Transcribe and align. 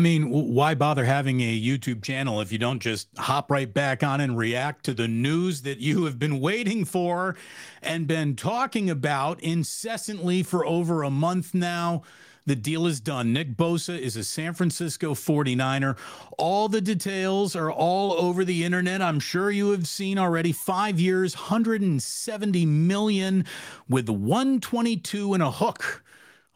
I 0.00 0.02
mean, 0.02 0.30
why 0.30 0.74
bother 0.74 1.04
having 1.04 1.42
a 1.42 1.60
YouTube 1.60 2.02
channel 2.02 2.40
if 2.40 2.50
you 2.50 2.56
don't 2.56 2.80
just 2.80 3.08
hop 3.18 3.50
right 3.50 3.70
back 3.70 4.02
on 4.02 4.22
and 4.22 4.34
react 4.34 4.82
to 4.86 4.94
the 4.94 5.06
news 5.06 5.60
that 5.60 5.80
you 5.80 6.06
have 6.06 6.18
been 6.18 6.40
waiting 6.40 6.86
for 6.86 7.36
and 7.82 8.06
been 8.06 8.34
talking 8.34 8.88
about 8.88 9.42
incessantly 9.42 10.42
for 10.42 10.64
over 10.64 11.02
a 11.02 11.10
month 11.10 11.52
now? 11.52 12.02
The 12.46 12.56
deal 12.56 12.86
is 12.86 12.98
done. 12.98 13.34
Nick 13.34 13.58
Bosa 13.58 13.98
is 13.98 14.16
a 14.16 14.24
San 14.24 14.54
Francisco 14.54 15.12
49er. 15.12 15.98
All 16.38 16.70
the 16.70 16.80
details 16.80 17.54
are 17.54 17.70
all 17.70 18.14
over 18.14 18.42
the 18.42 18.64
internet. 18.64 19.02
I'm 19.02 19.20
sure 19.20 19.50
you 19.50 19.72
have 19.72 19.86
seen 19.86 20.16
already. 20.16 20.52
Five 20.52 20.98
years, 20.98 21.36
170 21.36 22.64
million 22.64 23.44
with 23.86 24.08
122 24.08 25.34
and 25.34 25.42
a 25.42 25.50
hook. 25.50 26.02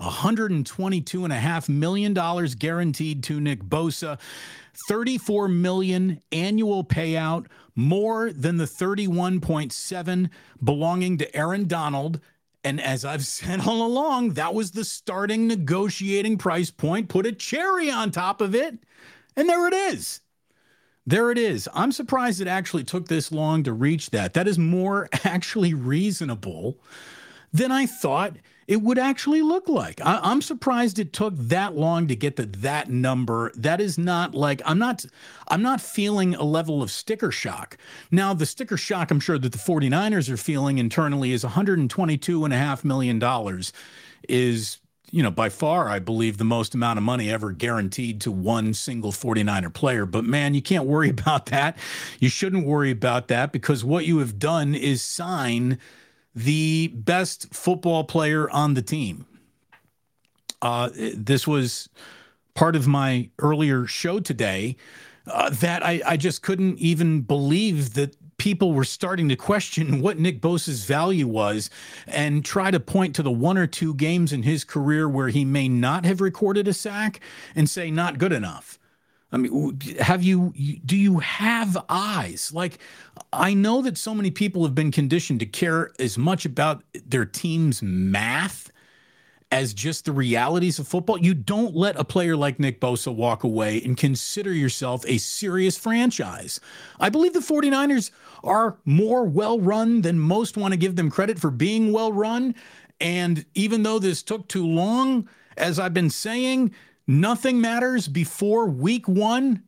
$122.5 0.01 1.69
million 1.69 2.15
guaranteed 2.59 3.23
to 3.24 3.41
Nick 3.41 3.63
Bosa. 3.63 4.18
34 4.88 5.49
million 5.49 6.21
annual 6.32 6.85
payout, 6.85 7.46
more 7.74 8.33
than 8.33 8.57
the 8.57 8.65
31.7 8.65 10.30
belonging 10.63 11.18
to 11.18 11.37
Aaron 11.37 11.66
Donald. 11.66 12.21
And 12.63 12.80
as 12.80 13.05
I've 13.05 13.24
said 13.27 13.60
all 13.60 13.87
along, 13.87 14.30
that 14.30 14.55
was 14.55 14.73
the 14.73 14.85
starting 14.85 15.46
negotiating 15.46 16.38
price 16.38 16.71
point. 16.71 17.09
Put 17.09 17.27
a 17.27 17.33
cherry 17.33 17.90
on 17.90 18.11
top 18.11 18.40
of 18.40 18.55
it, 18.55 18.79
and 19.37 19.49
there 19.49 19.66
it 19.68 19.74
is. 19.74 20.21
There 21.07 21.30
it 21.30 21.37
is. 21.37 21.68
I'm 21.74 21.93
surprised 21.93 22.40
it 22.40 22.49
actually 22.49 22.85
took 22.85 23.09
this 23.09 23.30
long 23.30 23.63
to 23.65 23.74
reach 23.74 24.11
that. 24.11 24.33
That 24.33 24.49
is 24.49 24.59
more 24.59 25.09
actually 25.24 25.74
reasonable 25.74 26.79
than 27.52 27.71
I 27.71 27.85
thought 27.85 28.37
it 28.66 28.82
would 28.82 28.98
actually 28.98 29.43
look 29.43 29.68
like. 29.68 30.01
I, 30.04 30.20
am 30.30 30.43
surprised 30.43 30.98
it 30.98 31.12
took 31.12 31.34
that 31.37 31.74
long 31.74 32.09
to 32.09 32.16
get 32.16 32.37
to 32.37 32.46
that 32.46 32.90
number. 32.90 33.52
That 33.56 33.80
is 33.80 33.98
not 33.98 34.34
like 34.34 34.62
I'm 34.65 34.79
not 34.79 35.04
I'm 35.48 35.62
not 35.62 35.80
feeling 35.80 36.34
a 36.34 36.45
level 36.45 36.82
of 36.82 36.90
sticker 36.90 37.30
shock. 37.30 37.76
Now, 38.10 38.34
the 38.34 38.46
sticker 38.46 38.76
shock 38.76 39.10
I'm 39.10 39.21
sure 39.21 39.38
that 39.38 39.52
the 39.52 39.59
49ers 39.59 40.30
are 40.30 40.37
feeling 40.37 40.79
internally 40.79 41.32
is 41.32 41.45
122 41.45 42.45
and 42.45 42.54
a 42.54 42.59
half 42.59 42.84
million 42.84 43.18
dollars 43.18 43.73
is 44.29 44.78
you 45.10 45.23
know, 45.23 45.30
by 45.30 45.49
far, 45.49 45.88
I 45.88 46.01
believe 46.01 46.38
the 46.38 46.45
most 46.45 46.74
amount 46.74 46.99
of 46.99 47.04
money 47.04 47.30
ever 47.30 47.52
guaranteed 47.52 48.21
to 48.23 48.32
one 48.32 48.74
single 48.74 49.12
49er 49.12 49.73
player. 49.73 50.06
But 50.06 50.24
man, 50.24 50.54
you 50.54 50.62
can't 50.62 50.87
worry 50.87 51.09
about 51.10 51.46
that. 51.46 51.78
You 52.18 52.28
shouldn't 52.28 52.66
worry 52.66 52.90
about 52.90 53.28
that 53.28 53.52
because 53.52 53.84
what 53.84 54.06
you 54.06 54.18
have 54.18 54.40
done 54.40 54.74
is 54.74 55.02
sign 55.02 55.78
the 56.35 56.88
best 56.88 57.54
football 57.54 58.04
player 58.04 58.51
on 58.51 58.74
the 58.74 58.82
team. 58.82 59.27
Uh, 60.63 60.90
this 60.95 61.46
was 61.46 61.88
part 62.54 62.77
of 62.77 62.87
my 62.87 63.29
earlier 63.38 63.87
show 63.87 64.21
today 64.21 64.77
uh, 65.27 65.50
that 65.50 65.84
I, 65.84 66.00
I 66.06 66.17
just 66.17 66.43
couldn't 66.43 66.78
even 66.78 67.22
believe 67.22 67.95
that 67.95 68.17
people 68.37 68.72
were 68.72 68.84
starting 68.84 69.28
to 69.28 69.37
question 69.37 70.00
what 70.00 70.19
Nick 70.19 70.41
Bosa's 70.41 70.84
value 70.84 71.28
was 71.28 71.71
and 72.06 72.45
try 72.45 72.71
to 72.71 72.81
point 72.81 73.15
to 73.16 73.22
the 73.22 73.31
one 73.31 73.56
or 73.56 73.66
two 73.66 73.95
games 73.95 74.33
in 74.33 74.43
his 74.43 74.65
career 74.65 75.09
where 75.09 75.28
he 75.28 75.45
may 75.45 75.69
not 75.69 76.05
have 76.05 76.21
recorded 76.21 76.66
a 76.69 76.75
sack 76.75 77.21
and 77.55 77.69
say, 77.69 77.91
not 77.91 78.19
good 78.19 78.33
enough. 78.33 78.78
I 79.34 79.37
mean, 79.37 79.81
have 79.99 80.22
you, 80.22 80.53
do 80.84 80.97
you 80.97 81.19
have 81.19 81.77
eyes? 81.89 82.53
Like, 82.55 82.78
I 83.33 83.53
know 83.53 83.83
that 83.83 83.99
so 83.99 84.15
many 84.15 84.31
people 84.31 84.62
have 84.62 84.77
been 84.77 84.93
conditioned 84.93 85.41
to 85.41 85.47
care 85.47 85.91
as 85.99 86.17
much 86.17 86.47
about 86.47 86.84
their 87.05 87.25
team's 87.25 87.83
math 87.83 88.71
as 89.50 89.75
just 89.75 90.05
the 90.05 90.12
realities 90.12 90.78
of 90.78 90.87
football. 90.87 91.19
You 91.19 91.34
don't 91.34 91.75
let 91.75 91.97
a 91.97 92.05
player 92.05 92.37
like 92.37 92.61
Nick 92.61 92.81
Bosa 92.81 93.12
walk 93.12 93.43
away 93.43 93.83
and 93.83 93.97
consider 93.97 94.53
yourself 94.53 95.05
a 95.09 95.19
serious 95.19 95.77
franchise. 95.77 96.61
I 97.01 97.09
believe 97.09 97.33
the 97.33 97.41
49ers 97.41 98.12
are 98.45 98.77
more 98.84 99.25
well 99.25 99.59
run 99.59 100.03
than 100.03 100.21
most 100.21 100.56
want 100.56 100.75
to 100.75 100.78
give 100.78 100.95
them 100.95 101.11
credit 101.11 101.41
for 101.41 101.51
being 101.51 101.93
well 101.93 102.12
run. 102.12 102.55
And 103.01 103.45
even 103.55 103.83
though 103.83 103.99
this 103.99 104.22
took 104.22 104.47
too 104.47 104.65
long, 104.65 105.28
as 105.56 105.81
I've 105.81 105.95
been 105.95 106.11
saying, 106.11 106.72
Nothing 107.06 107.60
matters 107.60 108.09
before 108.09 108.66
week 108.66 109.06
one. 109.06 109.65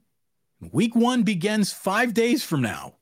Week 0.73 0.97
one 0.97 1.23
begins 1.23 1.73
five 1.73 2.15
days 2.15 2.43
from 2.43 2.63
now. 2.63 2.95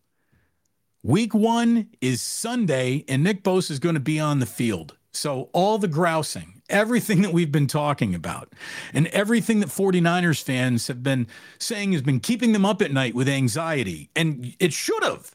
Week 1.05 1.35
one 1.35 1.91
is 2.01 2.21
Sunday, 2.21 3.05
and 3.09 3.23
Nick 3.23 3.45
Bosa 3.45 3.71
is 3.71 3.79
going 3.79 3.95
to 3.95 4.01
be 4.01 4.19
on 4.19 4.41
the 4.41 4.47
field. 4.47 4.97
So, 5.13 5.51
all 5.53 5.79
the 5.79 5.87
grousing, 5.87 6.63
everything 6.69 7.23
that 7.23 7.33
we've 7.33 7.53
been 7.53 7.69
talking 7.69 8.15
about, 8.15 8.53
and 8.93 9.07
everything 9.09 9.61
that 9.61 9.69
49ers 9.69 10.43
fans 10.43 10.89
have 10.89 11.05
been 11.05 11.29
saying 11.59 11.93
has 11.93 12.03
been 12.03 12.19
keeping 12.19 12.53
them 12.53 12.65
up 12.65 12.83
at 12.83 12.91
night 12.91 13.15
with 13.15 13.29
anxiety. 13.29 14.11
And 14.17 14.57
it 14.59 14.73
should 14.73 15.05
have. 15.05 15.31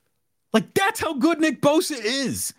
Like, 0.51 0.73
that's 0.73 0.99
how 0.99 1.13
good 1.13 1.39
Nick 1.39 1.61
Bosa 1.61 1.97
is. 2.03 2.53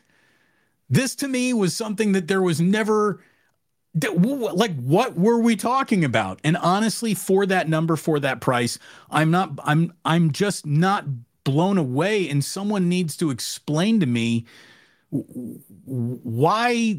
This 0.88 1.14
to 1.16 1.28
me 1.28 1.52
was 1.52 1.76
something 1.76 2.12
that 2.12 2.28
there 2.28 2.42
was 2.42 2.60
never 2.60 3.20
like 3.94 4.74
what 4.76 5.16
were 5.16 5.40
we 5.40 5.56
talking 5.56 6.04
about? 6.04 6.40
And 6.44 6.56
honestly 6.56 7.14
for 7.14 7.46
that 7.46 7.68
number 7.68 7.96
for 7.96 8.20
that 8.20 8.40
price 8.40 8.78
i'm 9.10 9.30
not 9.30 9.50
i'm 9.64 9.92
i'm 10.04 10.30
just 10.30 10.64
not 10.66 11.04
blown 11.44 11.78
away 11.78 12.28
and 12.28 12.44
someone 12.44 12.88
needs 12.88 13.16
to 13.16 13.30
explain 13.30 14.00
to 14.00 14.06
me 14.06 14.46
why 15.10 16.98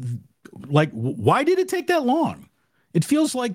like 0.66 0.90
why 0.90 1.44
did 1.44 1.58
it 1.58 1.68
take 1.68 1.86
that 1.86 2.04
long? 2.04 2.48
It 2.92 3.04
feels 3.04 3.34
like 3.34 3.54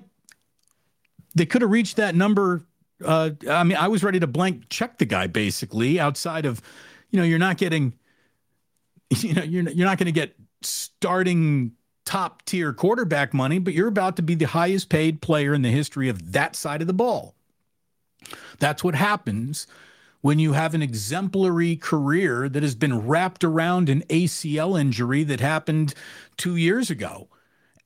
they 1.34 1.46
could 1.46 1.62
have 1.62 1.70
reached 1.70 1.96
that 1.96 2.14
number 2.14 2.66
uh 3.04 3.30
i 3.48 3.62
mean 3.62 3.76
i 3.76 3.86
was 3.86 4.02
ready 4.02 4.18
to 4.18 4.26
blank 4.26 4.68
check 4.70 4.98
the 4.98 5.04
guy 5.04 5.28
basically 5.28 6.00
outside 6.00 6.44
of 6.44 6.60
you 7.10 7.18
know 7.20 7.24
you're 7.24 7.38
not 7.38 7.56
getting 7.56 7.92
you 9.18 9.34
know 9.34 9.42
you're, 9.44 9.68
you're 9.70 9.86
not 9.86 9.98
going 9.98 10.06
to 10.06 10.12
get 10.12 10.34
starting 10.62 11.70
top 12.08 12.42
tier 12.46 12.72
quarterback 12.72 13.34
money, 13.34 13.58
but 13.58 13.74
you're 13.74 13.86
about 13.86 14.16
to 14.16 14.22
be 14.22 14.34
the 14.34 14.46
highest 14.46 14.88
paid 14.88 15.20
player 15.20 15.52
in 15.52 15.60
the 15.60 15.68
history 15.68 16.08
of 16.08 16.32
that 16.32 16.56
side 16.56 16.80
of 16.80 16.86
the 16.86 16.94
ball. 16.94 17.34
That's 18.58 18.82
what 18.82 18.94
happens 18.94 19.66
when 20.22 20.38
you 20.38 20.54
have 20.54 20.72
an 20.72 20.80
exemplary 20.80 21.76
career 21.76 22.48
that 22.48 22.62
has 22.62 22.74
been 22.74 23.06
wrapped 23.06 23.44
around 23.44 23.90
an 23.90 24.00
ACL 24.08 24.80
injury 24.80 25.22
that 25.24 25.40
happened 25.40 25.92
two 26.38 26.56
years 26.56 26.88
ago. 26.88 27.28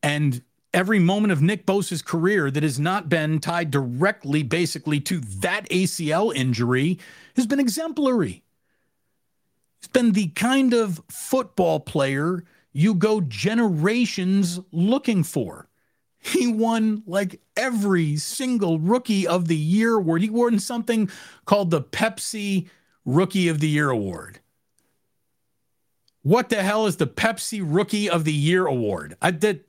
And 0.04 0.42
every 0.72 1.00
moment 1.00 1.32
of 1.32 1.42
Nick 1.42 1.66
Bosa's 1.66 2.00
career 2.00 2.48
that 2.48 2.62
has 2.62 2.78
not 2.78 3.08
been 3.08 3.40
tied 3.40 3.72
directly, 3.72 4.44
basically, 4.44 5.00
to 5.00 5.18
that 5.18 5.68
ACL 5.68 6.32
injury 6.32 7.00
has 7.34 7.48
been 7.48 7.58
exemplary. 7.58 8.44
He's 9.80 9.88
been 9.88 10.12
the 10.12 10.28
kind 10.28 10.72
of 10.74 11.02
football 11.08 11.80
player 11.80 12.44
you 12.72 12.94
go 12.94 13.20
generations 13.20 14.60
looking 14.70 15.22
for. 15.22 15.68
He 16.18 16.46
won 16.46 17.02
like 17.06 17.40
every 17.56 18.16
single 18.16 18.78
rookie 18.78 19.26
of 19.26 19.48
the 19.48 19.56
year 19.56 19.94
award. 19.94 20.22
He 20.22 20.30
won 20.30 20.58
something 20.58 21.10
called 21.44 21.70
the 21.70 21.82
Pepsi 21.82 22.68
Rookie 23.04 23.48
of 23.48 23.58
the 23.58 23.68
Year 23.68 23.90
Award. 23.90 24.40
What 26.22 26.48
the 26.48 26.62
hell 26.62 26.86
is 26.86 26.96
the 26.96 27.06
Pepsi 27.08 27.60
Rookie 27.64 28.08
of 28.08 28.24
the 28.24 28.32
Year 28.32 28.66
Award? 28.66 29.16
I 29.20 29.32
did 29.32 29.64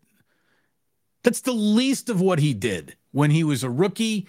that's 1.24 1.42
the 1.42 1.54
least 1.54 2.10
of 2.10 2.22
what 2.22 2.39
he 2.39 2.54
did 2.54 2.95
when 3.12 3.31
he 3.31 3.44
was 3.44 3.63
a 3.63 3.69
rookie. 3.69 4.27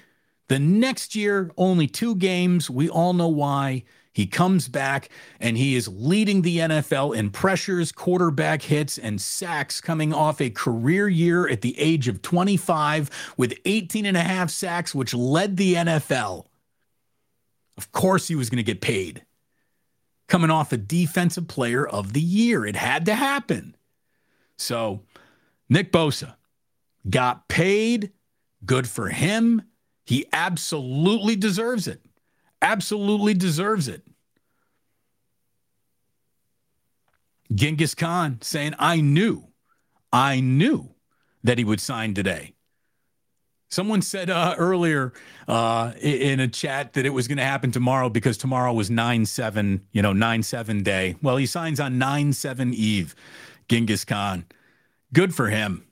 The 0.48 0.58
next 0.58 1.16
year, 1.16 1.50
only 1.56 1.86
two 1.86 2.14
games. 2.14 2.70
We 2.70 2.88
all 2.88 3.12
know 3.12 3.28
why. 3.28 3.84
He 4.14 4.28
comes 4.28 4.68
back 4.68 5.08
and 5.40 5.58
he 5.58 5.74
is 5.74 5.88
leading 5.88 6.42
the 6.42 6.58
NFL 6.58 7.16
in 7.16 7.30
pressures, 7.30 7.90
quarterback 7.90 8.62
hits, 8.62 8.96
and 8.96 9.20
sacks 9.20 9.80
coming 9.80 10.14
off 10.14 10.40
a 10.40 10.50
career 10.50 11.08
year 11.08 11.48
at 11.48 11.62
the 11.62 11.78
age 11.80 12.06
of 12.06 12.22
25 12.22 13.10
with 13.36 13.58
18 13.64 14.06
and 14.06 14.16
a 14.16 14.22
half 14.22 14.50
sacks, 14.50 14.94
which 14.94 15.14
led 15.14 15.56
the 15.56 15.74
NFL. 15.74 16.46
Of 17.76 17.90
course, 17.90 18.28
he 18.28 18.36
was 18.36 18.48
going 18.48 18.58
to 18.58 18.62
get 18.62 18.80
paid. 18.80 19.24
Coming 20.28 20.50
off 20.50 20.72
a 20.72 20.76
defensive 20.76 21.48
player 21.48 21.84
of 21.84 22.12
the 22.12 22.20
year. 22.20 22.64
It 22.64 22.76
had 22.76 23.06
to 23.06 23.16
happen. 23.16 23.76
So, 24.56 25.02
Nick 25.68 25.90
Bosa 25.90 26.36
got 27.10 27.48
paid. 27.48 28.12
Good 28.64 28.88
for 28.88 29.08
him. 29.08 29.62
He 30.06 30.26
absolutely 30.32 31.34
deserves 31.34 31.88
it 31.88 32.00
absolutely 32.64 33.34
deserves 33.34 33.88
it. 33.88 34.02
Genghis 37.54 37.94
Khan 37.94 38.38
saying, 38.40 38.74
I 38.78 39.00
knew, 39.00 39.44
I 40.12 40.40
knew 40.40 40.94
that 41.44 41.58
he 41.58 41.64
would 41.64 41.80
sign 41.80 42.14
today. 42.14 42.54
Someone 43.70 44.02
said 44.02 44.30
uh, 44.30 44.54
earlier 44.56 45.12
uh, 45.46 45.92
in 46.00 46.40
a 46.40 46.48
chat 46.48 46.94
that 46.94 47.04
it 47.04 47.10
was 47.10 47.28
going 47.28 47.38
to 47.38 47.44
happen 47.44 47.70
tomorrow 47.70 48.08
because 48.08 48.38
tomorrow 48.38 48.72
was 48.72 48.90
9 48.90 49.26
7, 49.26 49.86
you 49.92 50.00
know, 50.00 50.12
9 50.12 50.42
7 50.42 50.82
day. 50.82 51.16
Well, 51.20 51.36
he 51.36 51.46
signs 51.46 51.80
on 51.80 51.98
9 51.98 52.32
7 52.32 52.72
Eve, 52.72 53.14
Genghis 53.68 54.04
Khan. 54.04 54.46
Good 55.12 55.34
for 55.34 55.48
him. 55.48 55.84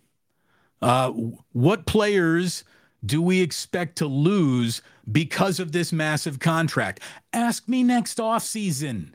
Uh, 0.81 1.11
what 1.53 1.87
players 1.87 2.65
do 3.05 3.21
we 3.21 3.41
expect 3.41 3.97
to 3.99 4.07
lose 4.07 4.83
because 5.11 5.59
of 5.59 5.73
this 5.73 5.93
massive 5.93 6.39
contract? 6.39 7.01
Ask 7.33 7.69
me 7.69 7.83
next 7.83 8.19
offseason. 8.19 9.13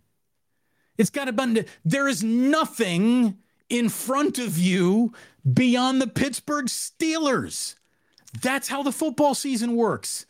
It's 0.97 1.09
got 1.09 1.25
to 1.25 1.33
be, 1.33 1.65
there 1.85 2.07
is 2.07 2.23
nothing 2.23 3.37
in 3.69 3.89
front 3.89 4.39
of 4.39 4.57
you 4.57 5.13
beyond 5.53 6.01
the 6.01 6.07
Pittsburgh 6.07 6.65
Steelers. 6.65 7.75
That's 8.41 8.67
how 8.67 8.83
the 8.83 8.91
football 8.91 9.35
season 9.35 9.75
works. 9.75 10.25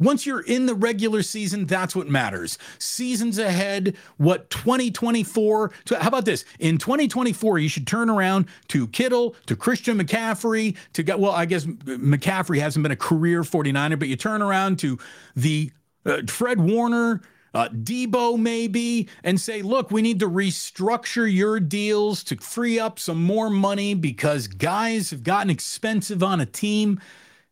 Once 0.00 0.24
you're 0.24 0.40
in 0.40 0.66
the 0.66 0.74
regular 0.74 1.22
season, 1.22 1.66
that's 1.66 1.94
what 1.94 2.08
matters. 2.08 2.58
Seasons 2.78 3.38
ahead, 3.38 3.94
what 4.16 4.48
2024? 4.50 5.72
How 5.90 6.08
about 6.08 6.24
this? 6.24 6.44
In 6.58 6.78
2024, 6.78 7.58
you 7.58 7.68
should 7.68 7.86
turn 7.86 8.08
around 8.08 8.46
to 8.68 8.88
Kittle, 8.88 9.36
to 9.46 9.54
Christian 9.54 9.98
McCaffrey, 9.98 10.76
to 10.94 11.02
get, 11.02 11.20
well, 11.20 11.32
I 11.32 11.44
guess 11.44 11.66
McCaffrey 11.66 12.58
hasn't 12.58 12.82
been 12.82 12.92
a 12.92 12.96
career 12.96 13.42
49er, 13.42 13.98
but 13.98 14.08
you 14.08 14.16
turn 14.16 14.40
around 14.40 14.78
to 14.80 14.98
the 15.36 15.70
uh, 16.06 16.22
Fred 16.26 16.60
Warner, 16.60 17.20
uh, 17.52 17.68
Deebo 17.68 18.38
maybe, 18.38 19.08
and 19.22 19.40
say, 19.40 19.60
look, 19.60 19.90
we 19.90 20.02
need 20.02 20.20
to 20.20 20.28
restructure 20.28 21.30
your 21.30 21.60
deals 21.60 22.24
to 22.24 22.36
free 22.36 22.78
up 22.78 22.98
some 22.98 23.22
more 23.22 23.50
money 23.50 23.94
because 23.94 24.46
guys 24.46 25.10
have 25.10 25.24
gotten 25.24 25.50
expensive 25.50 26.22
on 26.22 26.40
a 26.40 26.46
team. 26.46 27.00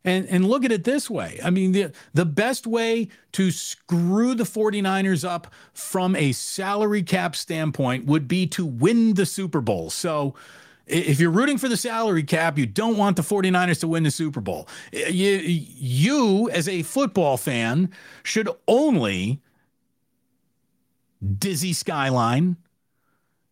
And, 0.08 0.26
and 0.28 0.48
look 0.48 0.64
at 0.64 0.72
it 0.72 0.84
this 0.84 1.10
way. 1.10 1.38
I 1.44 1.50
mean, 1.50 1.72
the, 1.72 1.92
the 2.14 2.24
best 2.24 2.66
way 2.66 3.08
to 3.32 3.50
screw 3.50 4.34
the 4.34 4.44
49ers 4.44 5.28
up 5.28 5.52
from 5.74 6.16
a 6.16 6.32
salary 6.32 7.02
cap 7.02 7.36
standpoint 7.36 8.06
would 8.06 8.26
be 8.26 8.46
to 8.46 8.64
win 8.64 9.14
the 9.14 9.26
Super 9.26 9.60
Bowl. 9.60 9.90
So, 9.90 10.34
if 10.86 11.20
you're 11.20 11.30
rooting 11.30 11.58
for 11.58 11.68
the 11.68 11.76
salary 11.76 12.22
cap, 12.22 12.56
you 12.56 12.64
don't 12.64 12.96
want 12.96 13.16
the 13.16 13.22
49ers 13.22 13.80
to 13.80 13.88
win 13.88 14.04
the 14.04 14.10
Super 14.10 14.40
Bowl. 14.40 14.66
You, 14.90 15.32
you, 15.36 16.48
as 16.48 16.66
a 16.66 16.82
football 16.82 17.36
fan, 17.36 17.90
should 18.22 18.48
only 18.66 19.42
dizzy 21.38 21.74
skyline, 21.74 22.56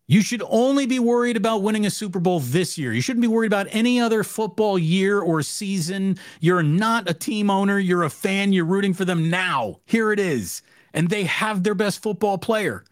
you 0.09 0.23
should 0.23 0.43
only 0.49 0.87
be 0.87 0.99
worried 0.99 1.37
about 1.37 1.63
winning 1.63 1.85
a 1.85 1.91
Super 1.91 2.21
Bowl 2.21 2.39
this 2.39 2.79
year. 2.79 2.93
You 2.93 3.01
shouldn't 3.01 3.23
be 3.23 3.29
worried 3.29 3.53
about 3.53 3.67
any 3.71 4.01
other 4.01 4.23
football 4.23 4.79
year 4.79 5.21
or 5.21 5.43
season. 5.43 6.19
You're 6.41 6.63
not 6.63 7.11
a 7.11 7.15
team 7.15 7.51
owner, 7.51 7.79
you're 7.79 8.05
a 8.05 8.11
fan, 8.11 8.53
you're 8.53 8.65
rooting 8.65 8.95
for 8.95 9.05
them 9.05 9.29
now. 9.31 9.81
Here 9.85 10.13
it 10.13 10.21
is. 10.21 10.63
And 10.95 11.11
they 11.11 11.25
have 11.25 11.63
their 11.65 11.75
best 11.75 12.03
football 12.03 12.39
player. 12.39 12.85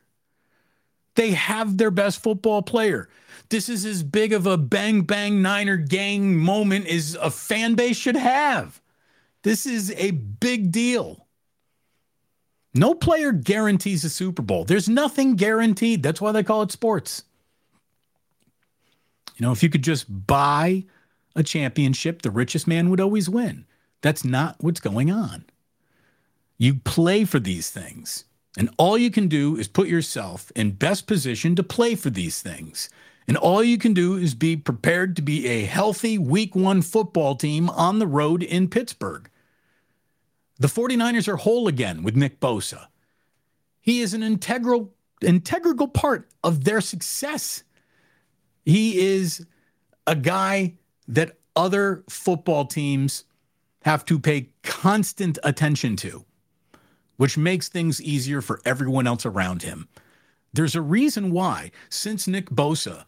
They 1.15 1.31
have 1.31 1.79
their 1.79 1.93
best 1.93 2.21
football 2.23 2.63
player. 2.63 3.09
This 3.49 3.69
is 3.69 3.85
as 3.85 4.03
big 4.03 4.33
of 4.33 4.47
a 4.47 4.57
bang 4.57 5.03
bang 5.03 5.41
Niner 5.41 5.77
gang 5.77 6.37
moment 6.37 6.89
as 6.89 7.15
a 7.15 7.31
fan 7.31 7.75
base 7.75 7.97
should 7.97 8.17
have. 8.17 8.81
This 9.43 9.67
is 9.67 9.93
a 9.93 10.11
big 10.11 10.73
deal. 10.73 11.24
No 12.75 12.95
player 12.95 13.31
guarantees 13.31 14.05
a 14.05 14.11
Super 14.11 14.43
Bowl. 14.43 14.65
There's 14.65 14.89
nothing 14.89 15.37
guaranteed. 15.37 16.03
That's 16.03 16.21
why 16.21 16.33
they 16.33 16.43
call 16.43 16.63
it 16.63 16.73
sports. 16.73 17.23
You 19.37 19.47
know, 19.47 19.53
if 19.53 19.63
you 19.63 19.69
could 19.69 19.85
just 19.85 20.27
buy 20.27 20.85
a 21.37 21.43
championship, 21.43 22.23
the 22.23 22.31
richest 22.31 22.67
man 22.67 22.91
would 22.91 23.01
always 23.01 23.29
win. 23.29 23.65
That's 24.03 24.25
not 24.25 24.57
what's 24.61 24.81
going 24.81 25.11
on. 25.11 25.45
You 26.59 26.75
play 26.75 27.25
for 27.25 27.41
these 27.41 27.71
things, 27.71 28.25
and 28.57 28.71
all 28.77 28.97
you 28.97 29.11
can 29.11 29.29
do 29.29 29.57
is 29.57 29.67
put 29.67 29.89
yourself 29.89 30.53
in 30.55 30.73
best 30.73 31.07
position 31.07 31.57
to 31.57 31.63
play 31.63 31.95
for 31.95 32.11
these 32.11 32.41
things. 32.41 32.89
And 33.27 33.37
all 33.37 33.65
you 33.65 33.79
can 33.79 33.95
do 33.95 34.17
is 34.17 34.35
be 34.35 34.57
prepared 34.57 35.17
to 35.17 35.23
be 35.23 35.47
a 35.47 35.65
healthy 35.65 36.19
week 36.19 36.55
one 36.55 36.83
football 36.83 37.35
team 37.35 37.71
on 37.71 37.99
the 37.99 38.07
road 38.07 38.43
in 38.43 38.69
Pittsburgh. 38.69 39.29
The 40.65 40.71
49ers 40.71 41.29
are 41.29 41.37
whole 41.37 41.69
again 41.69 42.03
with 42.03 42.17
Nick 42.17 42.41
Bosa. 42.41 42.87
He 43.83 44.01
is 44.01 44.15
an 44.15 44.23
integral 44.23 44.95
integral 45.21 45.89
part 45.89 46.31
of 46.43 46.65
their 46.65 46.81
success. 46.81 47.65
He 48.65 48.99
is 48.99 49.45
a 50.07 50.17
guy 50.17 50.77
that 51.07 51.37
other 51.55 52.03
football 52.09 52.65
teams 52.65 53.25
have 53.83 54.07
to 54.07 54.19
pay 54.19 54.53
constant 54.63 55.39
attention 55.45 55.97
to, 55.97 56.25
which 57.19 57.37
makes 57.37 57.69
things 57.69 58.01
easier 58.01 58.41
for 58.41 58.63
everyone 58.65 59.07
else 59.07 59.27
around 59.27 59.65
him. 59.65 59.87
There's 60.55 60.75
a 60.75 60.81
reason 60.81 61.31
why, 61.31 61.73
since 61.91 62.27
Nick 62.27 62.49
Bosa 62.49 63.05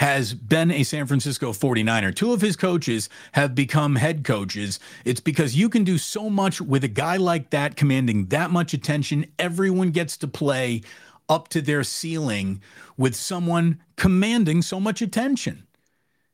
has 0.00 0.32
been 0.32 0.70
a 0.70 0.82
San 0.82 1.06
Francisco 1.06 1.52
49er. 1.52 2.14
Two 2.14 2.32
of 2.32 2.40
his 2.40 2.56
coaches 2.56 3.10
have 3.32 3.54
become 3.54 3.96
head 3.96 4.24
coaches. 4.24 4.80
It's 5.04 5.20
because 5.20 5.54
you 5.54 5.68
can 5.68 5.84
do 5.84 5.98
so 5.98 6.30
much 6.30 6.58
with 6.58 6.84
a 6.84 6.88
guy 6.88 7.18
like 7.18 7.50
that 7.50 7.76
commanding 7.76 8.24
that 8.28 8.50
much 8.50 8.72
attention. 8.72 9.26
Everyone 9.38 9.90
gets 9.90 10.16
to 10.16 10.26
play 10.26 10.80
up 11.28 11.48
to 11.48 11.60
their 11.60 11.84
ceiling 11.84 12.62
with 12.96 13.14
someone 13.14 13.82
commanding 13.96 14.62
so 14.62 14.80
much 14.80 15.02
attention. 15.02 15.66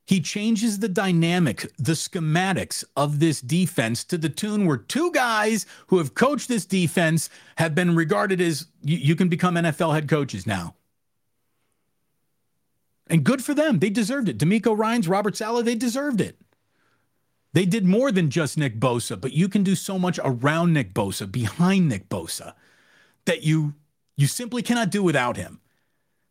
He 0.07 0.21
changes 0.21 0.79
the 0.79 0.89
dynamic, 0.89 1.63
the 1.77 1.95
schematics 1.95 2.85
of 2.97 3.19
this 3.19 3.41
defense 3.41 4.05
to 4.05 4.17
the 4.17 4.29
tune 4.29 4.67
where 4.67 4.77
two 4.77 5.11
guys 5.11 5.67
who 5.89 5.99
have 5.99 6.15
coached 6.15 6.47
this 6.47 6.67
defense 6.67 7.29
have 7.57 7.75
been 7.75 7.97
regarded 7.97 8.41
as 8.41 8.69
you, 8.85 8.97
you 8.97 9.17
can 9.17 9.29
become 9.29 9.57
NFL 9.57 9.93
head 9.93 10.09
coaches 10.09 10.47
now. 10.47 10.77
And 13.07 13.25
good 13.25 13.45
for 13.45 13.55
them. 13.55 13.79
They 13.79 13.91
deserved 13.91 14.29
it. 14.29 14.39
DeMeco 14.39 14.77
Ryans, 14.77 15.09
Robert 15.09 15.37
Saleh, 15.37 15.65
they 15.65 15.75
deserved 15.75 16.21
it. 16.21 16.37
They 17.53 17.65
did 17.65 17.87
more 17.87 18.13
than 18.13 18.31
just 18.31 18.59
Nick 18.59 18.79
Bosa, 18.79 19.19
but 19.19 19.33
you 19.33 19.49
can 19.49 19.63
do 19.63 19.75
so 19.75 19.99
much 19.99 20.21
around 20.23 20.73
Nick 20.73 20.93
Bosa, 20.93 21.31
behind 21.31 21.89
Nick 21.89 22.09
Bosa, 22.09 22.55
that 23.25 23.43
you 23.43 23.75
you 24.17 24.27
simply 24.27 24.63
cannot 24.63 24.91
do 24.91 25.03
without 25.03 25.37
him. 25.37 25.61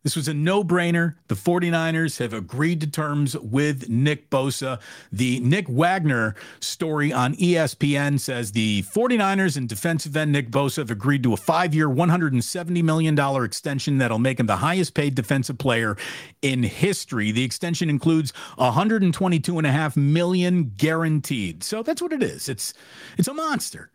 This 0.05 0.15
was 0.15 0.27
a 0.27 0.35
no 0.35 0.63
brainer. 0.63 1.15
The 1.29 1.35
49ers 1.35 2.19
have 2.19 2.31
agreed 2.31 2.79
to 2.81 2.87
terms 2.87 3.35
with 3.35 3.89
Nick 3.89 4.29
Bosa. 4.29 4.79
The 5.11 5.39
Nick 5.39 5.65
Wagoner 5.67 6.35
story 6.59 7.11
on 7.11 7.33
ESPN 7.37 8.19
says 8.19 8.51
the 8.51 8.83
49ers 8.83 9.57
and 9.57 9.67
defensive 9.67 10.15
end 10.15 10.31
Nick 10.31 10.51
Bosa 10.51 10.75
have 10.77 10.91
agreed 10.91 11.23
to 11.23 11.33
a 11.33 11.37
five 11.37 11.73
year, 11.73 11.89
$170 11.89 12.83
million 12.83 13.17
extension 13.43 13.97
that'll 13.97 14.19
make 14.19 14.39
him 14.39 14.45
the 14.45 14.57
highest 14.57 14.93
paid 14.93 15.15
defensive 15.15 15.57
player 15.57 15.97
in 16.43 16.61
history. 16.61 17.31
The 17.31 17.43
extension 17.43 17.89
includes 17.89 18.31
122.5 18.59 19.97
million 19.97 20.71
guaranteed. 20.77 21.63
So 21.63 21.81
that's 21.81 22.03
what 22.03 22.13
it 22.13 22.21
is. 22.21 22.47
It's, 22.47 22.75
it's 23.17 23.27
a 23.27 23.33
monster. 23.33 23.89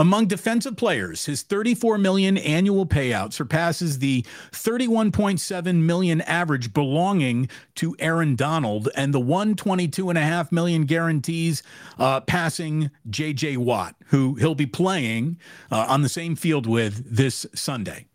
Among 0.00 0.28
defensive 0.28 0.78
players, 0.78 1.26
his 1.26 1.42
34 1.42 1.98
million 1.98 2.38
annual 2.38 2.86
payout 2.86 3.34
surpasses 3.34 3.98
the 3.98 4.24
31.7 4.52 5.74
million 5.74 6.22
average 6.22 6.72
belonging 6.72 7.50
to 7.74 7.94
Aaron 7.98 8.34
Donald 8.34 8.88
and 8.96 9.12
the 9.12 9.20
122.5 9.20 10.52
million 10.52 10.86
guarantees 10.86 11.62
uh, 11.98 12.22
passing 12.22 12.90
J.J. 13.10 13.58
Watt, 13.58 13.94
who 14.06 14.36
he'll 14.36 14.54
be 14.54 14.64
playing 14.64 15.36
uh, 15.70 15.84
on 15.86 16.00
the 16.00 16.08
same 16.08 16.34
field 16.34 16.66
with 16.66 17.04
this 17.14 17.44
Sunday. 17.54 18.06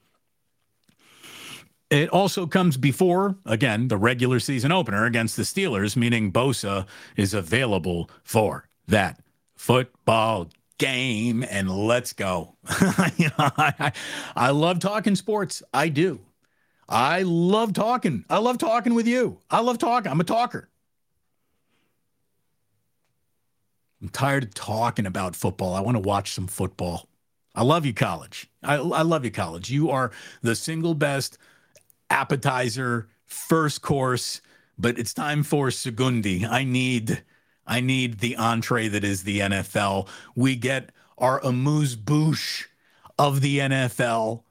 It 1.91 2.09
also 2.09 2.47
comes 2.47 2.77
before, 2.77 3.35
again, 3.45 3.89
the 3.89 3.97
regular 3.97 4.39
season 4.39 4.71
opener 4.71 5.05
against 5.05 5.37
the 5.37 5.43
Steelers, 5.43 5.95
meaning 5.95 6.31
Bosa 6.31 6.87
is 7.15 7.35
available 7.35 8.09
for 8.23 8.67
that 8.87 9.19
football 9.53 10.49
game 10.77 11.43
and 11.43 11.69
let's 11.69 12.13
go. 12.13 12.55
you 13.17 13.29
know, 13.37 13.49
I, 13.57 13.91
I 14.35 14.49
love 14.51 14.79
talking 14.79 15.15
sports. 15.15 15.63
I 15.73 15.89
do. 15.89 16.19
I 16.87 17.23
love 17.23 17.73
talking. 17.73 18.25
I 18.29 18.37
love 18.37 18.57
talking 18.57 18.93
with 18.93 19.07
you. 19.07 19.39
I 19.49 19.61
love 19.61 19.77
talking. 19.77 20.11
I'm 20.11 20.19
a 20.19 20.25
talker. 20.25 20.69
I'm 24.01 24.09
tired 24.09 24.43
of 24.43 24.53
talking 24.53 25.05
about 25.05 25.35
football. 25.35 25.73
I 25.73 25.79
want 25.79 25.95
to 25.95 26.01
watch 26.01 26.31
some 26.33 26.47
football. 26.47 27.07
I 27.55 27.63
love 27.63 27.85
you, 27.85 27.93
college. 27.93 28.49
I, 28.61 28.75
I 28.75 29.01
love 29.01 29.25
you, 29.25 29.31
college. 29.31 29.71
You 29.71 29.89
are 29.89 30.11
the 30.41 30.55
single 30.55 30.93
best 30.93 31.37
appetizer, 32.09 33.07
first 33.25 33.81
course, 33.81 34.41
but 34.77 34.99
it's 34.99 35.13
time 35.13 35.41
for 35.41 35.69
Segundi. 35.69 36.47
I 36.47 36.65
need 36.65 37.23
I 37.65 37.79
need 37.79 38.19
the 38.19 38.35
entree 38.35 38.87
that 38.87 39.03
is 39.03 39.23
the 39.23 39.39
NFL. 39.39 40.07
We 40.35 40.55
get 40.55 40.91
our 41.17 41.39
amuse 41.43 41.95
bouche 41.95 42.67
of 43.17 43.41
the 43.41 43.59
NFL 43.59 44.43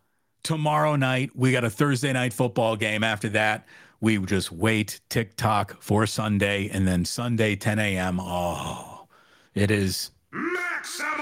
tomorrow 0.43 0.97
night. 0.97 1.31
We 1.35 1.53
got 1.53 1.65
a 1.65 1.71
Thursday 1.71 2.13
night 2.13 2.33
football 2.33 2.77
game. 2.77 3.05
After 3.05 3.29
that, 3.31 3.67
we 4.01 4.19
just 4.19 4.53
wait 4.53 5.01
TikTok 5.09 5.81
for 5.83 6.07
Sunday, 6.07 6.69
and 6.69 6.87
then 6.87 7.05
Sunday 7.05 7.57
10 7.57 7.79
a.m. 7.79 8.19
Oh, 8.21 9.07
it 9.55 9.71
is 9.71 10.11
maximum. 10.33 11.15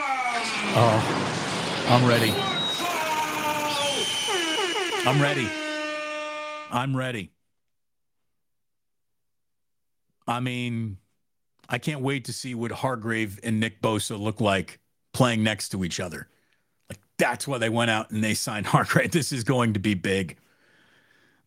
Oh, 0.75 1.87
I'm 1.89 2.07
ready. 2.09 2.33
I'm 5.05 5.21
ready. 5.21 5.49
I'm 6.71 6.97
ready. 6.97 7.33
I 10.27 10.41
mean, 10.41 10.99
I 11.73 11.79
can't 11.79 12.03
wait 12.03 12.27
to 12.27 12.35
see 12.35 12.55
what 12.55 12.71
Hargrave 12.71 13.41
and 13.43 13.59
Nick 13.59 13.81
Bosa 13.81 14.21
look 14.21 14.43
like 14.43 14.79
playing 15.15 15.43
next 15.43 15.71
to 15.71 15.85
each 15.85 16.01
other. 16.01 16.29
Like 16.91 17.01
that's 17.17 17.49
why 17.49 17.57
they 17.57 17.71
went 17.71 17.91
out 17.91 18.11
and 18.11 18.23
they 18.23 18.35
signed 18.35 18.67
Hargrave. 18.69 19.11
This 19.11 19.33
is 19.33 19.43
going 19.43 19.73
to 19.73 19.81
be 19.81 19.95
big. 19.95 20.37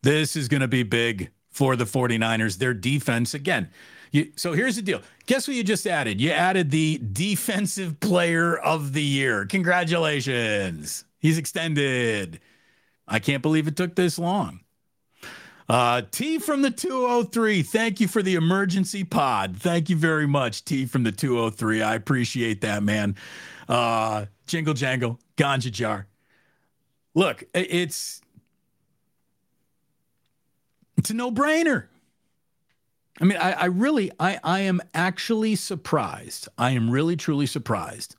This 0.02 0.34
is 0.34 0.48
going 0.48 0.62
to 0.62 0.68
be 0.68 0.82
big 0.82 1.30
for 1.48 1.76
the 1.76 1.84
49ers. 1.84 2.58
Their 2.58 2.74
defense, 2.74 3.34
again, 3.34 3.70
you, 4.10 4.32
so 4.36 4.52
here's 4.52 4.76
the 4.76 4.82
deal. 4.82 5.00
Guess 5.26 5.46
what 5.46 5.56
you 5.56 5.62
just 5.62 5.86
added? 5.86 6.20
You 6.20 6.30
added 6.30 6.70
the 6.70 7.00
defensive 7.12 8.00
player 8.00 8.56
of 8.56 8.92
the 8.92 9.02
year. 9.02 9.46
Congratulations. 9.46 11.04
He's 11.20 11.38
extended. 11.38 12.40
I 13.06 13.20
can't 13.20 13.42
believe 13.42 13.68
it 13.68 13.76
took 13.76 13.94
this 13.94 14.18
long. 14.18 14.60
Uh, 15.68 16.02
T 16.10 16.38
from 16.38 16.62
the 16.62 16.70
203. 16.70 17.62
Thank 17.62 18.00
you 18.00 18.06
for 18.06 18.22
the 18.22 18.34
emergency 18.34 19.02
pod. 19.04 19.56
Thank 19.56 19.90
you 19.90 19.96
very 19.96 20.26
much, 20.26 20.64
T 20.64 20.86
from 20.86 21.02
the 21.02 21.12
203. 21.12 21.82
I 21.82 21.94
appreciate 21.94 22.60
that, 22.60 22.82
man. 22.82 23.16
Uh, 23.68 24.26
jingle 24.46 24.74
jangle, 24.74 25.18
ganja 25.36 25.72
jar. 25.72 26.06
Look, 27.14 27.44
it's 27.52 28.20
it's 30.96 31.10
a 31.10 31.14
no-brainer. 31.14 31.86
I 33.20 33.24
mean, 33.24 33.38
I, 33.38 33.52
I 33.52 33.64
really, 33.66 34.12
I, 34.20 34.38
I 34.44 34.60
am 34.60 34.82
actually 34.92 35.56
surprised. 35.56 36.48
I 36.58 36.72
am 36.72 36.90
really, 36.90 37.16
truly 37.16 37.46
surprised 37.46 38.16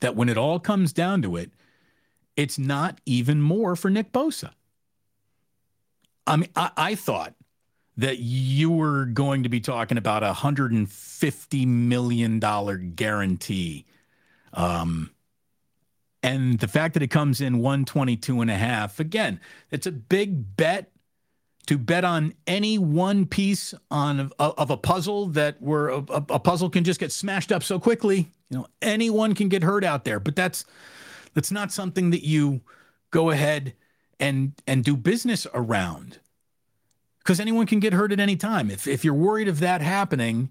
that 0.00 0.14
when 0.14 0.28
it 0.28 0.36
all 0.36 0.60
comes 0.60 0.92
down 0.92 1.22
to 1.22 1.36
it, 1.36 1.50
it's 2.36 2.58
not 2.58 3.00
even 3.06 3.40
more 3.40 3.74
for 3.74 3.88
Nick 3.88 4.12
Bosa. 4.12 4.50
I 6.26 6.36
mean, 6.36 6.50
I, 6.56 6.70
I 6.76 6.94
thought 6.94 7.34
that 7.96 8.18
you 8.18 8.70
were 8.70 9.06
going 9.06 9.42
to 9.44 9.48
be 9.48 9.60
talking 9.60 9.96
about 9.96 10.22
a 10.22 10.32
$150 10.32 11.66
million 11.66 12.38
guarantee. 12.94 13.86
Um, 14.52 15.10
and 16.22 16.58
the 16.58 16.68
fact 16.68 16.94
that 16.94 17.02
it 17.02 17.08
comes 17.08 17.40
in 17.40 17.58
122 17.58 18.40
and 18.40 18.50
a 18.50 18.56
half, 18.56 19.00
again, 19.00 19.40
it's 19.70 19.86
a 19.86 19.92
big 19.92 20.56
bet 20.56 20.90
to 21.66 21.78
bet 21.78 22.04
on 22.04 22.34
any 22.46 22.78
one 22.78 23.26
piece 23.26 23.74
on 23.90 24.30
of 24.38 24.70
a 24.70 24.76
puzzle 24.76 25.26
that 25.26 25.60
where 25.60 25.88
a, 25.88 25.98
a, 25.98 26.38
puzzle 26.38 26.70
can 26.70 26.84
just 26.84 27.00
get 27.00 27.10
smashed 27.10 27.50
up 27.50 27.62
so 27.62 27.78
quickly. 27.80 28.32
You 28.50 28.58
know, 28.58 28.66
anyone 28.80 29.34
can 29.34 29.48
get 29.48 29.64
hurt 29.64 29.82
out 29.82 30.04
there, 30.04 30.20
but 30.20 30.36
that's 30.36 30.64
that's 31.34 31.50
not 31.50 31.72
something 31.72 32.10
that 32.10 32.24
you 32.24 32.60
go 33.10 33.30
ahead 33.30 33.74
and 34.18 34.52
and 34.66 34.84
do 34.84 34.96
business 34.96 35.46
around 35.52 36.20
because 37.18 37.40
anyone 37.40 37.66
can 37.66 37.80
get 37.80 37.92
hurt 37.92 38.12
at 38.12 38.20
any 38.20 38.36
time. 38.36 38.70
If 38.70 38.86
if 38.86 39.04
you're 39.04 39.14
worried 39.14 39.48
of 39.48 39.60
that 39.60 39.80
happening, 39.80 40.50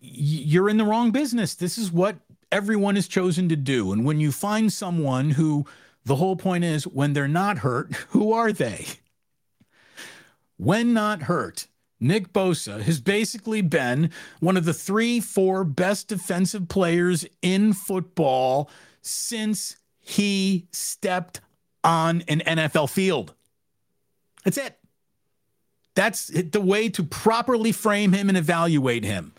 you're 0.00 0.68
in 0.68 0.76
the 0.76 0.84
wrong 0.84 1.10
business. 1.10 1.54
This 1.54 1.78
is 1.78 1.90
what 1.90 2.16
everyone 2.52 2.94
has 2.94 3.08
chosen 3.08 3.48
to 3.48 3.56
do. 3.56 3.92
And 3.92 4.04
when 4.04 4.20
you 4.20 4.30
find 4.30 4.72
someone 4.72 5.30
who 5.30 5.66
the 6.04 6.16
whole 6.16 6.36
point 6.36 6.64
is 6.64 6.86
when 6.86 7.14
they're 7.14 7.26
not 7.26 7.58
hurt, 7.58 7.94
who 8.10 8.32
are 8.32 8.52
they? 8.52 8.86
when 10.56 10.92
not 10.92 11.22
hurt, 11.22 11.66
Nick 12.00 12.32
Bosa 12.32 12.82
has 12.82 13.00
basically 13.00 13.62
been 13.62 14.10
one 14.40 14.56
of 14.56 14.64
the 14.64 14.74
three, 14.74 15.20
four 15.20 15.64
best 15.64 16.08
defensive 16.08 16.68
players 16.68 17.26
in 17.42 17.72
football 17.72 18.70
since 19.00 19.76
he 20.00 20.66
stepped 20.70 21.40
on 21.84 22.22
an 22.26 22.40
NFL 22.40 22.90
field. 22.90 23.34
That's 24.42 24.58
it. 24.58 24.78
That's 25.94 26.26
the 26.26 26.60
way 26.60 26.88
to 26.88 27.04
properly 27.04 27.70
frame 27.70 28.12
him 28.12 28.28
and 28.28 28.36
evaluate 28.36 29.04
him. 29.04 29.32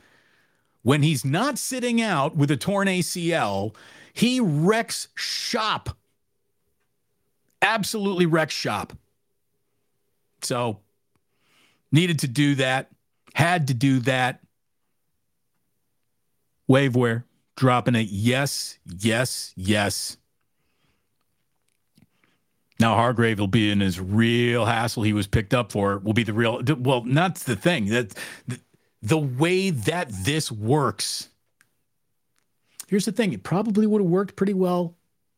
When 0.84 1.02
he's 1.04 1.26
not 1.26 1.58
sitting 1.58 2.02
out 2.02 2.36
with 2.36 2.52
a 2.52 2.58
torn 2.58 2.88
ACL, 2.88 3.76
he 4.14 4.40
wrecks 4.40 5.10
shop. 5.16 5.98
Absolutely 7.62 8.26
wrecks 8.26 8.54
shop. 8.54 8.94
So 10.42 10.80
needed 11.92 12.20
to 12.20 12.28
do 12.28 12.56
that, 12.56 12.90
had 13.34 13.68
to 13.68 13.74
do 13.74 14.00
that. 14.02 14.42
Waveware 16.70 17.24
dropping 17.56 17.96
a 17.96 18.02
yes, 18.02 18.78
yes, 18.86 19.54
yes. 19.56 20.18
Now 22.80 22.96
Hargrave 22.96 23.40
will 23.40 23.48
be 23.48 23.72
in 23.72 23.80
his 23.80 24.00
real 24.00 24.66
hassle 24.66 25.04
he 25.04 25.14
was 25.14 25.28
picked 25.28 25.54
up 25.54 25.72
for. 25.72 25.98
Will 26.00 26.14
be 26.14 26.24
the 26.24 26.34
real 26.34 26.62
well. 26.78 27.02
That's 27.06 27.44
the 27.44 27.56
thing 27.56 27.88
that 27.88 28.14
the, 28.48 28.60
the 29.02 29.18
way 29.18 29.70
that 29.70 30.10
this 30.10 30.52
works. 30.52 31.30
Here's 32.88 33.06
the 33.06 33.12
thing: 33.12 33.34
it 33.34 33.44
probably 33.44 33.88
would 33.88 34.02
have 34.02 34.10
worked 34.10 34.36
pretty 34.36 34.54
well 34.54 34.96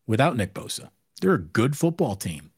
without 0.07 0.35
Nick 0.35 0.53
Bosa. 0.53 0.89
They're 1.21 1.33
a 1.33 1.39
good 1.39 1.77
football 1.77 2.15
team. 2.15 2.51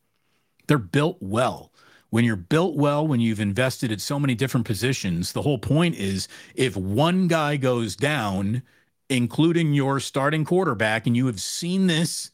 They're 0.67 0.77
built 0.77 1.17
well 1.19 1.71
when 2.09 2.25
you're 2.25 2.35
built 2.35 2.75
well, 2.75 3.07
when 3.07 3.19
you've 3.19 3.39
invested 3.39 3.91
at 3.91 4.01
so 4.01 4.19
many 4.19 4.35
different 4.35 4.65
positions, 4.65 5.31
the 5.31 5.43
whole 5.43 5.59
point 5.59 5.95
is 5.95 6.27
if 6.55 6.75
one 6.75 7.27
guy 7.27 7.57
goes 7.57 7.95
down, 7.95 8.63
including 9.09 9.73
your 9.73 9.99
starting 9.99 10.43
quarterback, 10.43 11.05
and 11.05 11.15
you 11.15 11.27
have 11.27 11.41
seen 11.41 11.87
this 11.87 12.31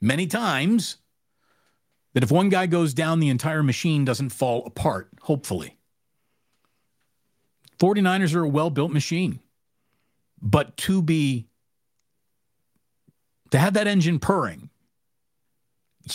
many 0.00 0.26
times, 0.26 0.98
that 2.14 2.22
if 2.22 2.30
one 2.30 2.48
guy 2.48 2.66
goes 2.66 2.94
down, 2.94 3.20
the 3.20 3.28
entire 3.28 3.62
machine 3.62 4.04
doesn't 4.04 4.30
fall 4.30 4.64
apart, 4.64 5.10
hopefully. 5.22 5.76
49ers 7.78 8.34
are 8.34 8.44
a 8.44 8.48
well 8.48 8.70
built 8.70 8.92
machine. 8.92 9.40
But 10.40 10.76
to 10.78 11.02
be, 11.02 11.48
to 13.50 13.58
have 13.58 13.74
that 13.74 13.86
engine 13.86 14.18
purring, 14.18 14.70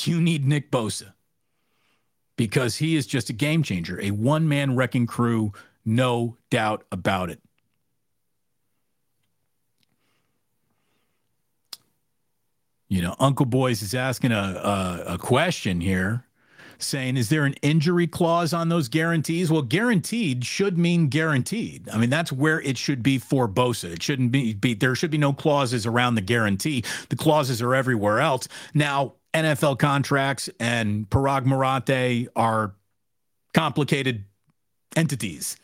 you 0.03 0.21
need 0.21 0.45
Nick 0.45 0.71
Bosa 0.71 1.13
because 2.37 2.77
he 2.77 2.95
is 2.95 3.05
just 3.05 3.29
a 3.29 3.33
game 3.33 3.63
changer, 3.63 3.99
a 3.99 4.11
one 4.11 4.47
man 4.47 4.75
wrecking 4.75 5.07
crew, 5.07 5.51
no 5.83 6.37
doubt 6.49 6.85
about 6.91 7.29
it. 7.29 7.41
You 12.89 13.03
know, 13.03 13.15
Uncle 13.19 13.45
Boys 13.45 13.81
is 13.81 13.93
asking 13.93 14.31
a, 14.31 14.35
a, 14.35 15.13
a 15.13 15.17
question 15.17 15.79
here 15.79 16.25
saying, 16.79 17.17
is 17.17 17.29
there 17.29 17.45
an 17.45 17.53
injury 17.61 18.07
clause 18.07 18.53
on 18.53 18.69
those 18.69 18.87
guarantees? 18.87 19.51
Well, 19.51 19.61
guaranteed 19.61 20.43
should 20.45 20.77
mean 20.77 21.07
guaranteed. 21.07 21.87
I 21.89 21.97
mean, 21.97 22.09
that's 22.09 22.31
where 22.31 22.59
it 22.61 22.77
should 22.77 23.03
be 23.03 23.19
for 23.19 23.47
Bosa. 23.47 23.91
It 23.91 24.01
shouldn't 24.01 24.31
be, 24.31 24.53
be 24.53 24.73
there 24.73 24.95
should 24.95 25.11
be 25.11 25.17
no 25.17 25.33
clauses 25.33 25.85
around 25.85 26.15
the 26.15 26.21
guarantee. 26.21 26.83
The 27.09 27.15
clauses 27.15 27.61
are 27.61 27.75
everywhere 27.75 28.21
else. 28.21 28.47
Now, 28.73 29.15
NFL 29.33 29.77
contracts 29.77 30.49
and 30.59 31.07
Paraag 31.09 31.45
Marathe 31.45 32.27
are 32.35 32.73
complicated 33.53 34.25
entities. 34.95 35.57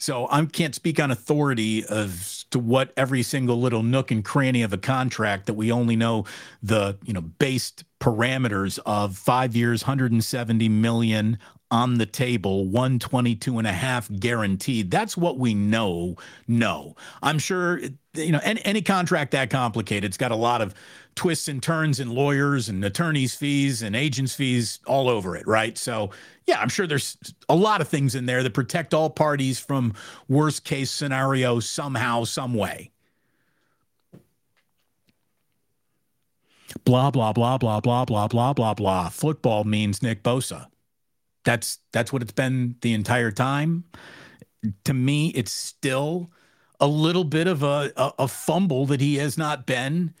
So 0.00 0.26
I 0.30 0.42
can't 0.46 0.74
speak 0.74 0.98
on 0.98 1.10
authority 1.10 1.84
as 1.88 2.46
to 2.50 2.58
what 2.58 2.92
every 2.96 3.22
single 3.22 3.60
little 3.60 3.82
nook 3.82 4.10
and 4.10 4.24
cranny 4.24 4.62
of 4.62 4.72
a 4.72 4.78
contract 4.78 5.44
that 5.46 5.54
we 5.54 5.70
only 5.70 5.94
know 5.94 6.24
the, 6.62 6.96
you 7.04 7.12
know, 7.12 7.20
based 7.20 7.84
parameters 8.00 8.78
of 8.86 9.16
five 9.16 9.54
years, 9.54 9.82
170 9.82 10.68
million 10.70 11.38
on 11.70 11.98
the 11.98 12.06
table, 12.06 12.64
122 12.64 13.58
and 13.58 13.66
a 13.66 13.72
half 13.72 14.10
guaranteed. 14.18 14.90
That's 14.90 15.18
what 15.18 15.38
we 15.38 15.52
know. 15.52 16.16
No, 16.48 16.96
I'm 17.22 17.38
sure, 17.38 17.78
you 18.14 18.32
know, 18.32 18.40
any, 18.42 18.64
any 18.64 18.82
contract 18.82 19.32
that 19.32 19.50
complicated, 19.50 20.04
it's 20.04 20.16
got 20.16 20.32
a 20.32 20.36
lot 20.36 20.62
of 20.62 20.74
twists 21.14 21.48
and 21.48 21.62
turns 21.62 22.00
and 22.00 22.12
lawyers 22.12 22.68
and 22.68 22.84
attorneys' 22.84 23.34
fees 23.34 23.82
and 23.82 23.94
agents' 23.94 24.34
fees 24.34 24.80
all 24.86 25.08
over 25.08 25.36
it, 25.36 25.46
right? 25.46 25.76
So, 25.76 26.10
yeah, 26.46 26.60
I'm 26.60 26.68
sure 26.68 26.86
there's 26.86 27.16
a 27.48 27.54
lot 27.54 27.80
of 27.80 27.88
things 27.88 28.14
in 28.14 28.26
there 28.26 28.42
that 28.42 28.54
protect 28.54 28.94
all 28.94 29.10
parties 29.10 29.58
from 29.58 29.94
worst 30.28 30.64
case 30.64 30.90
scenario 30.90 31.60
somehow, 31.60 32.24
some 32.24 32.54
way. 32.54 32.90
Blah 36.84 37.10
blah 37.10 37.32
blah 37.32 37.58
blah 37.58 37.80
blah 37.80 38.04
blah 38.04 38.28
blah 38.28 38.52
blah 38.52 38.74
blah. 38.74 39.08
Football 39.08 39.64
means 39.64 40.02
Nick 40.02 40.22
Bosa. 40.22 40.68
That's 41.44 41.78
that's 41.92 42.12
what 42.12 42.22
it's 42.22 42.32
been 42.32 42.76
the 42.80 42.94
entire 42.94 43.32
time. 43.32 43.84
To 44.84 44.94
me, 44.94 45.28
it's 45.30 45.52
still 45.52 46.30
a 46.78 46.86
little 46.86 47.24
bit 47.24 47.46
of 47.46 47.62
a, 47.62 47.92
a, 47.96 48.12
a 48.20 48.28
fumble 48.28 48.86
that 48.86 49.00
he 49.00 49.16
has 49.16 49.36
not 49.36 49.66
been 49.66 50.14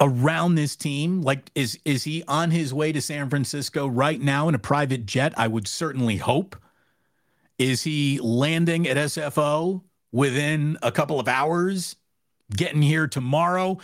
around 0.00 0.54
this 0.54 0.76
team? 0.76 1.22
Like, 1.22 1.50
is 1.54 1.78
is 1.84 2.04
he 2.04 2.22
on 2.28 2.50
his 2.50 2.72
way 2.74 2.92
to 2.92 3.00
San 3.00 3.28
Francisco 3.30 3.86
right 3.86 4.20
now 4.20 4.48
in 4.48 4.54
a 4.54 4.58
private 4.58 5.06
jet? 5.06 5.32
I 5.36 5.48
would 5.48 5.68
certainly 5.68 6.16
hope. 6.16 6.56
Is 7.58 7.82
he 7.82 8.18
landing 8.20 8.88
at 8.88 8.96
SFO 8.96 9.82
within 10.12 10.76
a 10.82 10.90
couple 10.90 11.20
of 11.20 11.28
hours? 11.28 11.96
Getting 12.54 12.82
here 12.82 13.06
tomorrow. 13.06 13.78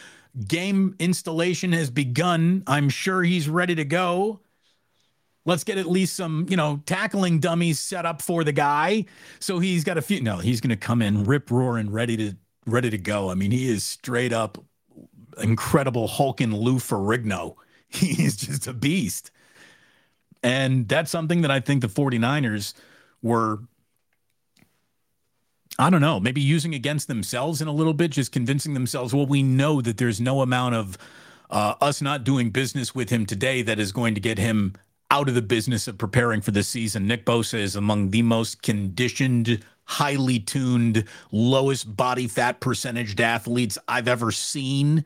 Game 0.47 0.95
installation 0.99 1.73
has 1.73 1.91
begun. 1.91 2.63
I'm 2.67 2.89
sure 2.89 3.23
he's 3.23 3.49
ready 3.49 3.75
to 3.77 3.85
go. 3.85 4.41
Let's 5.47 5.65
get 5.65 5.79
at 5.79 5.87
least 5.87 6.17
some, 6.17 6.47
you 6.49 6.57
know, 6.57 6.83
tackling 6.85 7.41
dummies 7.41 7.81
set 7.81 8.05
up 8.05 8.21
for 8.23 8.45
the 8.45 8.53
guy. 8.53 9.07
So 9.39 9.59
he's 9.59 9.85
got 9.85 9.99
a 9.99 10.03
few. 10.03 10.21
No, 10.21 10.37
he's 10.37 10.61
going 10.61 10.71
to 10.71 10.77
come 10.77 11.01
in 11.01 11.25
rip 11.25 11.51
roaring, 11.51 11.91
ready 11.91 12.17
to 12.19 12.37
ready 12.67 12.91
to 12.91 12.99
go. 12.99 13.31
I 13.31 13.35
mean, 13.35 13.51
he 13.51 13.69
is 13.69 13.83
straight 13.83 14.33
up 14.33 14.59
incredible 15.39 16.09
Hulk 16.09 16.41
and 16.41 16.55
Lou 16.55 16.77
Ferrigno. 16.77 17.57
He's 17.89 18.37
just 18.37 18.67
a 18.67 18.73
beast. 18.73 19.31
And 20.43 20.89
that's 20.89 21.11
something 21.11 21.43
that 21.43 21.51
I 21.51 21.61
think 21.61 21.83
the 21.83 21.89
49ers 21.89 22.75
were 23.23 23.61
I 25.79 25.89
don't 25.89 26.03
know, 26.03 26.21
maybe 26.21 26.43
using 26.43 26.75
against 26.75 27.09
themselves 27.09 27.63
in 27.63 27.69
a 27.69 27.73
little 27.73 27.95
bit, 27.95 28.11
just 28.11 28.33
convincing 28.33 28.75
themselves, 28.75 29.15
well, 29.15 29.25
we 29.25 29.43
know 29.43 29.81
that 29.81 29.97
there's 29.97 30.21
no 30.21 30.43
amount 30.43 30.75
of 30.75 30.99
uh, 31.49 31.75
us 31.81 32.03
not 32.03 32.23
doing 32.23 32.51
business 32.51 32.95
with 32.95 33.09
him 33.09 33.25
today 33.25 33.63
that 33.63 33.79
is 33.79 33.91
going 33.91 34.15
to 34.15 34.21
get 34.21 34.37
him 34.37 34.75
out 35.11 35.29
of 35.29 35.35
the 35.35 35.43
business 35.43 35.89
of 35.89 35.97
preparing 35.97 36.43
for 36.43 36.51
the 36.51 36.63
season. 36.63 37.07
Nick 37.07 37.25
Bosa 37.25 37.59
is 37.59 37.77
among 37.77 38.11
the 38.11 38.23
most 38.23 38.63
conditioned, 38.63 39.65
highly 39.85 40.39
tuned, 40.39 41.05
lowest 41.33 41.97
body 41.97 42.29
fat 42.29 42.61
percentage 42.61 43.19
athletes 43.19 43.79
I've 43.89 44.07
ever 44.07 44.31
seen. 44.31 45.05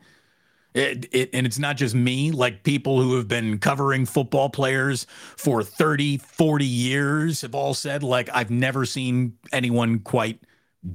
It, 0.75 1.07
it, 1.13 1.29
and 1.33 1.47
it's 1.47 1.57
not 1.59 1.77
just 1.77 1.95
me, 1.95 2.31
like 2.31 2.63
people 2.63 3.01
who 3.01 3.15
have 3.15 3.29
been 3.29 3.59
covering 3.59 4.05
football 4.05 4.49
players 4.49 5.07
for 5.37 5.63
30, 5.63 6.17
40 6.17 6.65
years 6.65 7.41
have 7.41 7.55
all 7.55 7.73
said, 7.73 8.03
like, 8.03 8.29
I've 8.33 8.51
never 8.51 8.85
seen 8.85 9.37
anyone 9.53 9.99
quite 9.99 10.41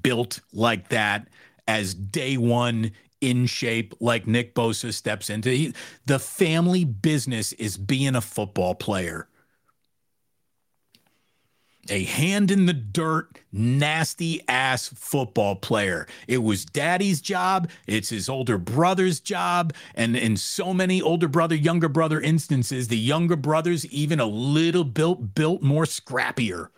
built 0.03 0.41
like 0.53 0.91
that 0.91 1.29
as 1.67 1.95
day 1.95 2.37
one 2.37 2.93
in 3.23 3.47
shape 3.47 3.95
like 4.01 4.27
Nick 4.27 4.55
Bosa 4.55 4.93
steps 4.93 5.31
into. 5.31 5.51
He, 5.51 5.75
the 6.05 6.19
family 6.19 6.85
business 6.85 7.55
is 7.55 7.79
being 7.79 8.17
a 8.17 8.21
football 8.21 8.75
player. 8.75 9.30
A 11.91 12.05
hand 12.05 12.51
in 12.51 12.67
the 12.67 12.73
dirt, 12.73 13.41
nasty 13.53 14.43
ass 14.49 14.89
football 14.89 15.57
player. 15.57 16.07
It 16.29 16.39
was 16.39 16.65
daddy's 16.65 17.21
job. 17.21 17.69
It's 17.87 18.09
his 18.09 18.29
older 18.29 18.59
brother's 18.59 19.21
job. 19.21 19.75
And 19.95 20.17
in 20.17 20.37
so 20.37 20.73
many 20.73 21.03
older 21.03 21.29
brother, 21.29 21.55
younger 21.55 21.89
brother 21.89 22.21
instances, 22.21 22.89
the 22.89 22.97
younger 22.97 23.37
brother's 23.37 23.85
even 23.87 24.21
a 24.21 24.27
little 24.27 24.85
built, 24.85 25.35
built 25.35 25.63
more 25.63 25.85
scrappier 25.85 26.69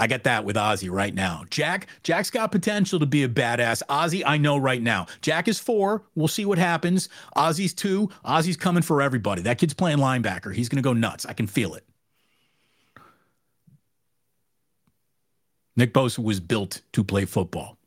I 0.00 0.06
get 0.06 0.24
that 0.24 0.46
with 0.46 0.56
Ozzy 0.56 0.90
right 0.90 1.14
now. 1.14 1.44
Jack, 1.50 1.88
Jack's 2.02 2.30
got 2.30 2.52
potential 2.52 2.98
to 3.00 3.06
be 3.06 3.22
a 3.24 3.28
badass. 3.28 3.82
Ozzy, 3.90 4.22
I 4.24 4.38
know 4.38 4.56
right 4.56 4.80
now. 4.80 5.06
Jack 5.20 5.46
is 5.46 5.58
four. 5.58 6.04
We'll 6.14 6.26
see 6.26 6.46
what 6.46 6.56
happens. 6.56 7.10
Ozzy's 7.36 7.74
two. 7.74 8.08
Ozzy's 8.24 8.56
coming 8.56 8.82
for 8.82 9.02
everybody. 9.02 9.42
That 9.42 9.58
kid's 9.58 9.74
playing 9.74 9.98
linebacker. 9.98 10.54
He's 10.54 10.70
going 10.70 10.82
to 10.82 10.88
go 10.88 10.94
nuts. 10.94 11.26
I 11.26 11.34
can 11.34 11.46
feel 11.46 11.74
it. 11.74 11.84
Nick 15.80 15.94
Bosa 15.94 16.18
was 16.18 16.40
built 16.40 16.82
to 16.92 17.02
play 17.02 17.24
football. 17.24 17.78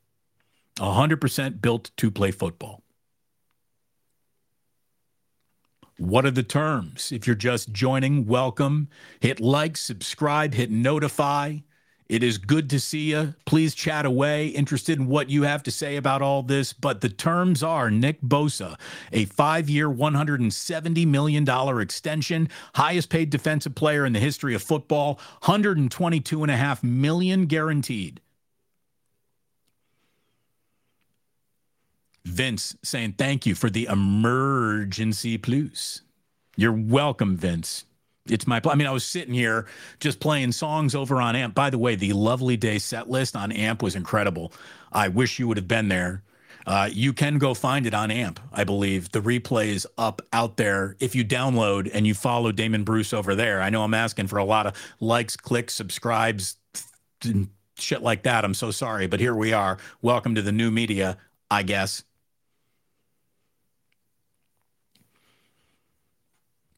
100% 0.78 1.62
built 1.62 1.92
to 1.98 2.10
play 2.10 2.32
football. 2.32 2.82
What 6.00 6.26
are 6.26 6.32
the 6.32 6.42
terms? 6.42 7.12
If 7.12 7.28
you're 7.28 7.36
just 7.36 7.72
joining, 7.72 8.26
welcome. 8.26 8.88
Hit 9.20 9.40
like, 9.40 9.78
subscribe, 9.78 10.56
hit 10.56 10.72
notify. 10.72 11.60
It 12.10 12.24
is 12.24 12.38
good 12.38 12.70
to 12.72 12.80
see 12.80 13.12
you. 13.12 13.34
Please 13.46 13.74
chat 13.74 14.06
away. 14.06 14.48
Interested 14.48 15.00
in 15.00 15.08
what 15.08 15.30
you 15.30 15.44
have 15.44 15.64
to 15.64 15.72
say 15.72 15.96
about 15.96 16.22
all 16.22 16.44
this. 16.44 16.74
But 16.74 17.02
the 17.02 17.10
terms 17.10 17.64
are 17.64 17.90
Nick 17.90 18.22
Bosa, 18.22 18.78
a 19.12 19.26
five 19.26 19.70
year, 19.70 19.90
$170 19.90 21.08
million 21.08 21.48
extension, 21.80 22.50
highest 22.76 23.10
paid 23.10 23.30
defensive 23.30 23.76
player 23.76 24.06
in 24.06 24.14
the 24.14 24.20
history 24.20 24.54
of 24.54 24.62
football, 24.62 25.20
122.5 25.44 26.84
million 26.84 27.46
guaranteed. 27.46 28.20
Vince 32.26 32.76
saying 32.84 33.14
thank 33.18 33.46
you 33.46 33.54
for 33.54 33.70
the 33.70 33.86
emergency 33.86 35.38
plus. 35.38 36.02
You're 36.56 36.72
welcome, 36.72 37.36
Vince 37.36 37.86
it's 38.30 38.48
my 38.48 38.62
i 38.70 38.76
mean 38.76 38.88
i 38.88 38.92
was 38.92 39.04
sitting 39.04 39.34
here 39.34 39.66
just 40.00 40.20
playing 40.20 40.52
songs 40.52 40.96
over 40.96 41.22
on 41.22 41.36
amp. 41.36 41.54
By 41.54 41.70
the 41.70 41.78
way 41.78 41.96
the 41.96 42.14
lovely 42.14 42.56
day 42.56 42.80
set 42.80 43.10
list 43.10 43.36
on 43.36 43.52
amp 43.52 43.84
was 43.84 43.96
incredible. 43.96 44.54
I 44.92 45.10
wish 45.10 45.40
you 45.40 45.48
would 45.48 45.58
have 45.58 45.68
been 45.68 45.90
there. 45.90 46.24
Uh, 46.66 46.88
you 46.90 47.12
can 47.12 47.38
go 47.40 47.54
find 47.54 47.86
it 47.86 47.94
on 47.94 48.12
amp 48.12 48.40
i 48.54 48.64
believe. 48.64 49.12
The 49.12 49.22
replay 49.22 49.68
is 49.68 49.88
up 49.98 50.22
out 50.32 50.56
there. 50.56 50.96
If 51.00 51.16
you 51.16 51.26
download 51.26 51.90
and 51.94 52.08
you 52.08 52.14
follow 52.14 52.52
damon 52.52 52.84
bruce 52.84 53.14
over 53.14 53.36
there 53.36 53.62
i 53.62 53.70
know 53.70 53.84
i'm 53.84 53.94
asking 53.94 54.28
for 54.28 54.38
a 54.38 54.46
lot 54.46 54.68
of 54.68 54.74
likes 55.00 55.36
clicks 55.36 55.74
subscribes 55.74 56.58
shit 57.78 58.02
like 58.02 58.24
that. 58.24 58.46
I'm 58.46 58.54
so 58.54 58.72
sorry 58.72 59.08
but 59.08 59.20
here 59.20 59.36
we 59.36 59.52
are. 59.52 59.78
Welcome 60.02 60.36
to 60.36 60.42
the 60.42 60.54
new 60.54 60.72
media 60.72 61.18
i 61.52 61.64
guess. 61.64 62.04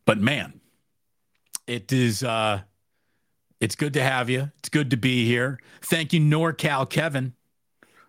But 0.06 0.20
man 0.20 0.62
it 1.68 1.92
is 1.92 2.24
uh 2.24 2.62
it's 3.60 3.76
good 3.76 3.94
to 3.94 4.04
have 4.04 4.30
you. 4.30 4.52
It's 4.60 4.70
good 4.70 4.92
to 4.92 4.98
be 4.98 5.26
here. 5.26 5.60
Thank 5.82 6.14
you, 6.14 6.20
NorCal 6.20 6.90
Kevin. 6.90 7.34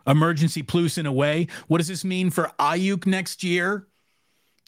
Emergency 0.07 0.63
plus 0.63 0.99
in 0.99 1.07
a 1.07 1.13
way. 1.13 1.47
What 1.69 1.79
does 1.79 1.89
this 1.89 2.05
mean 2.05 2.31
for 2.31 2.51
Aiyuk 2.59 3.07
next 3.07 3.43
year? 3.43 3.87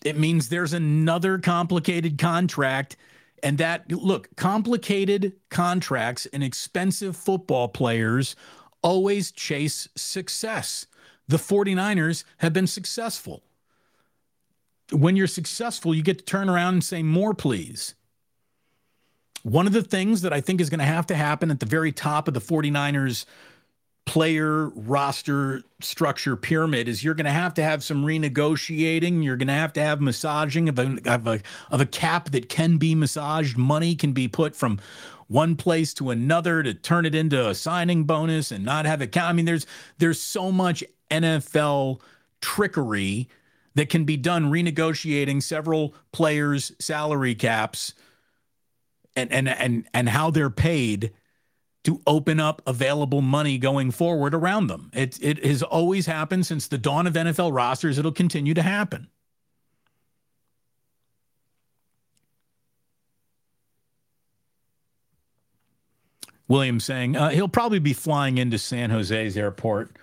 It 0.05 0.17
means 0.17 0.49
there's 0.49 0.73
another 0.73 1.39
complicated 1.39 2.19
contract. 2.19 2.97
And 3.43 3.59
that, 3.59 3.91
look, 3.93 4.35
complicated 4.37 5.35
contracts 5.49 6.27
and 6.27 6.43
expensive 6.43 7.17
football 7.17 7.69
players 7.69 8.35
always 8.83 9.31
chase 9.31 9.89
success. 9.97 10.87
The 11.29 11.37
49ers 11.37 12.25
have 12.39 12.53
been 12.53 12.67
successful. 12.67 13.43
When 14.91 15.17
you're 15.17 15.27
successful, 15.27 15.95
you 15.95 16.03
get 16.03 16.19
to 16.19 16.25
turn 16.25 16.49
around 16.49 16.75
and 16.75 16.85
say, 16.85 17.03
more, 17.03 17.35
please. 17.35 17.95
One 19.43 19.67
of 19.67 19.73
the 19.73 19.83
things 19.83 20.23
that 20.23 20.33
I 20.33 20.41
think 20.41 20.61
is 20.61 20.71
going 20.71 20.81
to 20.81 20.85
have 20.85 21.07
to 21.07 21.15
happen 21.15 21.51
at 21.51 21.61
the 21.61 21.67
very 21.67 21.93
top 21.93 22.29
of 22.29 22.35
the 22.35 22.41
49ers 22.41 23.25
player 24.05 24.71
roster 24.71 25.63
structure 25.81 26.35
pyramid 26.35 26.89
is 26.89 27.05
you're 27.05 27.15
going 27.15 27.27
to 27.27 27.31
have 27.31 27.53
to 27.53 27.63
have 27.63 27.85
some 27.85 28.07
renegotiating. 28.07 29.23
You're 29.23 29.37
going 29.37 29.49
to 29.49 29.53
have 29.53 29.75
to 29.75 29.83
have 29.83 30.01
massaging 30.01 30.69
of 30.71 30.79
a, 30.79 30.99
of 31.05 31.27
a, 31.27 31.41
of 31.71 31.83
a 31.83 31.87
cap 31.87 32.31
that 32.31 32.49
can 32.49 32.79
be 32.79 32.95
massaged. 32.95 33.59
Money 33.59 33.95
can 33.95 34.13
be 34.13 34.27
put 34.27 34.57
from 34.57 34.81
one 35.27 35.57
place 35.57 35.93
to 35.95 36.09
another 36.09 36.63
to 36.63 36.73
turn 36.73 37.05
it 37.05 37.15
into 37.15 37.49
a 37.49 37.55
signing 37.55 38.05
bonus 38.05 38.51
and 38.51 38.65
not 38.65 38.87
have 38.87 39.03
it 39.03 39.13
count. 39.13 39.29
I 39.29 39.33
mean, 39.35 39.45
there's 39.45 39.67
there's 39.99 40.21
so 40.21 40.51
much 40.51 40.83
NFL 41.11 42.01
trickery 42.41 43.29
that 43.75 43.91
can 43.91 44.05
be 44.05 44.17
done 44.17 44.51
renegotiating 44.51 45.43
several 45.43 45.95
players' 46.13 46.73
salary 46.79 47.35
caps 47.35 47.93
and 49.19 49.33
and 49.33 49.49
and 49.49 49.87
and 49.93 50.09
how 50.09 50.31
they're 50.31 50.51
paid 50.51 51.13
to 51.85 52.01
open 52.07 52.41
up 52.41 52.63
available 52.67 53.21
money 53.21 53.59
going 53.59 53.91
forward 53.91 54.35
around 54.35 54.69
them. 54.69 54.91
It 54.95 55.19
it 55.23 55.45
has 55.45 55.63
always 55.63 56.07
happened 56.07 56.47
since 56.47 56.69
the 56.69 56.79
dawn 56.79 57.07
of 57.07 57.15
NFL 57.15 57.53
rosters. 57.53 57.99
It'll 57.99 58.13
continue 58.13 58.55
to 58.55 58.63
happen. 58.63 59.09
Williams 66.49 66.85
saying 66.85 67.15
uh, 67.15 67.29
he'll 67.29 67.49
probably 67.49 67.79
be 67.79 67.93
flying 67.93 68.39
into 68.39 68.59
San 68.59 68.91
Jose's 68.91 69.37
airport 69.37 69.95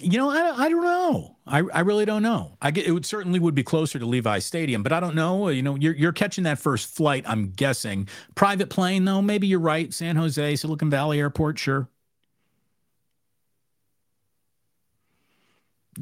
you 0.00 0.16
know, 0.18 0.30
I, 0.30 0.64
I 0.64 0.68
don't 0.68 0.82
know. 0.82 1.36
I, 1.46 1.58
I 1.58 1.80
really 1.80 2.04
don't 2.04 2.22
know. 2.22 2.56
I 2.62 2.70
get 2.70 2.86
it 2.86 2.92
would 2.92 3.04
certainly 3.04 3.38
would 3.38 3.54
be 3.54 3.62
closer 3.62 3.98
to 3.98 4.06
Levi 4.06 4.38
Stadium, 4.38 4.82
but 4.82 4.92
I 4.92 5.00
don't 5.00 5.14
know. 5.14 5.46
Uh, 5.46 5.50
you 5.50 5.62
know, 5.62 5.74
you're 5.76 5.94
you're 5.94 6.12
catching 6.12 6.44
that 6.44 6.58
first 6.58 6.94
flight. 6.94 7.24
I'm 7.26 7.50
guessing 7.50 8.08
private 8.34 8.70
plane 8.70 9.04
though. 9.04 9.20
Maybe 9.20 9.46
you're 9.46 9.60
right. 9.60 9.92
San 9.92 10.16
Jose, 10.16 10.56
Silicon 10.56 10.88
Valley 10.88 11.18
Airport, 11.18 11.58
sure. 11.58 11.88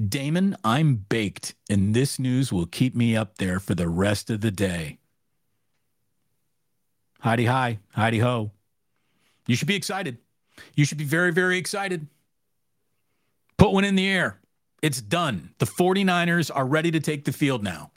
Damon, 0.08 0.56
I'm 0.62 0.94
baked, 0.94 1.54
and 1.68 1.94
this 1.94 2.20
news 2.20 2.52
will 2.52 2.66
keep 2.66 2.94
me 2.94 3.16
up 3.16 3.38
there 3.38 3.58
for 3.58 3.74
the 3.74 3.88
rest 3.88 4.30
of 4.30 4.40
the 4.40 4.52
day. 4.52 4.98
Heidi 7.18 7.46
hi, 7.46 7.80
Heidi 7.90 8.20
ho. 8.20 8.52
You 9.48 9.56
should 9.56 9.68
be 9.68 9.74
excited. 9.74 10.18
You 10.74 10.84
should 10.84 10.98
be 10.98 11.04
very, 11.04 11.32
very 11.32 11.58
excited. 11.58 12.06
Put 13.60 13.74
one 13.74 13.84
in 13.84 13.94
the 13.94 14.08
air. 14.08 14.40
It's 14.80 15.02
done. 15.02 15.50
The 15.58 15.66
49ers 15.66 16.50
are 16.52 16.64
ready 16.64 16.90
to 16.92 16.98
take 16.98 17.26
the 17.26 17.32
field 17.32 17.62
now. 17.62 17.90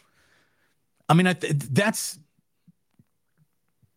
I 1.07 1.13
mean, 1.13 1.33
that's 1.71 2.19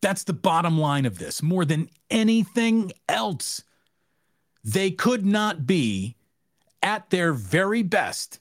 that's 0.01 0.23
the 0.23 0.31
bottom 0.31 0.79
line 0.79 1.05
of 1.05 1.19
this. 1.19 1.43
More 1.43 1.65
than 1.65 1.89
anything 2.09 2.93
else, 3.09 3.63
they 4.63 4.91
could 4.91 5.25
not 5.25 5.67
be 5.67 6.15
at 6.81 7.09
their 7.09 7.33
very 7.33 7.83
best 7.83 8.39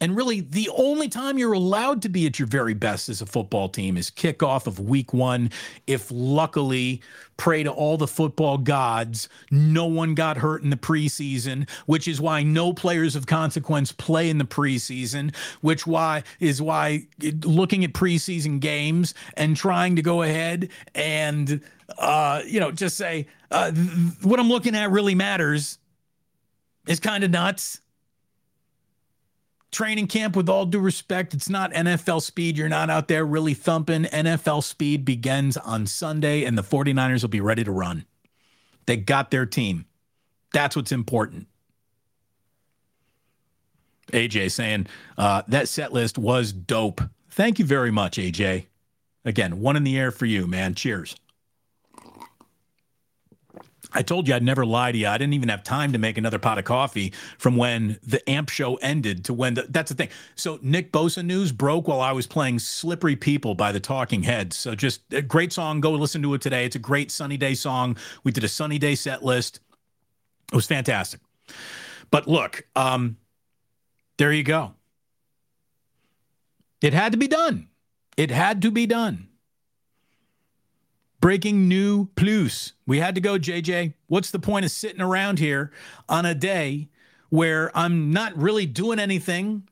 And 0.00 0.16
really, 0.16 0.40
the 0.40 0.70
only 0.76 1.08
time 1.08 1.38
you're 1.38 1.52
allowed 1.52 2.02
to 2.02 2.08
be 2.08 2.26
at 2.26 2.38
your 2.38 2.46
very 2.46 2.74
best 2.74 3.08
as 3.08 3.20
a 3.20 3.26
football 3.26 3.68
team 3.68 3.96
is 3.96 4.10
kickoff 4.10 4.66
of 4.66 4.78
week 4.78 5.12
one. 5.12 5.50
If 5.88 6.08
luckily, 6.10 7.02
pray 7.36 7.64
to 7.64 7.70
all 7.70 7.96
the 7.96 8.06
football 8.06 8.58
gods, 8.58 9.28
no 9.50 9.86
one 9.86 10.14
got 10.14 10.36
hurt 10.36 10.62
in 10.62 10.70
the 10.70 10.76
preseason, 10.76 11.68
which 11.86 12.06
is 12.06 12.20
why 12.20 12.44
no 12.44 12.72
players 12.72 13.16
of 13.16 13.26
consequence 13.26 13.90
play 13.90 14.30
in 14.30 14.38
the 14.38 14.44
preseason, 14.44 15.34
which 15.62 15.84
why 15.84 16.22
is 16.38 16.62
why 16.62 17.06
looking 17.42 17.82
at 17.82 17.92
preseason 17.92 18.60
games 18.60 19.14
and 19.34 19.56
trying 19.56 19.96
to 19.96 20.02
go 20.02 20.22
ahead 20.22 20.68
and 20.94 21.60
uh, 21.98 22.42
you 22.46 22.60
know 22.60 22.70
just 22.70 22.96
say 22.96 23.26
uh, 23.50 23.72
th- 23.72 23.88
what 24.22 24.38
I'm 24.38 24.48
looking 24.48 24.76
at 24.76 24.92
really 24.92 25.16
matters 25.16 25.78
is 26.86 27.00
kind 27.00 27.24
of 27.24 27.30
nuts 27.30 27.80
training 29.70 30.06
camp, 30.06 30.36
with 30.36 30.48
all 30.48 30.66
due 30.66 30.78
respect, 30.78 31.34
it's 31.34 31.48
not 31.48 31.72
NFL 31.72 32.22
speed. 32.22 32.56
You're 32.56 32.68
not 32.68 32.90
out 32.90 33.08
there 33.08 33.24
really 33.24 33.54
thumping. 33.54 34.04
NFL 34.04 34.62
speed 34.64 35.04
begins 35.04 35.56
on 35.56 35.86
Sunday, 35.86 36.44
and 36.44 36.56
the 36.56 36.62
49ers 36.62 37.22
will 37.22 37.28
be 37.28 37.40
ready 37.40 37.64
to 37.64 37.70
run. 37.70 38.04
They 38.86 38.96
got 38.96 39.30
their 39.30 39.46
team. 39.46 39.86
That's 40.52 40.74
what's 40.74 40.92
important. 40.92 41.46
AJ 44.12 44.50
saying 44.52 44.86
uh, 45.18 45.42
that 45.48 45.68
set 45.68 45.92
list 45.92 46.16
was 46.16 46.52
dope. 46.52 47.02
Thank 47.30 47.58
you 47.58 47.64
very 47.64 47.90
much, 47.90 48.16
AJ. 48.16 48.66
Again, 49.24 49.60
one 49.60 49.76
in 49.76 49.84
the 49.84 49.98
air 49.98 50.10
for 50.10 50.24
you, 50.24 50.46
man. 50.46 50.74
Cheers. 50.74 51.14
I 53.92 54.02
told 54.02 54.28
you 54.28 54.34
I'd 54.34 54.42
never 54.42 54.66
lie 54.66 54.92
to 54.92 54.98
you. 54.98 55.08
I 55.08 55.16
didn't 55.16 55.34
even 55.34 55.48
have 55.48 55.62
time 55.62 55.92
to 55.92 55.98
make 55.98 56.18
another 56.18 56.38
pot 56.38 56.58
of 56.58 56.64
coffee 56.64 57.12
from 57.38 57.56
when 57.56 57.98
the 58.02 58.28
AMP 58.28 58.50
show 58.50 58.76
ended 58.76 59.24
to 59.26 59.34
when 59.34 59.54
the, 59.54 59.66
that's 59.68 59.90
the 59.90 59.94
thing. 59.94 60.10
So 60.34 60.58
Nick 60.62 60.92
Bosa 60.92 61.24
news 61.24 61.52
broke 61.52 61.88
while 61.88 62.00
I 62.00 62.12
was 62.12 62.26
playing 62.26 62.58
Slippery 62.58 63.16
People 63.16 63.54
by 63.54 63.72
the 63.72 63.80
Talking 63.80 64.22
Heads. 64.22 64.56
So 64.56 64.74
just 64.74 65.00
a 65.12 65.22
great 65.22 65.52
song. 65.52 65.80
Go 65.80 65.92
listen 65.92 66.22
to 66.22 66.34
it 66.34 66.40
today. 66.40 66.64
It's 66.64 66.76
a 66.76 66.80
great 66.80 67.10
sunny 67.10 67.36
day 67.36 67.54
song. 67.54 67.96
We 68.24 68.32
did 68.32 68.44
a 68.44 68.48
sunny 68.48 68.78
day 68.78 68.94
set 68.94 69.24
list. 69.24 69.60
It 70.52 70.56
was 70.56 70.66
fantastic. 70.66 71.20
But 72.10 72.26
look, 72.26 72.66
um, 72.76 73.16
there 74.18 74.32
you 74.32 74.42
go. 74.42 74.74
It 76.80 76.92
had 76.92 77.12
to 77.12 77.18
be 77.18 77.28
done. 77.28 77.68
It 78.16 78.30
had 78.30 78.62
to 78.62 78.70
be 78.70 78.86
done. 78.86 79.28
Breaking 81.20 81.66
new 81.66 82.06
plus. 82.14 82.72
We 82.86 82.98
had 82.98 83.16
to 83.16 83.20
go, 83.20 83.38
JJ. 83.38 83.94
What's 84.06 84.30
the 84.30 84.38
point 84.38 84.64
of 84.64 84.70
sitting 84.70 85.00
around 85.00 85.38
here 85.38 85.72
on 86.08 86.24
a 86.24 86.34
day 86.34 86.88
where 87.30 87.76
I'm 87.76 88.12
not 88.12 88.36
really 88.36 88.66
doing 88.66 89.00
anything? 89.00 89.68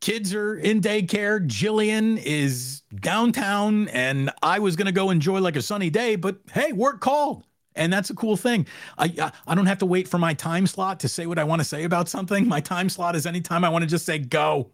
Kids 0.00 0.34
are 0.34 0.54
in 0.56 0.80
daycare. 0.80 1.46
Jillian 1.46 2.22
is 2.22 2.82
downtown, 2.94 3.88
and 3.88 4.30
I 4.42 4.58
was 4.58 4.76
going 4.76 4.86
to 4.86 4.92
go 4.92 5.10
enjoy 5.10 5.40
like 5.40 5.56
a 5.56 5.62
sunny 5.62 5.90
day, 5.90 6.16
but 6.16 6.38
hey, 6.52 6.72
work 6.72 7.00
called. 7.00 7.44
And 7.74 7.92
that's 7.92 8.08
a 8.08 8.14
cool 8.14 8.36
thing. 8.36 8.66
I 8.96 9.32
I 9.46 9.54
don't 9.54 9.66
have 9.66 9.78
to 9.78 9.86
wait 9.86 10.08
for 10.08 10.18
my 10.18 10.32
time 10.32 10.66
slot 10.66 11.00
to 11.00 11.08
say 11.08 11.26
what 11.26 11.38
I 11.38 11.44
want 11.44 11.60
to 11.60 11.64
say 11.64 11.84
about 11.84 12.08
something. 12.08 12.48
My 12.48 12.60
time 12.60 12.88
slot 12.88 13.14
is 13.14 13.26
anytime 13.26 13.64
I 13.64 13.68
want 13.68 13.82
to 13.82 13.86
just 13.86 14.06
say 14.06 14.18
go. 14.18 14.70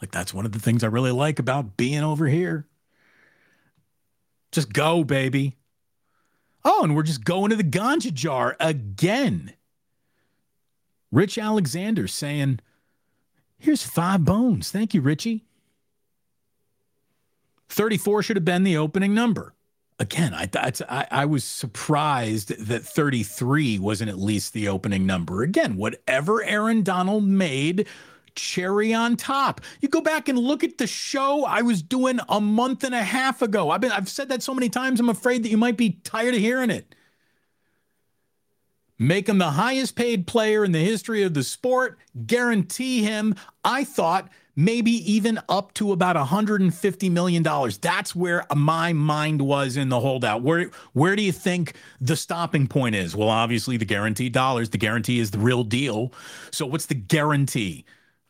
Like 0.00 0.10
that's 0.10 0.32
one 0.32 0.44
of 0.44 0.52
the 0.52 0.60
things 0.60 0.84
I 0.84 0.88
really 0.88 1.10
like 1.10 1.38
about 1.38 1.76
being 1.76 2.04
over 2.04 2.26
here. 2.26 2.66
Just 4.52 4.72
go, 4.72 5.04
baby. 5.04 5.56
Oh, 6.64 6.82
and 6.82 6.96
we're 6.96 7.02
just 7.02 7.24
going 7.24 7.50
to 7.50 7.56
the 7.56 7.64
ganja 7.64 8.12
jar 8.12 8.56
again. 8.60 9.54
Rich 11.10 11.38
Alexander 11.38 12.06
saying, 12.06 12.60
Here's 13.58 13.82
five 13.82 14.24
bones. 14.24 14.70
Thank 14.70 14.94
you, 14.94 15.00
Richie. 15.00 15.44
34 17.68 18.22
should 18.22 18.36
have 18.36 18.44
been 18.44 18.62
the 18.62 18.76
opening 18.76 19.14
number. 19.14 19.54
Again, 19.98 20.32
I, 20.32 20.48
I, 20.88 21.06
I 21.10 21.24
was 21.24 21.42
surprised 21.42 22.66
that 22.66 22.84
33 22.84 23.80
wasn't 23.80 24.10
at 24.10 24.18
least 24.18 24.52
the 24.52 24.68
opening 24.68 25.06
number. 25.06 25.42
Again, 25.42 25.76
whatever 25.76 26.42
Aaron 26.44 26.82
Donald 26.84 27.24
made 27.24 27.88
cherry 28.34 28.94
on 28.94 29.16
top. 29.16 29.60
You 29.80 29.88
go 29.88 30.00
back 30.00 30.28
and 30.28 30.38
look 30.38 30.64
at 30.64 30.78
the 30.78 30.86
show 30.86 31.44
I 31.44 31.62
was 31.62 31.82
doing 31.82 32.20
a 32.28 32.40
month 32.40 32.84
and 32.84 32.94
a 32.94 33.02
half 33.02 33.42
ago. 33.42 33.70
I've 33.70 33.80
been 33.80 33.92
I've 33.92 34.08
said 34.08 34.28
that 34.30 34.42
so 34.42 34.54
many 34.54 34.68
times 34.68 35.00
I'm 35.00 35.08
afraid 35.08 35.42
that 35.44 35.50
you 35.50 35.56
might 35.56 35.76
be 35.76 35.98
tired 36.04 36.34
of 36.34 36.40
hearing 36.40 36.70
it. 36.70 36.94
Make 38.98 39.28
him 39.28 39.38
the 39.38 39.52
highest 39.52 39.94
paid 39.94 40.26
player 40.26 40.64
in 40.64 40.72
the 40.72 40.80
history 40.80 41.22
of 41.22 41.32
the 41.32 41.44
sport, 41.44 41.98
guarantee 42.26 43.04
him, 43.04 43.36
I 43.64 43.84
thought, 43.84 44.28
maybe 44.56 44.90
even 44.90 45.38
up 45.48 45.72
to 45.74 45.92
about 45.92 46.16
$150 46.16 47.10
million. 47.12 47.44
That's 47.80 48.16
where 48.16 48.44
my 48.56 48.92
mind 48.92 49.40
was 49.40 49.76
in 49.76 49.88
the 49.88 50.00
holdout. 50.00 50.42
Where 50.42 50.72
where 50.94 51.14
do 51.14 51.22
you 51.22 51.30
think 51.30 51.74
the 52.00 52.16
stopping 52.16 52.66
point 52.66 52.96
is? 52.96 53.14
Well, 53.14 53.28
obviously 53.28 53.76
the 53.76 53.84
guaranteed 53.84 54.32
dollars. 54.32 54.70
The 54.70 54.78
guarantee 54.78 55.20
is 55.20 55.30
the 55.30 55.38
real 55.38 55.62
deal. 55.62 56.12
So 56.50 56.66
what's 56.66 56.86
the 56.86 56.96
guarantee? 56.96 57.84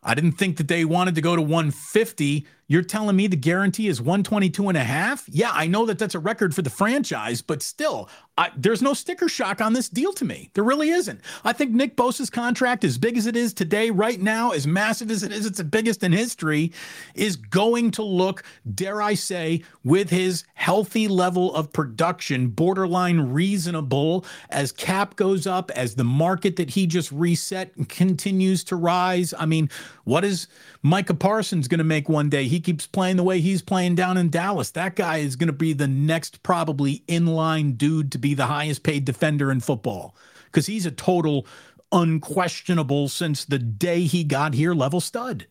I 0.08 0.14
didn't 0.14 0.32
think 0.32 0.56
that 0.56 0.68
they 0.68 0.86
wanted 0.86 1.14
to 1.16 1.20
go 1.20 1.36
to 1.36 1.42
150 1.42 2.46
you're 2.70 2.82
telling 2.82 3.16
me 3.16 3.26
the 3.26 3.36
guarantee 3.36 3.88
is 3.88 4.00
122 4.00 4.68
and 4.68 4.76
a 4.76 4.84
half? 4.84 5.26
Yeah, 5.30 5.50
I 5.52 5.66
know 5.66 5.86
that 5.86 5.98
that's 5.98 6.14
a 6.14 6.18
record 6.18 6.54
for 6.54 6.60
the 6.60 6.68
franchise, 6.68 7.40
but 7.40 7.62
still, 7.62 8.10
I, 8.36 8.50
there's 8.54 8.82
no 8.82 8.92
sticker 8.92 9.26
shock 9.26 9.62
on 9.62 9.72
this 9.72 9.88
deal 9.88 10.12
to 10.12 10.24
me. 10.26 10.50
There 10.52 10.62
really 10.62 10.90
isn't. 10.90 11.22
I 11.44 11.54
think 11.54 11.70
Nick 11.70 11.96
Bosa's 11.96 12.28
contract, 12.28 12.84
as 12.84 12.98
big 12.98 13.16
as 13.16 13.26
it 13.26 13.36
is 13.36 13.54
today, 13.54 13.90
right 13.90 14.20
now, 14.20 14.50
as 14.50 14.66
massive 14.66 15.10
as 15.10 15.22
it 15.22 15.32
is, 15.32 15.46
it's 15.46 15.56
the 15.56 15.64
biggest 15.64 16.02
in 16.02 16.12
history, 16.12 16.72
is 17.14 17.36
going 17.36 17.90
to 17.92 18.02
look, 18.02 18.44
dare 18.74 19.00
I 19.00 19.14
say, 19.14 19.62
with 19.82 20.10
his 20.10 20.44
healthy 20.52 21.08
level 21.08 21.54
of 21.54 21.72
production, 21.72 22.48
borderline 22.48 23.18
reasonable 23.32 24.26
as 24.50 24.72
cap 24.72 25.16
goes 25.16 25.46
up, 25.46 25.70
as 25.70 25.94
the 25.94 26.04
market 26.04 26.56
that 26.56 26.68
he 26.68 26.86
just 26.86 27.10
reset 27.10 27.72
continues 27.88 28.62
to 28.64 28.76
rise. 28.76 29.32
I 29.38 29.46
mean, 29.46 29.70
what 30.08 30.24
is 30.24 30.48
Micah 30.82 31.14
Parsons 31.14 31.68
going 31.68 31.78
to 31.78 31.84
make 31.84 32.08
one 32.08 32.30
day? 32.30 32.48
He 32.48 32.60
keeps 32.60 32.86
playing 32.86 33.16
the 33.16 33.22
way 33.22 33.40
he's 33.40 33.60
playing 33.60 33.94
down 33.94 34.16
in 34.16 34.30
Dallas, 34.30 34.70
that 34.70 34.96
guy 34.96 35.18
is 35.18 35.36
going 35.36 35.48
to 35.48 35.52
be 35.52 35.74
the 35.74 35.86
next 35.86 36.42
probably 36.42 37.04
in 37.06 37.26
line 37.26 37.72
dude 37.72 38.10
to 38.12 38.18
be 38.18 38.32
the 38.32 38.46
highest 38.46 38.82
paid 38.82 39.04
defender 39.04 39.52
in 39.52 39.60
football 39.60 40.16
because 40.46 40.66
he's 40.66 40.86
a 40.86 40.90
total 40.90 41.46
unquestionable 41.92 43.08
since 43.08 43.44
the 43.44 43.58
day 43.58 44.00
he 44.00 44.24
got 44.24 44.54
here 44.54 44.72
level 44.72 45.00
stud. 45.00 45.46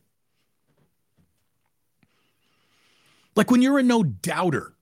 Like 3.35 3.51
when 3.51 3.61
you're 3.61 3.77
a 3.77 3.83
no 3.83 4.01
doubter, 4.01 4.73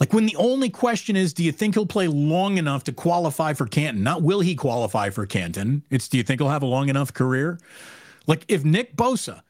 like 0.00 0.12
when 0.12 0.26
the 0.26 0.36
only 0.36 0.70
question 0.70 1.14
is, 1.14 1.32
do 1.32 1.44
you 1.44 1.52
think 1.52 1.74
he'll 1.74 1.86
play 1.86 2.08
long 2.08 2.58
enough 2.58 2.82
to 2.84 2.92
qualify 2.92 3.52
for 3.52 3.66
Canton? 3.66 4.02
Not 4.02 4.22
will 4.22 4.40
he 4.40 4.56
qualify 4.56 5.10
for 5.10 5.26
Canton? 5.26 5.84
It's 5.90 6.08
do 6.08 6.16
you 6.16 6.24
think 6.24 6.40
he'll 6.40 6.50
have 6.50 6.62
a 6.62 6.66
long 6.66 6.88
enough 6.88 7.14
career? 7.14 7.60
Like 8.28 8.44
if 8.46 8.64
Nick 8.64 8.94
Bosa 8.94 9.42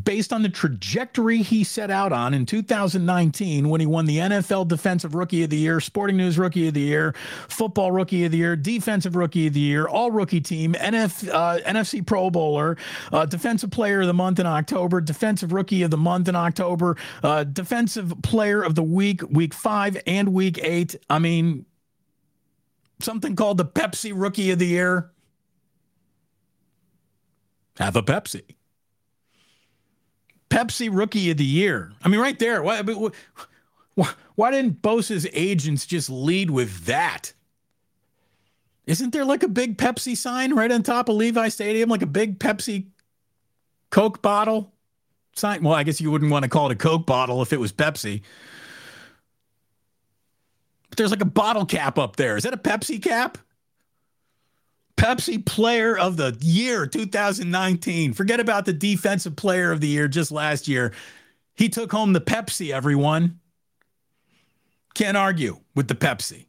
based 0.00 0.32
on 0.32 0.42
the 0.42 0.48
trajectory 0.48 1.42
he 1.42 1.62
set 1.62 1.90
out 1.90 2.12
on 2.12 2.32
in 2.32 2.46
2019 2.46 3.68
when 3.68 3.80
he 3.80 3.86
won 3.86 4.06
the 4.06 4.16
NFL 4.18 4.66
Defensive 4.66 5.14
Rookie 5.14 5.42
of 5.42 5.50
the 5.50 5.58
Year, 5.58 5.80
Sporting 5.80 6.16
News 6.16 6.38
Rookie 6.38 6.68
of 6.68 6.74
the 6.74 6.80
Year, 6.80 7.14
Football 7.48 7.92
Rookie 7.92 8.24
of 8.24 8.32
the 8.32 8.38
Year, 8.38 8.56
Defensive 8.56 9.14
Rookie 9.14 9.48
of 9.48 9.52
the 9.52 9.60
Year, 9.60 9.86
All 9.86 10.10
Rookie 10.10 10.40
Team, 10.40 10.72
NF, 10.72 11.28
uh, 11.28 11.58
NFC 11.66 12.04
Pro 12.04 12.30
Bowler, 12.30 12.78
uh, 13.12 13.26
Defensive 13.26 13.70
Player 13.70 14.00
of 14.00 14.06
the 14.06 14.14
Month 14.14 14.40
in 14.40 14.46
October, 14.46 15.02
Defensive 15.02 15.52
Rookie 15.52 15.82
of 15.82 15.90
the 15.90 15.98
Month 15.98 16.28
in 16.28 16.36
October, 16.36 16.96
uh, 17.22 17.44
Defensive 17.44 18.14
Player 18.22 18.62
of 18.62 18.74
the 18.74 18.82
Week, 18.82 19.20
Week 19.28 19.52
Five 19.52 20.00
and 20.06 20.32
Week 20.32 20.58
Eight. 20.62 20.96
I 21.10 21.18
mean, 21.18 21.66
something 22.98 23.36
called 23.36 23.58
the 23.58 23.66
Pepsi 23.66 24.12
Rookie 24.14 24.50
of 24.52 24.58
the 24.58 24.66
Year. 24.68 25.10
Have 27.78 27.96
a 27.96 28.02
Pepsi. 28.02 28.42
Pepsi 30.50 30.88
Rookie 30.92 31.30
of 31.30 31.38
the 31.38 31.44
Year. 31.44 31.92
I 32.02 32.08
mean, 32.08 32.20
right 32.20 32.38
there. 32.38 32.62
Why, 32.62 32.82
why 34.34 34.50
didn't 34.50 34.82
Bosa's 34.82 35.26
agents 35.32 35.86
just 35.86 36.10
lead 36.10 36.50
with 36.50 36.84
that? 36.84 37.32
Isn't 38.86 39.12
there 39.12 39.24
like 39.24 39.42
a 39.42 39.48
big 39.48 39.78
Pepsi 39.78 40.16
sign 40.16 40.54
right 40.54 40.70
on 40.70 40.82
top 40.82 41.08
of 41.08 41.16
Levi 41.16 41.48
Stadium, 41.48 41.88
like 41.88 42.02
a 42.02 42.06
big 42.06 42.38
Pepsi 42.38 42.86
Coke 43.90 44.20
bottle 44.20 44.72
sign? 45.34 45.62
Well, 45.62 45.74
I 45.74 45.84
guess 45.84 46.00
you 46.00 46.10
wouldn't 46.10 46.30
want 46.30 46.42
to 46.42 46.48
call 46.48 46.66
it 46.70 46.72
a 46.72 46.76
Coke 46.76 47.06
bottle 47.06 47.40
if 47.42 47.52
it 47.52 47.60
was 47.60 47.72
Pepsi. 47.72 48.22
But 50.90 50.98
there's 50.98 51.10
like 51.10 51.22
a 51.22 51.26
bottle 51.26 51.64
cap 51.64 51.98
up 51.98 52.16
there. 52.16 52.36
Is 52.36 52.42
that 52.42 52.52
a 52.52 52.58
Pepsi 52.58 53.02
cap? 53.02 53.38
Pepsi 55.02 55.44
Player 55.44 55.98
of 55.98 56.16
the 56.16 56.36
Year 56.40 56.86
2019. 56.86 58.12
Forget 58.12 58.38
about 58.38 58.66
the 58.66 58.72
Defensive 58.72 59.34
Player 59.34 59.72
of 59.72 59.80
the 59.80 59.88
Year 59.88 60.06
just 60.06 60.30
last 60.30 60.68
year. 60.68 60.92
He 61.54 61.68
took 61.68 61.90
home 61.90 62.12
the 62.12 62.20
Pepsi, 62.20 62.72
everyone. 62.72 63.40
Can't 64.94 65.16
argue 65.16 65.58
with 65.74 65.88
the 65.88 65.96
Pepsi. 65.96 66.46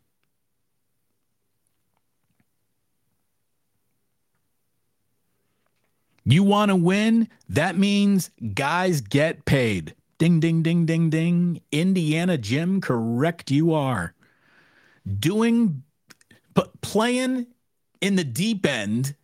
You 6.24 6.44
want 6.44 6.70
to 6.70 6.76
win? 6.76 7.30
That 7.50 7.76
means 7.76 8.30
guys 8.54 9.02
get 9.02 9.46
paid. 9.46 9.96
Ding, 10.20 10.40
ding, 10.40 10.62
ding, 10.62 10.86
ding, 10.86 11.10
ding. 11.10 11.60
Indiana 11.72 12.38
Jim, 12.38 12.82
correct 12.82 13.50
you 13.50 13.74
are. 13.74 14.14
Doing, 15.20 15.82
but 16.54 16.80
playing 16.82 17.48
in 18.04 18.18
the 18.18 18.24
deep 18.26 18.66
end 18.66 19.16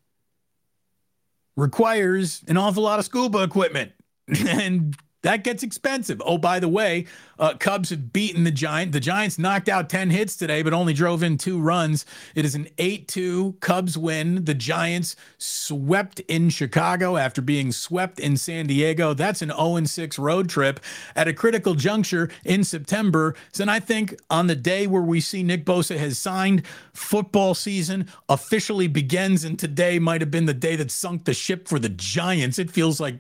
requires 1.58 2.42
an 2.48 2.56
awful 2.56 2.82
lot 2.82 2.98
of 2.98 3.04
scuba 3.04 3.44
equipment. 3.44 3.92
and 4.48 4.96
that 5.22 5.44
gets 5.44 5.64
expensive. 5.64 6.22
Oh, 6.26 6.38
by 6.38 6.60
the 6.60 6.70
way, 6.70 7.06
uh, 7.38 7.54
Cubs 7.56 7.90
have 7.90 8.14
beaten 8.14 8.44
the 8.44 8.52
Giant. 8.52 8.92
The 8.92 9.00
Giants 9.00 9.38
knocked 9.38 9.68
out 9.68 9.90
10 9.90 10.10
hits 10.10 10.36
today, 10.36 10.62
but 10.62 10.74
only 10.74 10.94
drove 10.94 11.24
in 11.24 11.38
two 11.38 11.60
runs. 11.60 12.06
It 12.36 12.46
is 12.46 12.56
an 12.56 12.68
8 12.78 13.08
2 13.08 13.58
Cubs 13.60 13.98
win. 13.98 14.46
The 14.46 14.54
Giants 14.54 15.16
swept 15.38 16.22
in 16.22 16.50
Chicago 16.50 17.18
after 17.18 17.42
being 17.42 17.72
swept 17.72 18.20
in 18.20 18.38
San 18.38 18.68
Diego. 18.68 19.14
That's 19.14 19.42
an 19.42 19.50
0 19.50 19.84
6 19.84 20.20
road 20.20 20.50
trip 20.50 20.80
at 21.16 21.28
a 21.28 21.34
critical 21.34 21.76
juncture 21.76 22.30
in 22.46 22.64
September. 22.64 23.36
So, 23.52 23.64
and 23.64 23.72
I 23.72 23.80
think 23.80 24.16
on 24.30 24.48
the 24.48 24.56
day 24.56 24.88
where 24.88 25.02
we 25.02 25.20
see 25.20 25.44
Nick 25.44 25.66
Bosa 25.66 25.98
has 25.98 26.18
signed, 26.18 26.66
football 26.94 27.54
season 27.54 28.08
officially 28.30 28.88
begins. 28.88 29.44
And 29.44 29.60
today 29.60 30.00
might 30.00 30.22
have 30.22 30.32
been 30.32 30.46
the 30.46 30.54
day 30.54 30.78
that 30.78 30.92
sunk 30.92 31.26
the 31.26 31.34
ship 31.34 31.68
for 31.68 31.80
the 31.80 31.90
Giants. 31.90 32.58
It 32.58 32.72
feels 32.72 33.00
like 33.00 33.16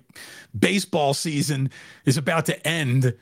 baseball 0.57 1.13
season 1.13 1.69
is 2.05 2.17
about 2.17 2.45
to 2.47 2.67
end 2.67 3.15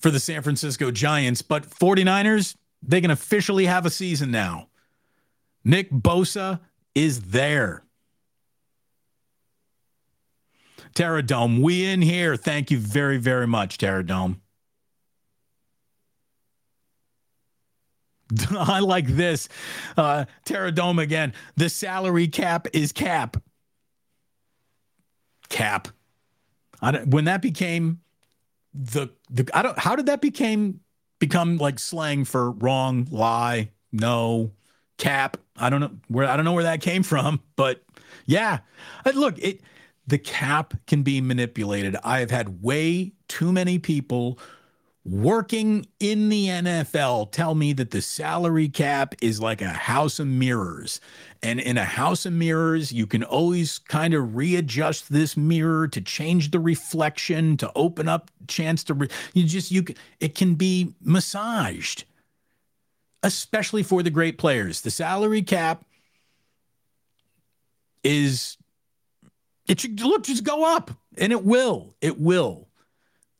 for 0.00 0.10
the 0.10 0.20
San 0.20 0.42
Francisco 0.42 0.90
Giants. 0.90 1.42
But 1.42 1.68
49ers, 1.68 2.56
they 2.82 3.00
can 3.00 3.10
officially 3.10 3.66
have 3.66 3.86
a 3.86 3.90
season 3.90 4.30
now. 4.30 4.68
Nick 5.64 5.90
Bosa 5.90 6.60
is 6.94 7.22
there. 7.22 7.82
Terra 10.94 11.22
Dome, 11.22 11.60
we 11.60 11.84
in 11.84 12.00
here. 12.00 12.36
Thank 12.36 12.70
you 12.70 12.78
very, 12.78 13.18
very 13.18 13.46
much, 13.46 13.76
Terra 13.76 14.04
Dome. 14.04 14.40
I 18.50 18.80
like 18.80 19.06
this. 19.06 19.48
Uh, 19.96 20.24
Terra 20.44 20.72
Dome 20.72 20.98
again. 20.98 21.32
The 21.56 21.68
salary 21.68 22.28
cap 22.28 22.66
is 22.72 22.92
cap. 22.92 23.36
Cap. 25.48 25.88
When 26.92 27.24
that 27.24 27.42
became 27.42 28.00
the 28.74 29.08
the 29.30 29.48
I 29.54 29.62
don't 29.62 29.78
how 29.78 29.96
did 29.96 30.06
that 30.06 30.20
became 30.20 30.80
become 31.18 31.56
like 31.58 31.78
slang 31.78 32.24
for 32.24 32.50
wrong, 32.50 33.08
lie, 33.10 33.70
no, 33.92 34.52
cap. 34.98 35.38
I 35.56 35.70
don't 35.70 35.80
know 35.80 35.90
where 36.08 36.28
I 36.28 36.36
don't 36.36 36.44
know 36.44 36.52
where 36.52 36.64
that 36.64 36.80
came 36.80 37.02
from, 37.02 37.40
but 37.56 37.82
yeah. 38.26 38.60
Uh, 39.04 39.12
look, 39.14 39.38
it 39.38 39.60
the 40.06 40.18
cap 40.18 40.74
can 40.86 41.02
be 41.02 41.20
manipulated. 41.20 41.96
I 42.04 42.20
have 42.20 42.30
had 42.30 42.62
way 42.62 43.12
too 43.28 43.52
many 43.52 43.78
people 43.78 44.38
working 45.08 45.86
in 46.00 46.28
the 46.28 46.48
NFL 46.48 47.30
tell 47.30 47.54
me 47.54 47.72
that 47.72 47.92
the 47.92 48.02
salary 48.02 48.68
cap 48.68 49.14
is 49.22 49.40
like 49.40 49.62
a 49.62 49.68
house 49.68 50.18
of 50.18 50.26
mirrors. 50.26 51.00
And 51.42 51.60
in 51.60 51.78
a 51.78 51.84
house 51.84 52.26
of 52.26 52.32
mirrors, 52.32 52.90
you 52.90 53.06
can 53.06 53.22
always 53.22 53.78
kind 53.78 54.14
of 54.14 54.34
readjust 54.34 55.12
this 55.12 55.36
mirror 55.36 55.86
to 55.88 56.00
change 56.00 56.50
the 56.50 56.58
reflection, 56.58 57.56
to 57.58 57.70
open 57.76 58.08
up 58.08 58.30
chance 58.48 58.82
to 58.84 58.94
re- 58.94 59.08
you 59.32 59.44
just 59.44 59.70
you 59.70 59.84
can 59.84 59.96
it 60.18 60.34
can 60.34 60.54
be 60.54 60.94
massaged. 61.00 62.04
Especially 63.22 63.82
for 63.82 64.02
the 64.02 64.10
great 64.10 64.38
players. 64.38 64.80
The 64.80 64.90
salary 64.90 65.42
cap 65.42 65.84
is 68.02 68.56
it 69.68 69.80
should 69.80 70.00
look 70.00 70.24
just 70.24 70.44
go 70.44 70.76
up 70.76 70.90
and 71.16 71.32
it 71.32 71.44
will. 71.44 71.94
It 72.00 72.20
will 72.20 72.65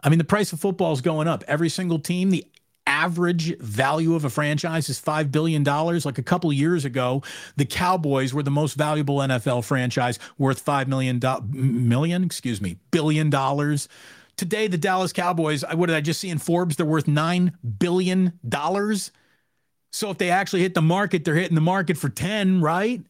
I 0.03 0.09
mean, 0.09 0.19
the 0.19 0.25
price 0.25 0.53
of 0.53 0.61
football 0.61 0.93
is 0.93 1.01
going 1.01 1.29
up. 1.29 1.43
Every 1.49 1.69
single 1.69 1.99
team, 1.99 2.31
the 2.31 2.45
average 2.87 3.59
value 3.59 4.15
of 4.15 4.25
a 4.25 4.31
franchise 4.31 4.89
is 4.89 5.01
$5 5.01 5.33
billion. 5.33 5.65
Like 5.65 6.19
a 6.19 6.23
couple 6.23 6.53
years 6.53 6.85
ago, 6.85 7.23
the 7.57 7.65
Cowboys 7.65 8.33
were 8.33 8.43
the 8.43 8.51
most 8.51 8.75
valuable 8.75 9.19
NFL 9.19 9.65
franchise 9.65 10.19
worth 10.39 10.65
$5 10.65 10.87
million, 10.87 11.21
million, 11.51 12.25
excuse 12.25 12.61
me, 12.61 12.77
billion 12.91 13.31
dollars. 13.31 13.89
Today, 14.37 14.67
the 14.67 14.79
Dallas 14.79 15.13
Cowboys, 15.13 15.65
what 15.75 15.87
did 15.87 15.97
I 15.97 16.03
just 16.03 16.21
see 16.21 16.29
in 16.29 16.39
Forbes? 16.39 16.77
They're 16.77 16.85
worth 16.85 17.07
$9 17.07 17.55
billion. 17.79 18.39
So 19.93 20.11
if 20.11 20.19
they 20.19 20.31
actually 20.31 20.61
hit 20.61 20.75
the 20.75 20.83
market, 20.83 21.25
they're 21.25 21.35
hitting 21.35 21.55
the 21.55 21.63
market 21.63 21.97
for 21.97 22.11
10, 22.11 22.61
right? 22.61 23.03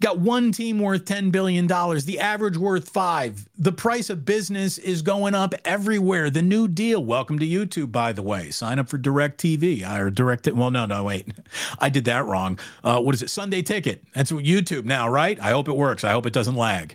Got 0.00 0.20
one 0.20 0.52
team 0.52 0.78
worth 0.78 1.04
$10 1.06 1.32
billion, 1.32 1.66
the 1.66 2.18
average 2.20 2.56
worth 2.56 2.88
five. 2.88 3.48
The 3.58 3.72
price 3.72 4.10
of 4.10 4.24
business 4.24 4.78
is 4.78 5.02
going 5.02 5.34
up 5.34 5.54
everywhere. 5.64 6.30
The 6.30 6.40
new 6.40 6.68
deal. 6.68 7.04
Welcome 7.04 7.40
to 7.40 7.46
YouTube, 7.46 7.90
by 7.90 8.12
the 8.12 8.22
way. 8.22 8.52
Sign 8.52 8.78
up 8.78 8.88
for 8.88 8.96
Direct 8.96 9.40
TV 9.40 9.84
or 9.84 10.10
Direct. 10.10 10.46
Well, 10.46 10.70
no, 10.70 10.86
no, 10.86 11.02
wait. 11.02 11.26
I 11.80 11.88
did 11.88 12.04
that 12.04 12.26
wrong. 12.26 12.60
Uh, 12.84 13.00
what 13.00 13.12
is 13.16 13.22
it? 13.22 13.30
Sunday 13.30 13.60
Ticket. 13.60 14.04
That's 14.14 14.30
YouTube 14.30 14.84
now, 14.84 15.08
right? 15.08 15.38
I 15.40 15.50
hope 15.50 15.68
it 15.68 15.76
works. 15.76 16.04
I 16.04 16.12
hope 16.12 16.26
it 16.26 16.32
doesn't 16.32 16.54
lag. 16.54 16.94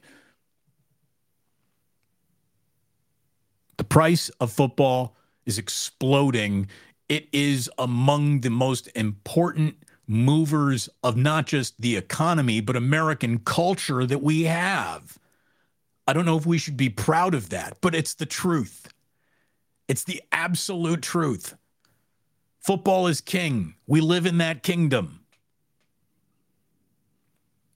The 3.76 3.84
price 3.84 4.30
of 4.39 4.50
football 4.50 5.18
is 5.46 5.58
exploding. 5.58 6.70
It 7.10 7.28
is 7.34 7.70
among 7.78 8.42
the 8.42 8.50
most 8.50 8.88
important 8.96 9.76
movers 10.13 10.88
of 11.04 11.17
not 11.17 11.47
just 11.47 11.80
the 11.82 11.97
economy, 11.97 12.62
but 12.62 12.76
American 12.76 13.39
culture 13.39 14.06
that 14.06 14.21
we 14.21 14.43
have. 14.43 15.17
I 16.08 16.13
don't 16.13 16.26
know 16.26 16.38
if 16.38 16.45
we 16.45 16.58
should 16.58 16.78
be 16.78 16.89
proud 16.89 17.34
of 17.34 17.49
that, 17.49 17.78
but 17.82 17.95
it's 17.95 18.13
the 18.13 18.26
truth. 18.26 18.88
It's 19.88 20.04
the 20.04 20.21
absolute 20.32 21.02
truth. 21.02 21.56
Football 22.60 23.08
is 23.08 23.19
king. 23.19 23.76
We 23.88 23.99
live 23.99 24.26
in 24.26 24.38
that 24.38 24.63
kingdom. 24.63 25.21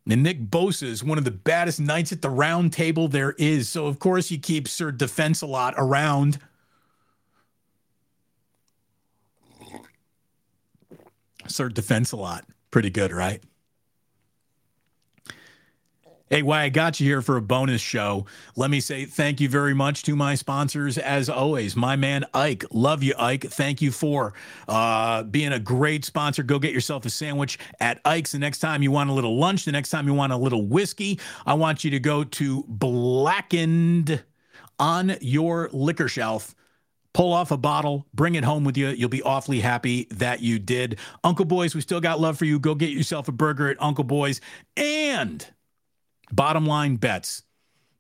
And 0.10 0.24
Nick 0.24 0.50
Bosa 0.50 0.84
is 0.84 1.04
one 1.04 1.18
of 1.18 1.26
the 1.26 1.32
baddest 1.32 1.82
knights 1.82 2.14
at 2.14 2.22
the 2.22 2.30
round 2.30 2.72
table 2.72 3.10
there 3.10 3.34
is. 3.38 3.68
So, 3.68 3.88
of 3.88 4.00
course, 4.00 4.32
you 4.32 4.40
keep 4.40 4.68
Sir 4.68 4.92
Defense 4.92 5.42
a 5.42 5.48
lot 5.48 5.74
around. 5.78 6.40
Sir 11.48 11.70
Defense 11.70 12.12
a 12.12 12.18
lot. 12.18 12.46
Pretty 12.72 12.90
good, 12.90 13.12
right? 13.12 13.42
Hey, 16.30 16.42
why 16.42 16.64
I 16.64 16.70
got 16.70 17.00
you 17.00 17.08
here 17.08 17.22
for 17.22 17.38
a 17.38 17.42
bonus 17.42 17.80
show. 17.80 18.26
Let 18.58 18.70
me 18.70 18.82
say 18.82 19.06
thank 19.06 19.40
you 19.40 19.48
very 19.48 19.74
much 19.74 20.04
to 20.04 20.16
my 20.16 20.36
sponsors, 20.36 20.98
as 20.98 21.30
always. 21.30 21.78
My 21.78 21.96
man 21.96 22.26
Ike, 22.34 22.66
love 22.70 23.02
you, 23.02 23.14
Ike. 23.18 23.46
Thank 23.46 23.82
you 23.82 23.92
for 23.92 24.34
uh, 24.68 25.24
being 25.24 25.54
a 25.54 25.60
great 25.60 26.04
sponsor. 26.04 26.44
Go 26.44 26.60
get 26.60 26.74
yourself 26.74 27.06
a 27.06 27.10
sandwich 27.10 27.58
at 27.80 28.02
Ike's. 28.04 28.34
The 28.34 28.40
next 28.40 28.60
time 28.60 28.84
you 28.84 28.92
want 28.92 29.10
a 29.10 29.14
little 29.14 29.40
lunch, 29.40 29.64
the 29.64 29.72
next 29.72 29.90
time 29.90 30.06
you 30.06 30.14
want 30.14 30.34
a 30.34 30.38
little 30.38 30.66
whiskey, 30.66 31.18
I 31.46 31.54
want 31.54 31.86
you 31.86 31.92
to 31.92 32.00
go 32.00 32.26
to 32.26 32.66
Blackened 32.68 34.22
on 34.80 35.16
your 35.22 35.70
liquor 35.72 36.10
shelf 36.10 36.54
pull 37.18 37.34
off 37.34 37.50
a 37.50 37.58
bottle, 37.58 38.06
bring 38.14 38.36
it 38.36 38.44
home 38.44 38.64
with 38.64 38.78
you. 38.78 38.90
You'll 38.90 39.10
be 39.10 39.24
awfully 39.24 39.60
happy 39.60 40.06
that 40.12 40.40
you 40.40 40.60
did. 40.60 41.00
Uncle 41.24 41.46
Boys, 41.46 41.74
we 41.74 41.82
still 41.82 42.00
got 42.00 42.20
love 42.20 42.38
for 42.38 42.46
you. 42.46 42.60
Go 42.60 42.76
get 42.76 42.92
yourself 42.92 43.28
a 43.28 43.32
burger 43.32 43.72
at 43.72 43.82
Uncle 43.82 44.04
Boys. 44.04 44.40
And 44.76 45.44
bottom 46.32 46.68
line 46.68 46.98
bets. 46.98 47.42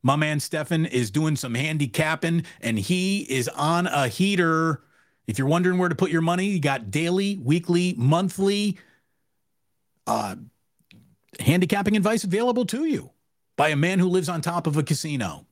My 0.04 0.18
man 0.18 0.40
Stefan 0.40 0.86
is 0.86 1.10
doing 1.10 1.36
some 1.36 1.56
handicapping 1.56 2.44
and 2.62 2.78
he 2.78 3.22
is 3.22 3.48
on 3.48 3.88
a 3.88 4.08
heater. 4.08 4.84
If 5.26 5.40
you're 5.40 5.48
wondering 5.48 5.80
where 5.80 5.90
to 5.90 5.96
put 5.96 6.12
your 6.12 6.22
money, 6.22 6.46
you 6.50 6.60
got 6.60 6.92
daily, 6.92 7.38
weekly, 7.38 7.96
monthly 7.98 8.78
uh, 10.06 10.36
handicapping 11.40 11.98
advice 11.98 12.24
available 12.24 12.66
to 12.68 12.86
you 12.86 13.10
by 13.56 13.70
a 13.70 13.76
man 13.76 13.98
who 13.98 14.10
lives 14.10 14.30
on 14.30 14.42
top 14.42 14.68
of 14.68 14.78
a 14.78 14.84
casino. 14.84 15.47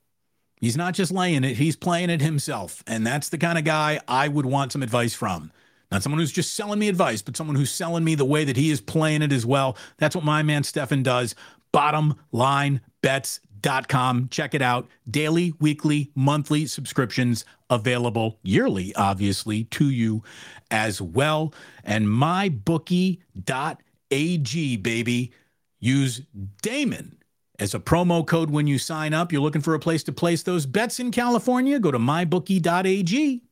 He's 0.60 0.76
not 0.76 0.94
just 0.94 1.12
laying 1.12 1.44
it, 1.44 1.56
he's 1.56 1.76
playing 1.76 2.10
it 2.10 2.20
himself. 2.20 2.82
And 2.86 3.06
that's 3.06 3.28
the 3.28 3.38
kind 3.38 3.58
of 3.58 3.64
guy 3.64 4.00
I 4.08 4.28
would 4.28 4.46
want 4.46 4.72
some 4.72 4.82
advice 4.82 5.14
from. 5.14 5.52
Not 5.92 6.02
someone 6.02 6.18
who's 6.18 6.32
just 6.32 6.54
selling 6.54 6.78
me 6.78 6.88
advice, 6.88 7.20
but 7.22 7.36
someone 7.36 7.56
who's 7.56 7.70
selling 7.70 8.04
me 8.04 8.14
the 8.14 8.24
way 8.24 8.44
that 8.44 8.56
he 8.56 8.70
is 8.70 8.80
playing 8.80 9.22
it 9.22 9.32
as 9.32 9.46
well. 9.46 9.76
That's 9.98 10.16
what 10.16 10.24
my 10.24 10.42
man 10.42 10.64
Stefan 10.64 11.02
does. 11.02 11.34
Bottomlinebets.com. 11.72 14.28
Check 14.30 14.54
it 14.54 14.62
out. 14.62 14.88
Daily, 15.08 15.54
weekly, 15.60 16.10
monthly 16.14 16.66
subscriptions 16.66 17.44
available 17.70 18.38
yearly, 18.42 18.94
obviously, 18.96 19.64
to 19.64 19.90
you 19.90 20.24
as 20.70 21.00
well. 21.00 21.54
And 21.84 22.08
mybookie.ag, 22.08 24.76
baby. 24.78 25.32
Use 25.78 26.22
Damon 26.62 27.15
as 27.58 27.74
a 27.74 27.80
promo 27.80 28.26
code 28.26 28.50
when 28.50 28.66
you 28.66 28.78
sign 28.78 29.14
up. 29.14 29.32
You're 29.32 29.42
looking 29.42 29.62
for 29.62 29.74
a 29.74 29.78
place 29.80 30.02
to 30.04 30.12
place 30.12 30.42
those 30.42 30.66
bets 30.66 31.00
in 31.00 31.10
California? 31.10 31.78
Go 31.78 31.90
to 31.90 31.98
mybookie.ag. 31.98 33.42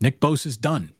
Nick 0.00 0.20
Bosa 0.20 0.46
is 0.46 0.56
done. 0.56 0.92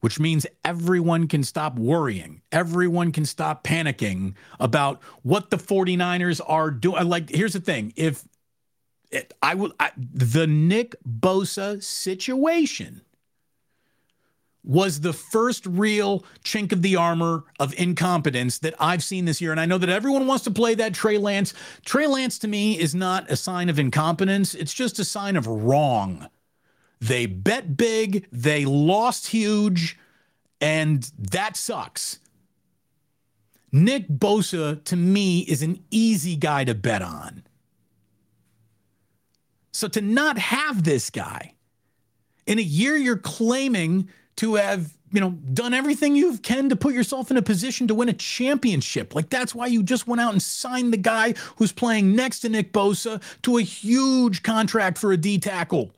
which 0.00 0.18
means 0.20 0.46
everyone 0.64 1.28
can 1.28 1.44
stop 1.44 1.78
worrying. 1.78 2.42
Everyone 2.50 3.12
can 3.12 3.24
stop 3.24 3.64
panicking 3.64 4.34
about 4.60 5.02
what 5.22 5.50
the 5.50 5.56
49ers 5.56 6.40
are 6.46 6.70
doing. 6.72 6.98
Uh, 6.98 7.04
like, 7.04 7.30
here's 7.30 7.52
the 7.54 7.60
thing 7.60 7.92
if 7.96 8.24
it, 9.10 9.34
I 9.42 9.54
will, 9.54 9.72
the 9.96 10.46
Nick 10.46 10.96
Bosa 11.08 11.82
situation 11.82 13.02
was 14.64 15.00
the 15.00 15.12
first 15.12 15.66
real 15.66 16.24
chink 16.44 16.72
of 16.72 16.82
the 16.82 16.96
armor 16.96 17.44
of 17.58 17.74
incompetence 17.74 18.58
that 18.58 18.74
I've 18.78 19.02
seen 19.02 19.24
this 19.24 19.40
year. 19.40 19.50
And 19.50 19.60
I 19.60 19.66
know 19.66 19.78
that 19.78 19.88
everyone 19.88 20.26
wants 20.26 20.44
to 20.44 20.50
play 20.50 20.74
that 20.76 20.94
Trey 20.94 21.18
Lance. 21.18 21.52
Trey 21.84 22.06
Lance 22.06 22.38
to 22.40 22.48
me 22.48 22.78
is 22.78 22.94
not 22.94 23.30
a 23.30 23.36
sign 23.36 23.68
of 23.68 23.78
incompetence, 23.78 24.54
it's 24.54 24.74
just 24.74 24.98
a 24.98 25.04
sign 25.04 25.36
of 25.36 25.46
wrong. 25.46 26.28
They 27.00 27.26
bet 27.26 27.76
big, 27.76 28.28
they 28.30 28.64
lost 28.64 29.26
huge, 29.28 29.98
and 30.60 31.10
that 31.18 31.56
sucks. 31.56 32.20
Nick 33.72 34.06
Bosa, 34.08 34.84
to 34.84 34.96
me, 34.96 35.40
is 35.40 35.62
an 35.62 35.82
easy 35.90 36.36
guy 36.36 36.64
to 36.64 36.74
bet 36.74 37.02
on. 37.02 37.42
So 39.72 39.88
to 39.88 40.00
not 40.00 40.38
have 40.38 40.84
this 40.84 41.10
guy 41.10 41.54
in 42.46 42.58
a 42.58 42.62
year 42.62 42.96
you're 42.96 43.16
claiming 43.16 44.08
to 44.42 44.56
have, 44.56 44.92
you 45.12 45.20
know, 45.20 45.30
done 45.30 45.72
everything 45.72 46.16
you 46.16 46.36
can 46.36 46.68
to 46.68 46.74
put 46.74 46.94
yourself 46.94 47.30
in 47.30 47.36
a 47.36 47.42
position 47.42 47.86
to 47.86 47.94
win 47.94 48.08
a 48.08 48.12
championship. 48.12 49.14
Like 49.14 49.30
that's 49.30 49.54
why 49.54 49.66
you 49.66 49.84
just 49.84 50.08
went 50.08 50.20
out 50.20 50.32
and 50.32 50.42
signed 50.42 50.92
the 50.92 50.96
guy 50.96 51.34
who's 51.58 51.70
playing 51.70 52.16
next 52.16 52.40
to 52.40 52.48
Nick 52.48 52.72
Bosa 52.72 53.22
to 53.42 53.58
a 53.58 53.62
huge 53.62 54.42
contract 54.42 54.98
for 54.98 55.12
a 55.12 55.16
D 55.16 55.38
tackle. 55.38 55.92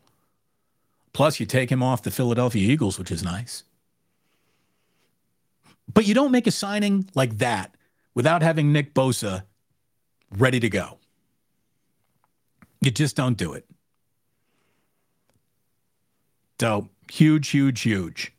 Plus, 1.15 1.41
you 1.41 1.47
take 1.47 1.73
him 1.73 1.83
off 1.83 2.03
the 2.03 2.11
Philadelphia 2.11 2.71
Eagles, 2.71 2.99
which 2.99 3.11
is 3.11 3.23
nice. 3.23 3.63
But 5.91 6.07
you 6.07 6.13
don't 6.13 6.31
make 6.31 6.47
a 6.47 6.51
signing 6.51 7.09
like 7.15 7.39
that 7.39 7.75
without 8.15 8.43
having 8.43 8.73
Nick 8.73 8.93
Bosa 8.93 9.45
ready 10.37 10.61
to 10.61 10.69
go. 10.69 10.99
You 12.83 12.91
just 12.91 13.17
don't 13.17 13.39
do 13.39 13.55
it. 13.55 13.65
So 16.61 16.91
huge, 17.11 17.49
huge, 17.49 17.81
huge. 17.81 18.34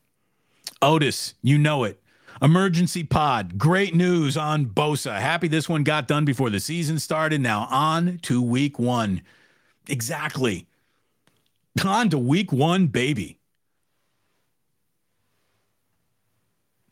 Otis, 0.86 1.34
you 1.42 1.58
know 1.58 1.84
it. 1.84 2.00
Emergency 2.44 3.04
pod. 3.04 3.58
Great 3.58 3.96
news 3.96 4.38
on 4.38 4.68
Bosa. 4.68 5.20
Happy 5.20 5.48
this 5.48 5.68
one 5.68 5.84
got 5.84 6.08
done 6.08 6.26
before 6.26 6.52
the 6.52 6.60
season 6.60 7.00
started. 7.00 7.42
Now 7.42 7.68
on 7.72 8.20
to 8.20 8.40
week 8.40 8.78
one. 8.78 9.24
Exactly. 9.88 10.68
On 11.84 12.08
to 12.12 12.20
week 12.20 12.52
one, 12.52 12.86
baby. 12.86 13.40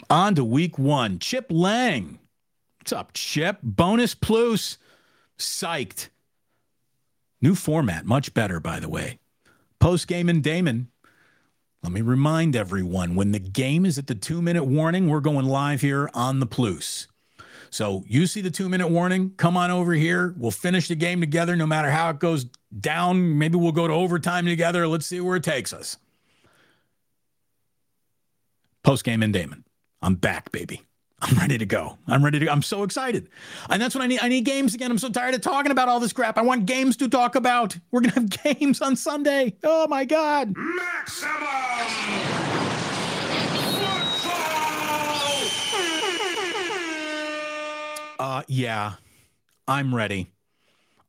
On 0.10 0.34
to 0.34 0.44
week 0.44 0.80
one. 0.80 1.20
Chip 1.20 1.46
Lang. 1.52 2.18
What's 2.80 2.94
up, 2.94 3.12
Chip? 3.14 3.60
Bonus 3.62 4.16
plus. 4.16 4.80
Psyched. 5.38 6.10
New 7.42 7.54
format, 7.54 8.06
much 8.06 8.34
better, 8.34 8.60
by 8.60 8.80
the 8.80 8.90
way. 8.90 9.20
Post 9.80 10.08
game 10.08 10.30
and 10.30 10.42
Damon. 10.42 10.90
Let 11.84 11.92
me 11.92 12.02
remind 12.02 12.56
everyone 12.56 13.14
when 13.16 13.34
the 13.34 13.40
game 13.40 13.86
is 13.86 13.98
at 13.98 14.08
the 14.08 14.16
two 14.16 14.42
minute 14.42 14.64
warning, 14.64 15.10
we're 15.10 15.20
going 15.20 15.46
live 15.46 15.82
here 15.82 16.10
on 16.14 16.40
the 16.40 16.46
Plus. 16.46 17.08
So 17.72 18.06
you 18.08 18.26
see 18.26 18.40
the 18.40 18.50
two 18.50 18.70
minute 18.70 18.88
warning, 18.88 19.34
come 19.36 19.58
on 19.58 19.70
over 19.70 19.92
here. 19.92 20.34
We'll 20.38 20.52
finish 20.52 20.88
the 20.88 20.96
game 20.96 21.20
together 21.20 21.58
no 21.58 21.66
matter 21.66 21.92
how 21.92 22.10
it 22.10 22.20
goes 22.20 22.46
down. 22.80 23.38
Maybe 23.38 23.58
we'll 23.58 23.74
go 23.74 23.88
to 23.88 23.94
overtime 23.94 24.46
together. 24.46 24.88
Let's 24.88 25.06
see 25.06 25.20
where 25.20 25.36
it 25.36 25.44
takes 25.44 25.74
us. 25.74 25.98
Post 28.84 29.04
game 29.04 29.22
and 29.22 29.34
Damon. 29.34 29.66
I'm 30.02 30.16
back, 30.16 30.54
baby. 30.54 30.84
I'm 31.22 31.38
ready 31.38 31.58
to 31.58 31.66
go. 31.66 31.98
I'm 32.06 32.24
ready 32.24 32.40
to. 32.40 32.50
I'm 32.50 32.62
so 32.62 32.84
excited. 32.84 33.30
And 33.70 33.82
that's 33.82 33.96
what 33.96 34.04
I 34.04 34.08
need. 34.08 34.20
I 34.22 34.28
need 34.28 34.46
games 34.46 34.74
again. 34.76 34.92
I'm 34.92 34.98
so 34.98 35.10
tired 35.10 35.36
of 35.36 35.42
talking 35.42 35.72
about 35.72 35.88
all 35.88 36.02
this 36.02 36.12
crap. 36.12 36.38
I 36.38 36.42
want 36.42 36.66
games 36.66 36.98
to 36.98 37.08
talk 37.08 37.36
about. 37.36 37.78
We're 37.92 38.02
going 38.02 38.12
to 38.12 38.20
have 38.20 38.58
games 38.60 38.82
on 38.82 38.98
Sunday. 38.98 39.56
Oh 39.64 39.88
my 39.88 40.04
God. 40.04 40.54
Maximum 40.56 41.63
Uh, 48.20 48.42
yeah, 48.48 48.94
I'm 49.68 49.94
ready. 49.94 50.32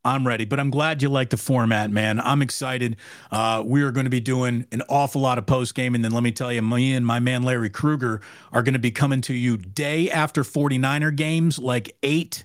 I'm 0.04 0.26
ready, 0.26 0.44
but 0.44 0.60
I'm 0.60 0.70
glad 0.70 1.00
you 1.00 1.08
like 1.08 1.30
the 1.30 1.38
format, 1.38 1.90
man. 1.90 2.20
I'm 2.20 2.42
excited. 2.42 2.96
Uh, 3.30 3.62
we 3.64 3.82
are 3.82 3.90
going 3.90 4.04
to 4.04 4.10
be 4.10 4.20
doing 4.20 4.66
an 4.70 4.82
awful 4.88 5.22
lot 5.22 5.38
of 5.38 5.46
post 5.46 5.74
game, 5.74 5.94
and 5.94 6.04
then 6.04 6.12
let 6.12 6.22
me 6.22 6.32
tell 6.32 6.52
you, 6.52 6.60
me 6.60 6.92
and 6.92 7.06
my 7.06 7.20
man 7.20 7.42
Larry 7.42 7.70
Krueger 7.70 8.20
are 8.52 8.62
going 8.62 8.74
to 8.74 8.78
be 8.78 8.90
coming 8.90 9.22
to 9.22 9.32
you 9.32 9.56
day 9.56 10.10
after 10.10 10.42
49er 10.42 11.16
games, 11.16 11.58
like 11.58 11.96
eight, 12.02 12.44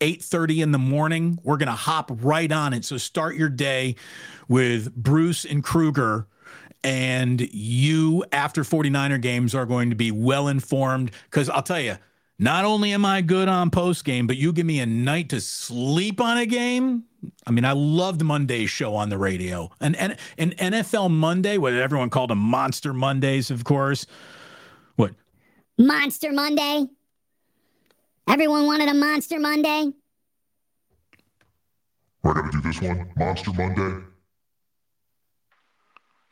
8:30 0.00 0.62
in 0.62 0.72
the 0.72 0.78
morning. 0.78 1.38
We're 1.44 1.58
going 1.58 1.68
to 1.68 1.72
hop 1.72 2.10
right 2.20 2.50
on 2.50 2.72
it. 2.72 2.84
So 2.84 2.96
start 2.96 3.36
your 3.36 3.48
day 3.48 3.94
with 4.48 4.92
Bruce 4.96 5.44
and 5.44 5.62
Krueger 5.62 6.26
and 6.84 7.40
you 7.52 8.24
after 8.32 8.62
49er 8.62 9.20
games 9.20 9.54
are 9.54 9.66
going 9.66 9.90
to 9.90 9.96
be 9.96 10.10
well 10.10 10.48
informed 10.48 11.10
because 11.24 11.48
I'll 11.48 11.62
tell 11.62 11.80
you 11.80 11.96
not 12.38 12.64
only 12.64 12.92
am 12.92 13.04
I 13.04 13.20
good 13.20 13.48
on 13.48 13.70
post 13.70 14.04
game, 14.04 14.26
but 14.26 14.36
you 14.36 14.52
give 14.52 14.66
me 14.66 14.80
a 14.80 14.86
night 14.86 15.28
to 15.28 15.40
sleep 15.40 16.20
on 16.20 16.38
a 16.38 16.46
game. 16.46 17.04
I 17.46 17.52
mean, 17.52 17.64
I 17.64 17.72
loved 17.72 18.22
Monday's 18.24 18.68
show 18.68 18.96
on 18.96 19.10
the 19.10 19.18
radio. 19.18 19.70
And 19.80 19.94
and 19.96 20.16
an 20.38 20.50
NFL 20.50 21.10
Monday, 21.10 21.56
what 21.56 21.72
everyone 21.72 22.10
called 22.10 22.32
a 22.32 22.34
Monster 22.34 22.92
Mondays, 22.92 23.50
of 23.50 23.62
course. 23.62 24.06
What? 24.96 25.14
Monster 25.78 26.32
Monday. 26.32 26.86
Everyone 28.28 28.66
wanted 28.66 28.88
a 28.88 28.94
Monster 28.94 29.38
Monday. 29.38 29.92
We're 32.24 32.34
gonna 32.34 32.52
do 32.52 32.60
this 32.60 32.80
one, 32.80 33.08
Monster 33.16 33.52
Monday. 33.52 34.04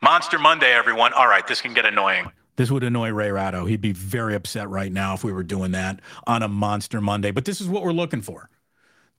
Monster 0.03 0.39
Monday, 0.39 0.73
everyone. 0.73 1.13
All 1.13 1.27
right, 1.27 1.45
this 1.45 1.61
can 1.61 1.75
get 1.75 1.85
annoying. 1.85 2.31
This 2.55 2.71
would 2.71 2.83
annoy 2.83 3.11
Ray 3.11 3.31
Ratto. 3.31 3.65
He'd 3.65 3.81
be 3.81 3.91
very 3.91 4.33
upset 4.33 4.67
right 4.67 4.91
now 4.91 5.13
if 5.13 5.23
we 5.23 5.31
were 5.31 5.43
doing 5.43 5.71
that 5.73 5.99
on 6.25 6.41
a 6.41 6.47
Monster 6.47 6.99
Monday. 6.99 7.29
But 7.29 7.45
this 7.45 7.61
is 7.61 7.67
what 7.67 7.83
we're 7.83 7.91
looking 7.91 8.23
for. 8.23 8.49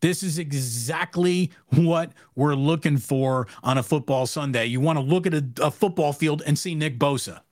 This 0.01 0.25
is 0.25 0.41
exactly 0.41 1.53
what 1.69 2.13
we're 2.35 2.57
looking 2.57 2.99
for 2.99 3.47
on 3.63 3.79
a 3.79 3.83
football 3.85 4.27
Sunday. 4.27 4.67
You 4.67 4.81
want 4.81 4.99
to 4.99 5.05
look 5.05 5.25
at 5.25 5.35
a, 5.35 5.45
a 5.63 5.71
football 5.71 6.13
field 6.13 6.43
and 6.45 6.59
see 6.59 6.75
Nick 6.75 6.99
Bosa. 6.99 7.43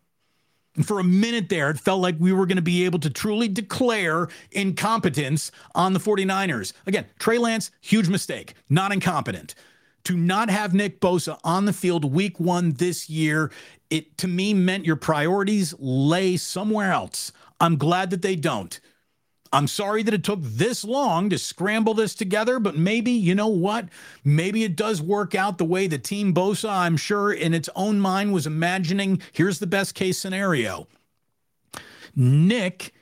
And 0.74 0.84
for 0.86 0.98
a 0.98 1.04
minute 1.04 1.48
there, 1.48 1.70
it 1.70 1.78
felt 1.78 2.00
like 2.00 2.16
we 2.18 2.32
were 2.32 2.46
going 2.46 2.56
to 2.56 2.62
be 2.62 2.84
able 2.84 2.98
to 2.98 3.10
truly 3.10 3.46
declare 3.46 4.28
incompetence 4.50 5.52
on 5.76 5.92
the 5.92 6.00
49ers. 6.00 6.72
Again, 6.86 7.06
Trey 7.20 7.38
Lance, 7.38 7.70
huge 7.80 8.08
mistake, 8.08 8.54
not 8.68 8.92
incompetent. 8.92 9.54
To 10.04 10.16
not 10.16 10.50
have 10.50 10.74
Nick 10.74 11.00
Bosa 11.00 11.38
on 11.44 11.66
the 11.66 11.72
field 11.72 12.04
week 12.04 12.40
one 12.40 12.72
this 12.72 13.10
year 13.10 13.50
it 13.90 14.16
to 14.18 14.28
me 14.28 14.54
meant 14.54 14.86
your 14.86 14.96
priorities 14.96 15.74
lay 15.78 16.36
somewhere 16.36 16.92
else. 16.92 17.32
I'm 17.60 17.76
glad 17.76 18.10
that 18.10 18.22
they 18.22 18.36
don't. 18.36 18.80
I'm 19.52 19.66
sorry 19.66 20.04
that 20.04 20.14
it 20.14 20.22
took 20.22 20.38
this 20.40 20.84
long 20.84 21.28
to 21.30 21.38
scramble 21.38 21.92
this 21.92 22.14
together, 22.14 22.60
but 22.60 22.76
maybe, 22.76 23.10
you 23.10 23.34
know 23.34 23.48
what? 23.48 23.88
Maybe 24.22 24.62
it 24.62 24.76
does 24.76 25.02
work 25.02 25.34
out 25.34 25.58
the 25.58 25.64
way 25.64 25.88
the 25.88 25.98
team 25.98 26.32
Bosa, 26.32 26.70
I'm 26.70 26.96
sure, 26.96 27.32
in 27.32 27.52
its 27.52 27.68
own 27.74 27.98
mind 27.98 28.32
was 28.32 28.46
imagining. 28.46 29.20
Here's 29.32 29.58
the 29.58 29.66
best 29.66 29.96
case 29.96 30.18
scenario 30.18 30.86
Nick 32.14 32.94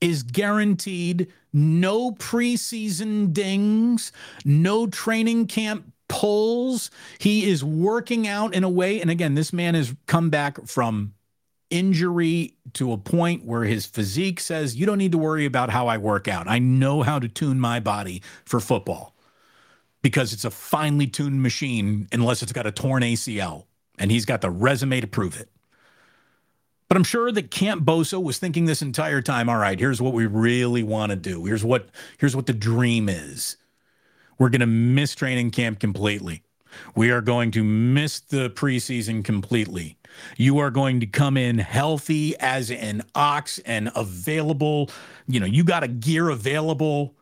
is 0.00 0.24
guaranteed 0.24 1.32
no 1.52 2.10
preseason 2.10 3.32
dings, 3.32 4.10
no 4.44 4.88
training 4.88 5.46
camp 5.46 5.91
pulls. 6.12 6.90
He 7.18 7.48
is 7.48 7.64
working 7.64 8.28
out 8.28 8.54
in 8.54 8.64
a 8.64 8.68
way. 8.68 9.00
And 9.00 9.10
again, 9.10 9.34
this 9.34 9.50
man 9.50 9.74
has 9.74 9.94
come 10.06 10.28
back 10.28 10.66
from 10.66 11.14
injury 11.70 12.54
to 12.74 12.92
a 12.92 12.98
point 12.98 13.46
where 13.46 13.64
his 13.64 13.86
physique 13.86 14.38
says, 14.38 14.76
You 14.76 14.84
don't 14.84 14.98
need 14.98 15.12
to 15.12 15.18
worry 15.18 15.46
about 15.46 15.70
how 15.70 15.88
I 15.88 15.96
work 15.96 16.28
out. 16.28 16.48
I 16.48 16.58
know 16.58 17.00
how 17.02 17.18
to 17.18 17.28
tune 17.28 17.58
my 17.58 17.80
body 17.80 18.22
for 18.44 18.60
football 18.60 19.16
because 20.02 20.34
it's 20.34 20.44
a 20.44 20.50
finely 20.50 21.06
tuned 21.06 21.42
machine, 21.42 22.08
unless 22.12 22.42
it's 22.42 22.52
got 22.52 22.66
a 22.66 22.72
torn 22.72 23.02
ACL. 23.02 23.64
And 23.98 24.10
he's 24.10 24.26
got 24.26 24.42
the 24.42 24.50
resume 24.50 25.00
to 25.00 25.06
prove 25.06 25.40
it. 25.40 25.48
But 26.88 26.96
I'm 26.98 27.04
sure 27.04 27.32
that 27.32 27.50
Camp 27.50 27.84
Bosa 27.84 28.22
was 28.22 28.38
thinking 28.38 28.66
this 28.66 28.82
entire 28.82 29.22
time, 29.22 29.48
all 29.48 29.56
right, 29.56 29.80
here's 29.80 30.02
what 30.02 30.12
we 30.12 30.26
really 30.26 30.82
want 30.82 31.08
to 31.08 31.16
do. 31.16 31.46
Here's 31.46 31.64
what 31.64 31.88
here's 32.18 32.36
what 32.36 32.44
the 32.44 32.52
dream 32.52 33.08
is. 33.08 33.56
We're 34.38 34.48
going 34.48 34.60
to 34.60 34.66
miss 34.66 35.14
training 35.14 35.50
camp 35.50 35.78
completely. 35.78 36.42
We 36.94 37.10
are 37.10 37.20
going 37.20 37.50
to 37.52 37.64
miss 37.64 38.20
the 38.20 38.50
preseason 38.50 39.24
completely. 39.24 39.98
You 40.36 40.58
are 40.58 40.70
going 40.70 41.00
to 41.00 41.06
come 41.06 41.36
in 41.36 41.58
healthy 41.58 42.36
as 42.38 42.70
an 42.70 43.02
ox 43.14 43.58
and 43.60 43.90
available. 43.94 44.90
You 45.26 45.40
know, 45.40 45.46
you 45.46 45.64
got 45.64 45.84
a 45.84 45.88
gear 45.88 46.28
available 46.28 47.14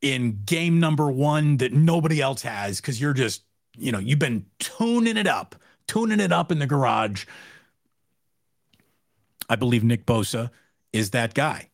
in 0.00 0.42
game 0.44 0.80
number 0.80 1.10
one 1.10 1.58
that 1.58 1.72
nobody 1.72 2.20
else 2.20 2.42
has 2.42 2.80
because 2.80 3.00
you're 3.00 3.12
just, 3.12 3.42
you 3.76 3.92
know, 3.92 3.98
you've 3.98 4.18
been 4.18 4.46
tuning 4.58 5.16
it 5.16 5.26
up, 5.26 5.54
tuning 5.86 6.20
it 6.20 6.32
up 6.32 6.50
in 6.50 6.58
the 6.58 6.66
garage. 6.66 7.26
I 9.48 9.56
believe 9.56 9.84
Nick 9.84 10.06
Bosa 10.06 10.50
is 10.92 11.10
that 11.10 11.34
guy. 11.34 11.69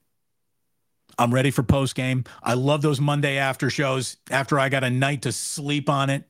I'm 1.19 1.33
ready 1.33 1.51
for 1.51 1.63
post 1.63 1.95
game. 1.95 2.25
I 2.43 2.55
love 2.55 2.83
those 2.83 3.01
Monday 3.01 3.39
after 3.39 3.71
shows 3.71 4.17
after 4.31 4.59
I 4.59 4.69
got 4.69 4.85
a 4.85 4.91
night 4.91 5.23
to 5.23 5.33
sleep 5.33 5.89
on 5.89 6.11
it. 6.11 6.25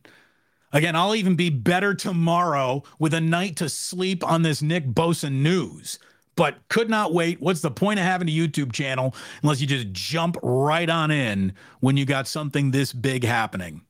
Again, 0.72 0.94
I'll 0.94 1.14
even 1.14 1.36
be 1.36 1.50
better 1.50 1.94
tomorrow 1.94 2.82
with 2.98 3.14
a 3.14 3.20
night 3.20 3.56
to 3.56 3.68
sleep 3.68 4.24
on 4.24 4.42
this 4.42 4.62
Nick 4.62 4.86
Bosa 4.86 5.32
news, 5.32 5.98
but 6.36 6.56
could 6.68 6.90
not 6.90 7.14
wait. 7.14 7.40
What's 7.40 7.62
the 7.62 7.70
point 7.70 7.98
of 7.98 8.04
having 8.04 8.28
a 8.28 8.32
YouTube 8.32 8.72
channel 8.72 9.14
unless 9.42 9.60
you 9.60 9.66
just 9.66 9.92
jump 9.92 10.36
right 10.42 10.88
on 10.88 11.10
in 11.10 11.54
when 11.80 11.96
you 11.96 12.04
got 12.04 12.28
something 12.28 12.70
this 12.70 12.92
big 12.92 13.24
happening? 13.24 13.82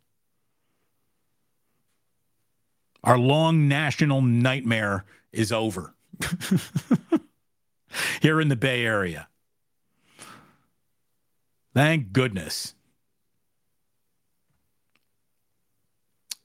Our 3.05 3.19
long 3.19 3.69
national 3.69 4.23
nightmare 4.23 5.05
is 5.33 5.53
over 5.53 5.95
here 8.21 8.41
in 8.41 8.49
the 8.49 8.57
Bay 8.57 8.85
Area. 8.85 9.29
Thank 11.77 12.15
goodness. 12.15 12.73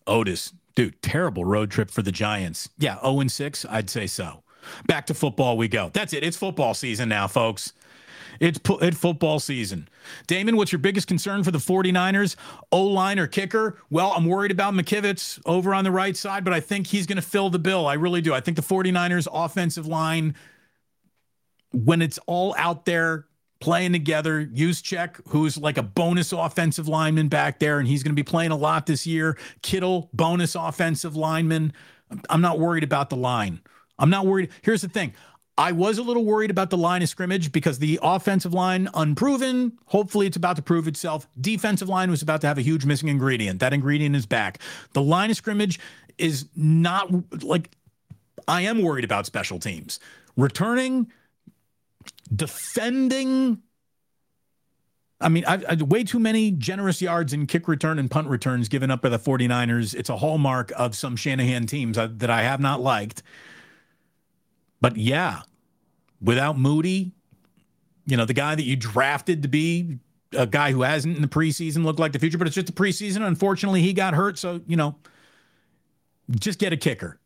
Otis, 0.05 0.51
dude, 0.75 1.01
terrible 1.01 1.45
road 1.45 1.71
trip 1.71 1.89
for 1.89 2.01
the 2.01 2.11
Giants. 2.11 2.67
Yeah, 2.77 2.99
0 2.99 3.21
and 3.21 3.31
6, 3.31 3.65
I'd 3.69 3.89
say 3.89 4.07
so. 4.07 4.43
Back 4.87 5.05
to 5.05 5.13
football 5.13 5.55
we 5.55 5.69
go. 5.69 5.89
That's 5.93 6.11
it. 6.11 6.25
It's 6.25 6.35
football 6.35 6.73
season 6.73 7.07
now, 7.07 7.29
folks. 7.29 7.71
It's, 8.41 8.59
it's 8.81 8.97
football 8.97 9.39
season. 9.39 9.87
Damon, 10.27 10.57
what's 10.57 10.73
your 10.73 10.79
biggest 10.79 11.07
concern 11.07 11.45
for 11.45 11.51
the 11.51 11.59
49ers? 11.59 12.35
O 12.73 12.83
line 12.83 13.17
or 13.17 13.27
kicker? 13.27 13.77
Well, 13.89 14.11
I'm 14.11 14.25
worried 14.25 14.51
about 14.51 14.73
McKivitz 14.73 15.39
over 15.45 15.73
on 15.73 15.85
the 15.85 15.91
right 15.91 16.17
side, 16.17 16.43
but 16.43 16.51
I 16.53 16.59
think 16.59 16.87
he's 16.87 17.07
going 17.07 17.15
to 17.15 17.21
fill 17.21 17.49
the 17.49 17.57
bill. 17.57 17.87
I 17.87 17.93
really 17.93 18.19
do. 18.19 18.33
I 18.33 18.41
think 18.41 18.57
the 18.57 18.63
49ers 18.63 19.29
offensive 19.31 19.87
line, 19.87 20.35
when 21.71 22.01
it's 22.01 22.19
all 22.27 22.53
out 22.57 22.83
there, 22.83 23.27
playing 23.61 23.93
together. 23.93 24.45
Juszczyk, 24.45 25.21
who's 25.29 25.57
like 25.57 25.77
a 25.77 25.83
bonus 25.83 26.33
offensive 26.33 26.87
lineman 26.87 27.29
back 27.29 27.59
there, 27.59 27.79
and 27.79 27.87
he's 27.87 28.03
going 28.03 28.11
to 28.11 28.19
be 28.21 28.29
playing 28.29 28.51
a 28.51 28.57
lot 28.57 28.85
this 28.85 29.07
year. 29.07 29.37
Kittle, 29.61 30.09
bonus 30.13 30.55
offensive 30.55 31.15
lineman. 31.15 31.73
I'm 32.29 32.41
not 32.41 32.59
worried 32.59 32.83
about 32.83 33.09
the 33.09 33.15
line. 33.15 33.61
I'm 33.97 34.09
not 34.09 34.25
worried. 34.25 34.49
Here's 34.63 34.81
the 34.81 34.89
thing. 34.89 35.13
I 35.57 35.73
was 35.73 35.97
a 35.97 36.03
little 36.03 36.25
worried 36.25 36.49
about 36.49 36.69
the 36.69 36.77
line 36.77 37.03
of 37.03 37.09
scrimmage 37.09 37.51
because 37.51 37.77
the 37.77 37.99
offensive 38.01 38.53
line, 38.53 38.89
unproven. 38.93 39.77
Hopefully, 39.85 40.25
it's 40.25 40.37
about 40.37 40.55
to 40.55 40.61
prove 40.61 40.87
itself. 40.87 41.27
Defensive 41.39 41.87
line 41.87 42.09
was 42.09 42.21
about 42.21 42.41
to 42.41 42.47
have 42.47 42.57
a 42.57 42.61
huge 42.61 42.85
missing 42.85 43.09
ingredient. 43.09 43.59
That 43.59 43.73
ingredient 43.73 44.15
is 44.15 44.25
back. 44.25 44.59
The 44.93 45.01
line 45.01 45.29
of 45.29 45.37
scrimmage 45.37 45.79
is 46.17 46.47
not 46.55 47.43
like 47.43 47.69
I 48.47 48.61
am 48.61 48.81
worried 48.81 49.03
about 49.03 49.25
special 49.25 49.59
teams. 49.59 49.99
Returning 50.35 51.11
defending. 52.33 53.61
I 55.19 55.29
mean, 55.29 55.45
I, 55.45 55.63
I, 55.69 55.75
way 55.75 56.03
too 56.03 56.19
many 56.19 56.51
generous 56.51 57.01
yards 57.01 57.31
in 57.31 57.45
kick 57.45 57.67
return 57.67 57.99
and 57.99 58.09
punt 58.09 58.27
returns 58.27 58.69
given 58.69 58.89
up 58.89 59.01
by 59.01 59.09
the 59.09 59.19
49ers. 59.19 59.93
It's 59.93 60.09
a 60.09 60.17
hallmark 60.17 60.71
of 60.75 60.95
some 60.95 61.15
Shanahan 61.15 61.67
teams 61.67 61.97
that 61.97 62.29
I 62.29 62.41
have 62.41 62.59
not 62.59 62.81
liked. 62.81 63.21
But 64.79 64.97
yeah, 64.97 65.41
without 66.19 66.57
Moody, 66.57 67.11
you 68.07 68.17
know, 68.17 68.25
the 68.25 68.33
guy 68.33 68.55
that 68.55 68.63
you 68.63 68.75
drafted 68.75 69.43
to 69.43 69.47
be 69.47 69.99
a 70.33 70.47
guy 70.47 70.71
who 70.71 70.81
hasn't 70.81 71.15
in 71.15 71.21
the 71.21 71.27
preseason 71.27 71.83
looked 71.85 71.99
like 71.99 72.13
the 72.13 72.19
future, 72.19 72.39
but 72.39 72.47
it's 72.47 72.55
just 72.55 72.67
the 72.67 72.73
preseason. 72.73 73.25
Unfortunately, 73.25 73.81
he 73.81 73.93
got 73.93 74.15
hurt. 74.15 74.39
So, 74.39 74.61
you 74.65 74.75
know, 74.75 74.95
just 76.31 76.57
get 76.57 76.73
a 76.73 76.77
kicker. 76.77 77.19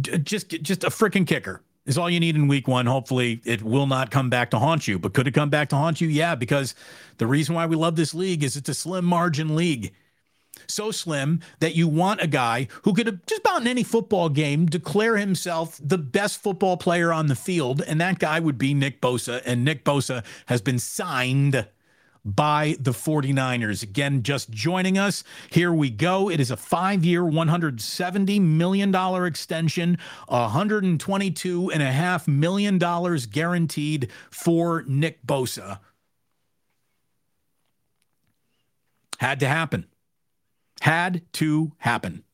Just, 0.00 0.48
just 0.48 0.84
a 0.84 0.88
freaking 0.88 1.26
kicker 1.26 1.62
is 1.86 1.98
all 1.98 2.08
you 2.08 2.20
need 2.20 2.36
in 2.36 2.48
week 2.48 2.66
one. 2.66 2.86
Hopefully, 2.86 3.40
it 3.44 3.62
will 3.62 3.86
not 3.86 4.10
come 4.10 4.30
back 4.30 4.50
to 4.50 4.58
haunt 4.58 4.88
you. 4.88 4.98
But 4.98 5.14
could 5.14 5.26
it 5.26 5.32
come 5.32 5.50
back 5.50 5.68
to 5.70 5.76
haunt 5.76 6.00
you? 6.00 6.08
Yeah, 6.08 6.34
because 6.34 6.74
the 7.18 7.26
reason 7.26 7.54
why 7.54 7.66
we 7.66 7.76
love 7.76 7.96
this 7.96 8.14
league 8.14 8.42
is 8.42 8.56
it's 8.56 8.68
a 8.68 8.74
slim 8.74 9.04
margin 9.04 9.54
league. 9.54 9.92
So 10.66 10.90
slim 10.90 11.40
that 11.60 11.74
you 11.74 11.88
want 11.88 12.22
a 12.22 12.26
guy 12.26 12.68
who 12.82 12.94
could 12.94 13.20
just 13.26 13.40
about 13.40 13.62
in 13.62 13.66
any 13.66 13.82
football 13.82 14.28
game 14.28 14.66
declare 14.66 15.16
himself 15.16 15.78
the 15.82 15.98
best 15.98 16.42
football 16.42 16.76
player 16.76 17.12
on 17.12 17.26
the 17.26 17.36
field. 17.36 17.82
And 17.82 18.00
that 18.00 18.18
guy 18.18 18.40
would 18.40 18.56
be 18.56 18.72
Nick 18.72 19.00
Bosa. 19.00 19.42
And 19.44 19.64
Nick 19.64 19.84
Bosa 19.84 20.24
has 20.46 20.62
been 20.62 20.78
signed 20.78 21.66
by 22.24 22.76
the 22.80 22.92
49ers. 22.92 23.82
Again, 23.82 24.22
just 24.22 24.50
joining 24.50 24.96
us. 24.96 25.24
Here 25.50 25.72
we 25.72 25.90
go. 25.90 26.30
It 26.30 26.40
is 26.40 26.50
a 26.50 26.56
five 26.56 27.04
year, 27.04 27.22
$170 27.22 28.40
million 28.40 28.94
extension, 29.26 29.98
$122.5 30.28 32.28
million 32.28 32.78
guaranteed 33.30 34.10
for 34.30 34.84
Nick 34.86 35.26
Bosa. 35.26 35.80
Had 39.18 39.40
to 39.40 39.48
happen. 39.48 39.86
Had 40.80 41.22
to 41.34 41.72
happen. 41.78 42.24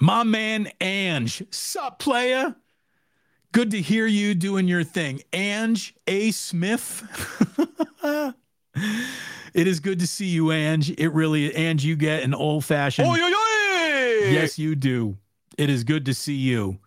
My 0.00 0.22
man 0.22 0.70
Ange, 0.80 1.42
sup, 1.50 1.98
playa? 1.98 2.54
Good 3.52 3.70
to 3.70 3.80
hear 3.80 4.06
you 4.06 4.34
doing 4.34 4.68
your 4.68 4.84
thing. 4.84 5.22
Ange 5.32 5.94
A. 6.06 6.30
Smith. 6.30 7.02
it 9.54 9.66
is 9.66 9.80
good 9.80 10.00
to 10.00 10.06
see 10.06 10.26
you, 10.26 10.52
Ange. 10.52 10.90
It 10.90 11.08
really, 11.08 11.54
Ange, 11.54 11.84
you 11.84 11.96
get 11.96 12.22
an 12.22 12.34
old 12.34 12.64
fashioned. 12.64 13.08
Yes, 14.32 14.58
you 14.58 14.74
do. 14.74 15.16
It 15.56 15.70
is 15.70 15.84
good 15.84 16.04
to 16.06 16.14
see 16.14 16.34
you. 16.34 16.78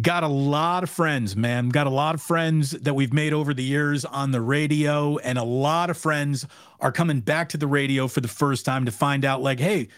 Got 0.00 0.22
a 0.22 0.28
lot 0.28 0.82
of 0.82 0.90
friends, 0.90 1.36
man. 1.36 1.68
Got 1.68 1.86
a 1.86 1.90
lot 1.90 2.14
of 2.14 2.22
friends 2.22 2.70
that 2.70 2.94
we've 2.94 3.12
made 3.12 3.32
over 3.32 3.52
the 3.52 3.62
years 3.62 4.04
on 4.04 4.32
the 4.32 4.40
radio, 4.40 5.18
and 5.18 5.38
a 5.38 5.44
lot 5.44 5.90
of 5.90 5.98
friends 5.98 6.46
are 6.80 6.90
coming 6.90 7.20
back 7.20 7.50
to 7.50 7.58
the 7.58 7.66
radio 7.66 8.08
for 8.08 8.20
the 8.20 8.28
first 8.28 8.64
time 8.64 8.86
to 8.86 8.90
find 8.90 9.24
out, 9.24 9.42
like, 9.42 9.60
hey, 9.60 9.88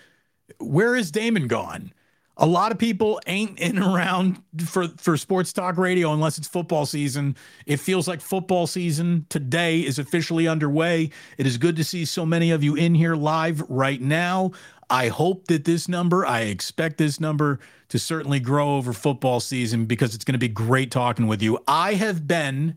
where 0.58 0.96
is 0.96 1.10
Damon 1.10 1.46
gone? 1.46 1.92
A 2.36 2.46
lot 2.46 2.72
of 2.72 2.78
people 2.78 3.20
ain't 3.26 3.58
in 3.58 3.78
around 3.78 4.42
for 4.66 4.88
for 4.96 5.16
sports 5.16 5.52
talk 5.52 5.78
radio 5.78 6.12
unless 6.12 6.38
it's 6.38 6.48
football 6.48 6.86
season. 6.86 7.36
It 7.66 7.78
feels 7.78 8.08
like 8.08 8.20
football 8.20 8.66
season 8.66 9.26
today 9.28 9.80
is 9.80 9.98
officially 9.98 10.48
underway. 10.48 11.10
It 11.38 11.46
is 11.46 11.58
good 11.58 11.76
to 11.76 11.84
see 11.84 12.04
so 12.04 12.26
many 12.26 12.50
of 12.50 12.64
you 12.64 12.74
in 12.74 12.94
here 12.94 13.14
live 13.14 13.62
right 13.68 14.00
now. 14.00 14.52
I 14.90 15.08
hope 15.08 15.46
that 15.46 15.64
this 15.64 15.88
number, 15.88 16.26
I 16.26 16.40
expect 16.40 16.98
this 16.98 17.18
number 17.18 17.58
to 17.88 17.98
certainly 17.98 18.40
grow 18.40 18.76
over 18.76 18.92
football 18.92 19.40
season 19.40 19.86
because 19.86 20.14
it's 20.14 20.24
going 20.24 20.34
to 20.34 20.38
be 20.38 20.48
great 20.48 20.90
talking 20.90 21.26
with 21.26 21.42
you. 21.42 21.58
I 21.66 21.94
have 21.94 22.26
been 22.26 22.76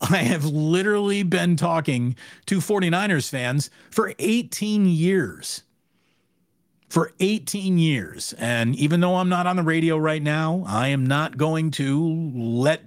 I 0.00 0.18
have 0.18 0.44
literally 0.44 1.24
been 1.24 1.56
talking 1.56 2.14
to 2.46 2.58
49ers 2.58 3.28
fans 3.28 3.68
for 3.90 4.14
18 4.20 4.86
years 4.86 5.64
for 6.88 7.12
18 7.20 7.78
years. 7.78 8.34
And 8.38 8.74
even 8.76 9.00
though 9.00 9.16
I'm 9.16 9.28
not 9.28 9.46
on 9.46 9.56
the 9.56 9.62
radio 9.62 9.96
right 9.96 10.22
now, 10.22 10.64
I 10.66 10.88
am 10.88 11.06
not 11.06 11.36
going 11.36 11.70
to 11.72 12.32
let 12.34 12.82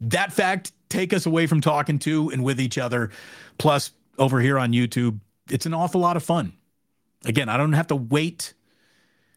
that 0.00 0.32
fact 0.32 0.72
take 0.88 1.12
us 1.12 1.26
away 1.26 1.46
from 1.46 1.60
talking 1.60 1.98
to 2.00 2.30
and 2.30 2.42
with 2.42 2.60
each 2.60 2.78
other. 2.78 3.10
Plus, 3.58 3.92
over 4.18 4.40
here 4.40 4.58
on 4.58 4.72
YouTube, 4.72 5.18
it's 5.50 5.66
an 5.66 5.74
awful 5.74 6.00
lot 6.00 6.16
of 6.16 6.22
fun. 6.22 6.52
Again, 7.24 7.48
I 7.48 7.56
don't 7.56 7.72
have 7.72 7.88
to 7.88 7.96
wait 7.96 8.54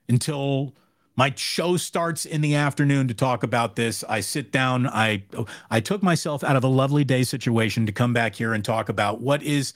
until 0.08 0.76
my 1.16 1.34
show 1.36 1.78
starts 1.78 2.26
in 2.26 2.42
the 2.42 2.56
afternoon 2.56 3.08
to 3.08 3.14
talk 3.14 3.44
about 3.44 3.76
this. 3.76 4.04
I 4.08 4.20
sit 4.20 4.52
down, 4.52 4.88
I 4.88 5.24
I 5.72 5.80
took 5.80 6.04
myself 6.04 6.44
out 6.44 6.56
of 6.56 6.64
a 6.64 6.68
lovely 6.68 7.04
day 7.04 7.24
situation 7.24 7.86
to 7.88 7.92
come 7.92 8.14
back 8.14 8.36
here 8.36 8.54
and 8.54 8.64
talk 8.64 8.88
about 8.88 9.20
what 9.20 9.42
is 9.42 9.74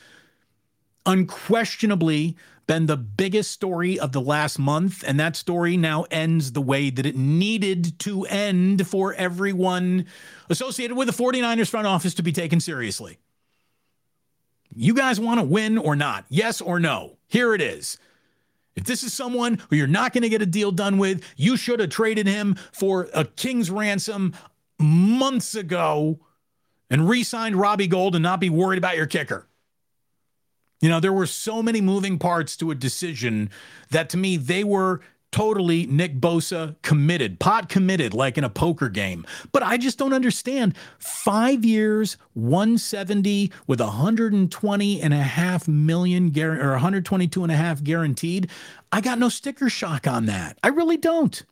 unquestionably 1.06 2.38
been 2.68 2.86
the 2.86 2.97
biggest 2.97 3.51
story 3.51 3.99
of 3.99 4.12
the 4.12 4.22
last 4.22 4.59
month. 4.59 5.03
And 5.05 5.20
that 5.20 5.36
story 5.36 5.78
now 5.78 6.05
ends 6.12 6.51
the 6.51 6.62
way 6.62 6.89
that 6.89 7.05
it 7.05 7.16
needed 7.16 7.99
to 7.99 8.26
end 8.26 8.88
for 8.88 9.14
everyone 9.14 10.05
associated 10.49 10.95
with 10.95 11.07
the 11.07 11.24
49ers 11.24 11.70
front 11.70 11.88
office 11.88 12.14
to 12.16 12.24
be 12.24 12.32
taken 12.32 12.59
seriously. 12.59 13.18
You 14.74 14.93
guys 14.93 15.20
want 15.20 15.39
to 15.39 15.45
win 15.45 15.78
or 15.78 15.95
not? 15.95 16.26
Yes 16.30 16.62
or 16.62 16.80
no? 16.80 17.18
Here 17.28 17.53
it 17.53 17.62
is. 17.62 17.97
If 18.76 18.86
this 18.86 19.03
is 19.03 19.14
someone 19.14 19.62
who 19.70 19.76
you're 19.76 19.88
not 19.88 20.14
going 20.14 20.22
to 20.22 20.30
get 20.30 20.41
a 20.41 20.45
deal 20.45 20.72
done 20.72 20.97
with, 20.97 21.24
you 21.36 21.57
should 21.57 21.82
have 21.82 21.89
traded 21.89 22.26
him 22.26 22.55
for 22.72 23.09
a 23.14 23.26
king's 23.26 23.70
ransom 23.70 24.34
months 24.80 25.55
ago 25.55 26.20
and 26.89 27.07
re 27.07 27.24
signed 27.24 27.55
Robbie 27.55 27.88
Gould 27.88 28.16
and 28.16 28.24
not 28.24 28.39
be 28.39 28.49
worried 28.49 28.78
about 28.78 28.97
your 28.97 29.07
kicker. 29.07 29.47
You 30.82 30.90
know, 30.90 31.00
there 31.00 31.14
were 31.14 31.28
so 31.28 31.62
many 31.62 31.80
moving 31.80 32.18
parts 32.18 32.58
to 32.58 32.72
a 32.72 32.76
decision 32.76 33.52
that 33.92 34.10
to 34.10 34.18
me, 34.18 34.36
they 34.36 34.64
were 34.64 35.02
totally 35.32 35.86
Nick 35.86 36.20
Bosa 36.20 36.76
committed, 36.82 37.40
pot 37.40 37.70
committed, 37.70 38.14
like 38.14 38.38
in 38.38 38.44
a 38.44 38.50
poker 38.50 38.90
game. 38.90 39.26
But 39.52 39.64
I 39.64 39.78
just 39.78 39.98
don't 39.98 40.12
understand. 40.12 40.76
Five 41.00 41.64
years, 41.64 42.18
170 42.34 43.52
with 43.68 43.80
120 43.80 45.02
and 45.02 45.14
a 45.14 45.18
half 45.18 45.68
million 45.68 46.38
or 46.38 46.72
122 46.72 47.44
and 47.44 47.52
a 47.52 47.56
half 47.56 47.84
guaranteed. 47.84 48.50
I 48.92 49.02
got 49.02 49.20
no 49.20 49.30
sticker 49.30 49.70
shock 49.70 50.08
on 50.08 50.26
that. 50.26 50.58
I 50.64 50.68
really 50.70 50.98
don't. 50.98 51.44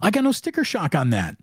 I 0.00 0.10
got 0.10 0.24
no 0.24 0.32
sticker 0.32 0.64
shock 0.64 0.94
on 0.94 1.10
that. 1.10 1.36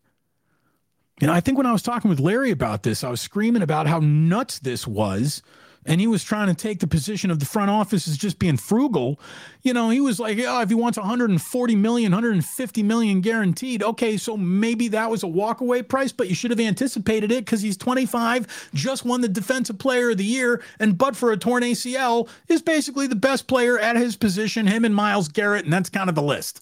You 1.20 1.28
know, 1.28 1.34
I 1.34 1.42
think 1.42 1.58
when 1.58 1.68
I 1.68 1.74
was 1.74 1.82
talking 1.82 2.10
with 2.10 2.22
Larry 2.22 2.52
about 2.52 2.84
this, 2.84 3.04
I 3.04 3.10
was 3.10 3.20
screaming 3.20 3.62
about 3.62 3.88
how 3.88 4.00
nuts 4.00 4.60
this 4.60 4.88
was 4.88 5.42
and 5.86 6.02
he 6.02 6.08
was 6.08 6.24
trying 6.24 6.48
to 6.48 6.54
take 6.54 6.80
the 6.80 6.88
position 6.88 7.32
of 7.32 7.40
the 7.40 7.46
front 7.46 7.72
office 7.72 8.08
as 8.08 8.18
just 8.18 8.40
being 8.40 8.58
frugal. 8.58 9.20
You 9.62 9.74
know, 9.74 9.90
he 9.90 10.00
was 10.00 10.20
like, 10.20 10.38
yeah, 10.38 10.62
if 10.62 10.70
he 10.70 10.76
wants 10.76 10.98
140 10.98 11.76
million, 11.76 12.12
150 12.12 12.84
million 12.84 13.22
guaranteed, 13.22 13.84
okay, 13.84 14.18
so 14.18 14.38
maybe 14.38 14.88
that 14.90 15.10
was 15.10 15.24
a 15.24 15.28
walkaway 15.28 15.88
price, 15.88 16.12
but 16.12 16.28
you 16.28 16.36
should 16.36 16.52
have 16.52 16.60
anticipated 16.60 17.32
it 17.32 17.46
because 17.46 17.62
he's 17.62 17.78
25, 17.78 18.70
just 18.74 19.06
won 19.06 19.22
the 19.22 19.28
defensive 19.28 19.80
player 19.80 20.12
of 20.12 20.18
the 20.18 20.26
year, 20.26 20.62
and 20.80 20.98
but 20.98 21.16
for 21.16 21.32
a 21.32 21.38
torn 21.38 21.64
ACL, 21.64 22.28
is 22.48 22.62
basically 22.62 23.08
the 23.08 23.16
best 23.16 23.48
player 23.48 23.80
at 23.80 23.96
his 23.96 24.16
position, 24.16 24.68
him 24.68 24.86
and 24.86 24.96
Myles 24.96 25.28
Garrett, 25.28 25.64
and 25.64 25.74
that's 25.74 25.90
kind 25.90 26.10
of 26.10 26.16
the 26.16 26.22
list. 26.22 26.62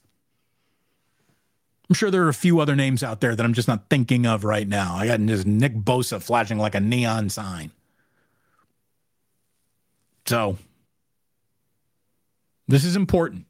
I'm 1.89 1.95
sure 1.95 2.11
there 2.11 2.23
are 2.23 2.29
a 2.29 2.33
few 2.33 2.59
other 2.59 2.75
names 2.75 3.01
out 3.01 3.21
there 3.21 3.35
that 3.35 3.45
I'm 3.45 3.53
just 3.53 3.67
not 3.67 3.89
thinking 3.89 4.25
of 4.25 4.43
right 4.43 4.67
now. 4.67 4.95
I 4.95 5.07
got 5.07 5.21
just 5.21 5.47
Nick 5.47 5.73
Bosa 5.73 6.21
flashing 6.21 6.57
like 6.57 6.75
a 6.75 6.81
neon 6.81 7.29
sign. 7.29 7.71
So, 10.27 10.57
this 12.67 12.83
is 12.83 12.97
important. 12.97 13.45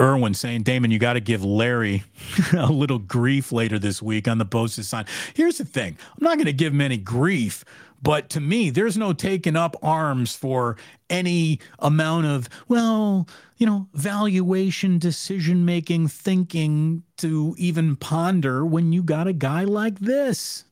Irwin 0.00 0.32
saying, 0.32 0.62
Damon, 0.62 0.90
you 0.90 0.98
got 0.98 1.12
to 1.12 1.20
give 1.20 1.44
Larry 1.44 2.04
a 2.56 2.72
little 2.72 2.98
grief 2.98 3.52
later 3.52 3.78
this 3.78 4.00
week 4.00 4.26
on 4.26 4.38
the 4.38 4.46
Bosa 4.46 4.82
sign. 4.82 5.04
Here's 5.34 5.58
the 5.58 5.66
thing 5.66 5.98
I'm 6.16 6.24
not 6.24 6.36
going 6.36 6.46
to 6.46 6.54
give 6.54 6.72
him 6.72 6.80
any 6.80 6.96
grief, 6.96 7.62
but 8.02 8.30
to 8.30 8.40
me, 8.40 8.70
there's 8.70 8.96
no 8.96 9.12
taking 9.12 9.56
up 9.56 9.76
arms 9.82 10.34
for 10.34 10.76
any 11.08 11.60
amount 11.78 12.26
of, 12.26 12.48
well, 12.68 13.28
you 13.56 13.66
know, 13.66 13.88
valuation, 13.92 14.98
decision 14.98 15.64
making, 15.64 16.08
thinking 16.08 17.02
to 17.18 17.54
even 17.58 17.96
ponder 17.96 18.64
when 18.64 18.92
you 18.92 19.02
got 19.02 19.26
a 19.26 19.32
guy 19.32 19.64
like 19.64 19.98
this. 19.98 20.64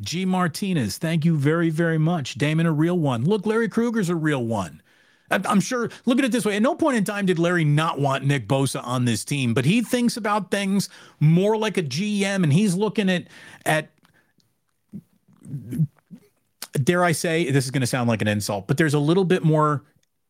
G. 0.00 0.24
Martinez, 0.24 0.96
thank 0.96 1.24
you 1.24 1.36
very, 1.36 1.70
very 1.70 1.98
much. 1.98 2.36
Damon, 2.36 2.66
a 2.66 2.72
real 2.72 2.98
one. 2.98 3.24
Look, 3.24 3.44
Larry 3.44 3.68
Krueger's 3.68 4.08
a 4.08 4.14
real 4.14 4.44
one. 4.44 4.80
I'm 5.30 5.60
sure, 5.60 5.90
look 6.06 6.18
at 6.18 6.24
it 6.24 6.32
this 6.32 6.46
way. 6.46 6.56
At 6.56 6.62
no 6.62 6.74
point 6.74 6.96
in 6.96 7.04
time 7.04 7.26
did 7.26 7.38
Larry 7.38 7.64
not 7.64 8.00
want 8.00 8.24
Nick 8.24 8.48
Bosa 8.48 8.82
on 8.82 9.04
this 9.04 9.24
team, 9.26 9.52
but 9.52 9.66
he 9.66 9.82
thinks 9.82 10.16
about 10.16 10.50
things 10.50 10.88
more 11.20 11.56
like 11.58 11.76
a 11.76 11.82
GM 11.82 12.44
and 12.44 12.52
he's 12.52 12.74
looking 12.74 13.10
at, 13.10 13.26
at, 13.66 13.90
dare 16.72 17.04
I 17.04 17.12
say, 17.12 17.50
this 17.50 17.64
is 17.64 17.70
going 17.70 17.80
to 17.80 17.86
sound 17.86 18.08
like 18.08 18.22
an 18.22 18.28
insult, 18.28 18.66
but 18.66 18.76
there's 18.76 18.94
a 18.94 18.98
little 18.98 19.24
bit 19.24 19.44
more 19.44 19.84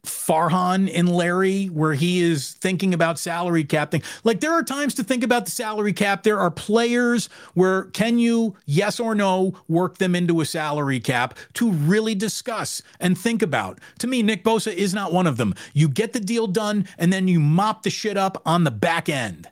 Farhan 0.07 0.89
in 0.89 1.07
Larry, 1.07 1.66
where 1.66 1.95
he 1.95 2.21
is 2.21 2.53
thinking 2.61 2.95
about 2.95 3.19
salary 3.19 3.64
cap 3.64 3.91
thing. 3.91 4.03
Like 4.23 4.41
there 4.41 4.53
are 4.53 4.62
times 4.62 4.95
to 4.95 5.05
think 5.05 5.25
about 5.25 5.45
the 5.45 5.51
salary 5.51 5.93
cap. 5.93 6.23
There 6.23 6.39
are 6.39 6.51
players 6.51 7.29
where 7.55 7.85
can 7.85 8.19
you, 8.19 8.57
yes 8.64 9.01
or 9.01 9.14
no, 9.14 9.55
work 9.66 9.99
them 9.99 10.14
into 10.14 10.41
a 10.41 10.47
salary 10.47 11.01
cap 11.01 11.37
to 11.55 11.71
really 11.71 12.14
discuss 12.14 12.81
and 13.01 13.19
think 13.19 13.43
about. 13.43 13.81
To 13.99 14.07
me, 14.07 14.23
Nick 14.23 14.45
Bosa 14.45 14.73
is 14.73 14.95
not 14.95 15.12
one 15.12 15.27
of 15.27 15.37
them. 15.37 15.55
You 15.75 15.89
get 15.89 16.12
the 16.12 16.21
deal 16.21 16.47
done 16.47 16.87
and 16.97 17.12
then 17.12 17.27
you 17.29 17.41
mop 17.41 17.83
the 17.83 17.91
shit 17.91 18.16
up 18.16 18.41
on 18.47 18.64
the 18.64 18.71
back 18.71 19.09
end 19.09 19.49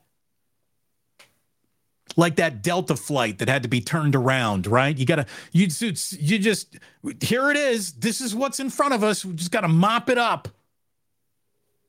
like 2.17 2.37
that 2.37 2.63
Delta 2.63 2.97
flight 2.97 3.39
that 3.39 3.49
had 3.49 3.63
to 3.63 3.69
be 3.69 3.81
turned 3.81 4.17
around, 4.17 4.67
right? 4.67 4.97
You 4.97 5.07
got 5.07 5.17
to, 5.17 5.27
you, 5.53 5.69
you 6.19 6.39
just, 6.39 6.77
here 7.21 7.51
it 7.51 7.57
is. 7.57 7.93
This 7.93 8.21
is 8.21 8.35
what's 8.35 8.59
in 8.59 8.71
front 8.71 8.95
of 8.95 9.05
us. 9.05 9.25
We 9.25 9.35
just 9.35 9.51
got 9.51 9.61
to 9.61 9.69
mop 9.69 10.09
it 10.09 10.19
up. 10.19 10.49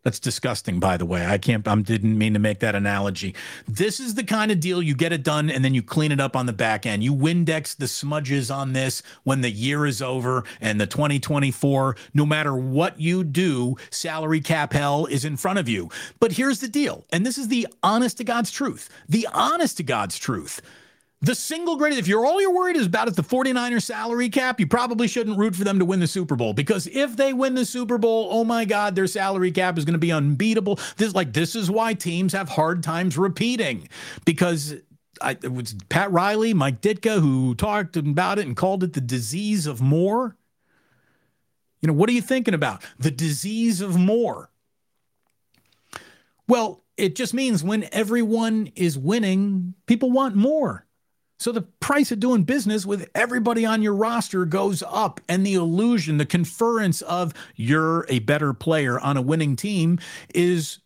That's 0.07 0.19
disgusting, 0.21 0.79
by 0.79 0.95
the 0.95 1.05
way. 1.05 1.25
I 1.25 1.37
can't, 1.37 1.67
I 1.67 1.75
didn't 1.81 2.17
mean 2.17 2.31
to 2.31 2.39
make 2.39 2.59
that 2.59 2.75
analogy. 2.75 3.35
This 3.67 3.99
is 3.99 4.15
the 4.15 4.23
kind 4.23 4.53
of 4.53 4.61
deal 4.61 4.81
you 4.81 4.95
get 4.95 5.11
it 5.11 5.21
done 5.21 5.49
and 5.49 5.65
then 5.65 5.73
you 5.73 5.83
clean 5.83 6.13
it 6.13 6.21
up 6.21 6.33
on 6.33 6.45
the 6.45 6.53
back 6.53 6.85
end. 6.85 7.03
You 7.03 7.13
Windex 7.13 7.75
the 7.75 7.89
smudges 7.89 8.49
on 8.49 8.71
this 8.71 9.03
when 9.25 9.41
the 9.41 9.51
year 9.51 9.85
is 9.85 10.01
over 10.01 10.45
and 10.61 10.79
the 10.79 10.87
2024, 10.87 11.97
no 12.13 12.25
matter 12.25 12.55
what 12.55 13.01
you 13.01 13.25
do, 13.25 13.75
salary 13.89 14.39
cap 14.39 14.71
hell 14.71 15.07
is 15.07 15.25
in 15.25 15.35
front 15.35 15.59
of 15.59 15.67
you. 15.67 15.89
But 16.21 16.31
here's 16.31 16.61
the 16.61 16.69
deal, 16.69 17.03
and 17.11 17.25
this 17.25 17.37
is 17.37 17.49
the 17.49 17.67
honest 17.83 18.15
to 18.19 18.23
God's 18.23 18.49
truth. 18.49 18.89
The 19.09 19.27
honest 19.33 19.75
to 19.75 19.83
God's 19.83 20.17
truth. 20.17 20.61
The 21.21 21.33
single 21.33 21.77
greatest, 21.77 21.99
if 21.99 22.07
you're 22.07 22.25
all 22.25 22.39
you're 22.39 22.53
worried 22.53 22.75
is 22.75 22.85
about 22.85 23.07
is 23.07 23.15
the 23.15 23.23
49ers 23.23 23.81
salary 23.81 24.29
cap, 24.29 24.59
you 24.59 24.67
probably 24.67 25.07
shouldn't 25.07 25.37
root 25.37 25.55
for 25.55 25.63
them 25.63 25.79
to 25.79 25.85
win 25.85 25.99
the 25.99 26.07
Super 26.07 26.35
Bowl 26.35 26.53
because 26.53 26.85
if 26.87 27.17
they 27.17 27.33
win 27.33 27.55
the 27.55 27.65
Super 27.65 27.97
Bowl, 27.97 28.27
oh 28.31 28.43
my 28.43 28.65
God, 28.65 28.95
their 28.95 29.07
salary 29.07 29.51
cap 29.51 29.79
is 29.79 29.85
going 29.85 29.93
to 29.93 29.99
be 29.99 30.11
unbeatable. 30.11 30.79
This 30.97 31.15
like 31.15 31.33
this 31.33 31.55
is 31.55 31.71
why 31.71 31.95
teams 31.95 32.33
have 32.33 32.49
hard 32.49 32.83
times 32.83 33.17
repeating 33.17 33.89
because 34.25 34.75
I, 35.19 35.31
it 35.31 35.51
was 35.51 35.75
Pat 35.89 36.11
Riley, 36.11 36.53
Mike 36.53 36.81
Ditka, 36.81 37.19
who 37.19 37.55
talked 37.55 37.97
about 37.97 38.37
it 38.37 38.45
and 38.45 38.55
called 38.55 38.83
it 38.83 38.93
the 38.93 39.01
disease 39.01 39.65
of 39.65 39.81
more. 39.81 40.35
You 41.81 41.87
know, 41.87 41.93
what 41.93 42.09
are 42.09 42.13
you 42.13 42.21
thinking 42.21 42.53
about? 42.53 42.83
The 42.99 43.11
disease 43.11 43.81
of 43.81 43.97
more. 43.97 44.51
Well, 46.47 46.83
it 46.95 47.15
just 47.15 47.33
means 47.33 47.63
when 47.63 47.87
everyone 47.91 48.71
is 48.75 48.97
winning, 48.97 49.73
people 49.87 50.11
want 50.11 50.35
more. 50.35 50.86
So 51.39 51.51
the 51.51 51.61
price 51.61 52.11
of 52.11 52.19
doing 52.19 52.43
business 52.43 52.85
with 52.85 53.09
everybody 53.13 53.65
on 53.65 53.83
your 53.83 53.93
roster 53.93 54.43
goes 54.45 54.83
up, 54.87 55.21
and 55.29 55.45
the 55.45 55.53
illusion, 55.53 56.17
the 56.17 56.25
conference 56.25 57.01
of 57.03 57.33
you're 57.55 58.05
a 58.09 58.19
better 58.19 58.53
player 58.53 58.99
on 58.99 59.17
a 59.17 59.21
winning 59.21 59.55
team 59.55 59.99
is 60.33 60.79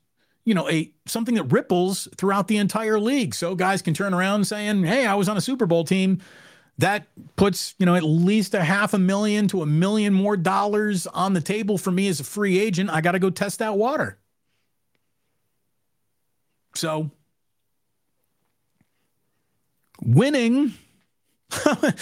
you 0.43 0.54
know 0.54 0.70
a 0.70 0.91
something 1.06 1.36
that 1.36 1.43
ripples 1.43 2.08
throughout 2.18 2.47
the 2.47 2.58
entire 2.58 2.99
league. 2.99 3.34
So 3.34 3.56
guys 3.56 3.82
can 3.82 3.93
turn 3.93 4.14
around 4.14 4.45
saying 4.45 4.84
hey 4.84 5.06
i 5.06 5.16
was 5.16 5.30
on 5.30 5.38
a 5.38 5.41
super 5.41 5.66
bowl 5.66 5.84
team. 5.84 6.20
That 6.78 7.08
puts 7.36 7.76
you 7.78 7.86
know 7.86 7.95
at 7.95 8.04
least 8.04 8.54
a 8.54 8.64
half 8.64 8.93
a 8.93 8.99
million 8.99 9.47
to 9.49 9.62
a 9.62 9.66
million 9.66 10.14
more 10.14 10.36
dollars 10.36 11.08
on 11.08 11.34
the 11.34 11.41
table 11.41 11.78
for 11.78 11.91
me 11.91 12.08
as 12.08 12.20
a 12.20 12.24
free 12.24 12.60
agent. 12.60 12.89
I 12.89 13.02
got 13.02 13.14
to 13.14 13.20
go 13.20 13.30
test 13.30 13.60
that 13.60 13.78
water. 13.78 14.18
So 16.76 17.12
winning 20.02 20.74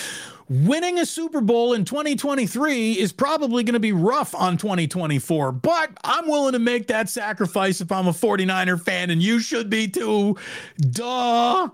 winning 0.50 1.00
a 1.00 1.06
Super 1.06 1.42
Bowl 1.42 1.74
in 1.74 1.86
2023 1.86 2.94
is 2.94 3.14
probably 3.14 3.64
going 3.64 3.74
to 3.74 3.80
be 3.80 3.94
rough 3.94 4.34
on 4.34 4.58
2024, 4.58 5.52
but 5.52 5.92
I'm 6.04 6.28
willing 6.28 6.54
to 6.54 6.60
make 6.60 6.88
that 6.88 7.10
sacrifice 7.10 7.82
if 7.82 7.92
I'm 7.92 8.08
a 8.08 8.12
49er 8.12 8.82
fan, 8.84 9.10
and 9.10 9.22
you 9.22 9.40
should 9.40 9.70
be 9.70 9.88
too. 9.88 10.38
Duh. 10.78 11.70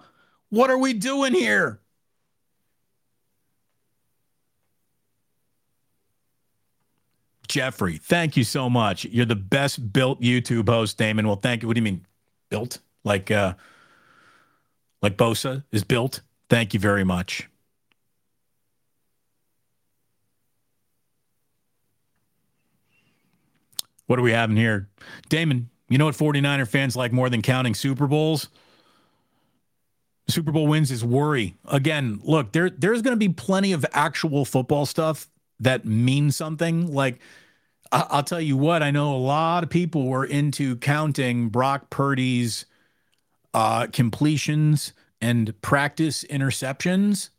What 0.49 0.69
are 0.69 0.77
we 0.77 0.93
doing 0.93 1.33
here? 1.33 1.79
Jeffrey, 7.47 7.97
thank 7.97 8.35
you 8.35 8.43
so 8.43 8.69
much. 8.69 9.05
You're 9.05 9.25
the 9.25 9.35
best 9.35 9.93
built 9.93 10.21
YouTube 10.21 10.67
host, 10.67 10.97
Damon. 10.97 11.27
Well, 11.27 11.35
thank 11.37 11.61
you. 11.61 11.67
What 11.67 11.75
do 11.75 11.79
you 11.79 11.83
mean 11.83 12.05
built? 12.49 12.79
Like, 13.03 13.31
uh, 13.31 13.53
like 15.01 15.17
Bosa 15.17 15.63
is 15.71 15.83
built. 15.83 16.21
Thank 16.49 16.73
you 16.73 16.79
very 16.79 17.03
much. 17.03 17.49
What 24.07 24.19
are 24.19 24.21
we 24.21 24.31
having 24.31 24.55
here? 24.55 24.87
Damon, 25.29 25.69
you 25.89 25.97
know 25.97 26.05
what 26.05 26.15
49er 26.15 26.67
fans 26.67 26.95
like 26.95 27.11
more 27.11 27.29
than 27.29 27.41
counting 27.41 27.73
Super 27.73 28.07
Bowls? 28.07 28.49
Super 30.27 30.51
Bowl 30.51 30.67
wins 30.67 30.91
is 30.91 31.03
worry. 31.03 31.55
Again, 31.67 32.19
look, 32.23 32.51
there 32.51 32.69
there's 32.69 33.01
going 33.01 33.13
to 33.13 33.27
be 33.27 33.33
plenty 33.33 33.73
of 33.73 33.85
actual 33.93 34.43
football 34.45 34.85
stuff 34.85 35.27
that 35.59 35.85
means 35.85 36.35
something. 36.35 36.91
Like 36.93 37.19
I- 37.91 38.07
I'll 38.09 38.23
tell 38.23 38.41
you 38.41 38.57
what, 38.57 38.81
I 38.81 38.91
know 38.91 39.15
a 39.15 39.17
lot 39.17 39.63
of 39.63 39.69
people 39.69 40.07
were 40.07 40.25
into 40.25 40.77
counting 40.77 41.49
Brock 41.49 41.89
Purdy's 41.91 42.65
uh, 43.55 43.87
completions 43.87 44.91
and 45.21 45.59
practice 45.61 46.25
interceptions. 46.25 47.29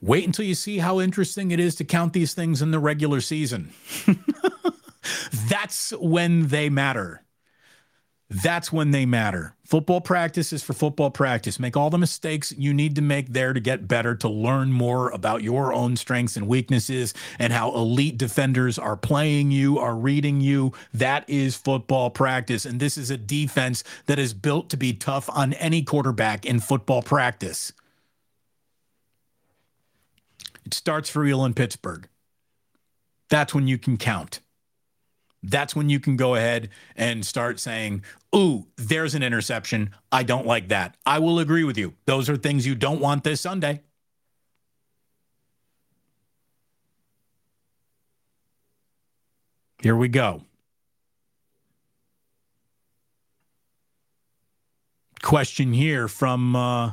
Wait 0.00 0.24
until 0.24 0.44
you 0.44 0.54
see 0.54 0.78
how 0.78 1.00
interesting 1.00 1.50
it 1.50 1.58
is 1.58 1.74
to 1.74 1.84
count 1.84 2.12
these 2.12 2.32
things 2.32 2.62
in 2.62 2.70
the 2.70 2.78
regular 2.78 3.20
season. 3.20 3.72
That's 5.48 5.90
when 5.98 6.46
they 6.46 6.70
matter. 6.70 7.24
That's 8.32 8.72
when 8.72 8.92
they 8.92 9.04
matter. 9.04 9.54
Football 9.64 10.00
practice 10.00 10.52
is 10.52 10.62
for 10.62 10.72
football 10.72 11.10
practice. 11.10 11.60
Make 11.60 11.76
all 11.76 11.90
the 11.90 11.98
mistakes 11.98 12.52
you 12.56 12.72
need 12.72 12.96
to 12.96 13.02
make 13.02 13.28
there 13.28 13.52
to 13.52 13.60
get 13.60 13.86
better, 13.86 14.14
to 14.16 14.28
learn 14.28 14.72
more 14.72 15.10
about 15.10 15.42
your 15.42 15.72
own 15.72 15.96
strengths 15.96 16.36
and 16.36 16.48
weaknesses 16.48 17.12
and 17.38 17.52
how 17.52 17.74
elite 17.74 18.16
defenders 18.16 18.78
are 18.78 18.96
playing 18.96 19.50
you, 19.50 19.78
are 19.78 19.94
reading 19.94 20.40
you. 20.40 20.72
That 20.94 21.28
is 21.28 21.56
football 21.56 22.10
practice. 22.10 22.64
And 22.64 22.80
this 22.80 22.96
is 22.96 23.10
a 23.10 23.18
defense 23.18 23.84
that 24.06 24.18
is 24.18 24.32
built 24.32 24.70
to 24.70 24.76
be 24.76 24.94
tough 24.94 25.28
on 25.30 25.52
any 25.54 25.82
quarterback 25.82 26.46
in 26.46 26.60
football 26.60 27.02
practice. 27.02 27.72
It 30.64 30.74
starts 30.74 31.10
for 31.10 31.20
real 31.20 31.44
in 31.44 31.54
Pittsburgh. 31.54 32.08
That's 33.28 33.54
when 33.54 33.68
you 33.68 33.78
can 33.78 33.96
count 33.96 34.40
that's 35.42 35.74
when 35.74 35.88
you 35.88 35.98
can 35.98 36.16
go 36.16 36.34
ahead 36.34 36.68
and 36.96 37.24
start 37.24 37.58
saying, 37.58 38.04
Ooh, 38.34 38.66
there's 38.76 39.14
an 39.14 39.22
interception. 39.22 39.90
I 40.10 40.22
don't 40.22 40.46
like 40.46 40.68
that. 40.68 40.96
I 41.04 41.18
will 41.18 41.38
agree 41.38 41.64
with 41.64 41.76
you. 41.76 41.94
Those 42.06 42.30
are 42.30 42.36
things 42.36 42.66
you 42.66 42.74
don't 42.74 43.00
want 43.00 43.24
this 43.24 43.40
Sunday. 43.40 43.82
Here 49.82 49.96
we 49.96 50.08
go. 50.08 50.42
Question 55.22 55.72
here 55.72 56.06
from 56.08 56.54
uh, 56.54 56.92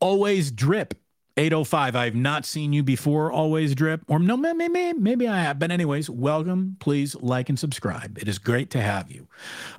Always 0.00 0.50
Drip. 0.50 0.94
805. 1.36 1.96
I've 1.96 2.14
not 2.14 2.44
seen 2.44 2.72
you 2.72 2.82
before, 2.82 3.32
always 3.32 3.74
drip. 3.74 4.02
Or 4.06 4.18
no, 4.18 4.36
maybe, 4.36 4.92
maybe 4.92 5.26
I 5.26 5.40
have. 5.40 5.58
But, 5.58 5.70
anyways, 5.70 6.08
welcome. 6.08 6.76
Please 6.78 7.16
like 7.16 7.48
and 7.48 7.58
subscribe. 7.58 8.18
It 8.18 8.28
is 8.28 8.38
great 8.38 8.70
to 8.70 8.80
have 8.80 9.10
you. 9.10 9.26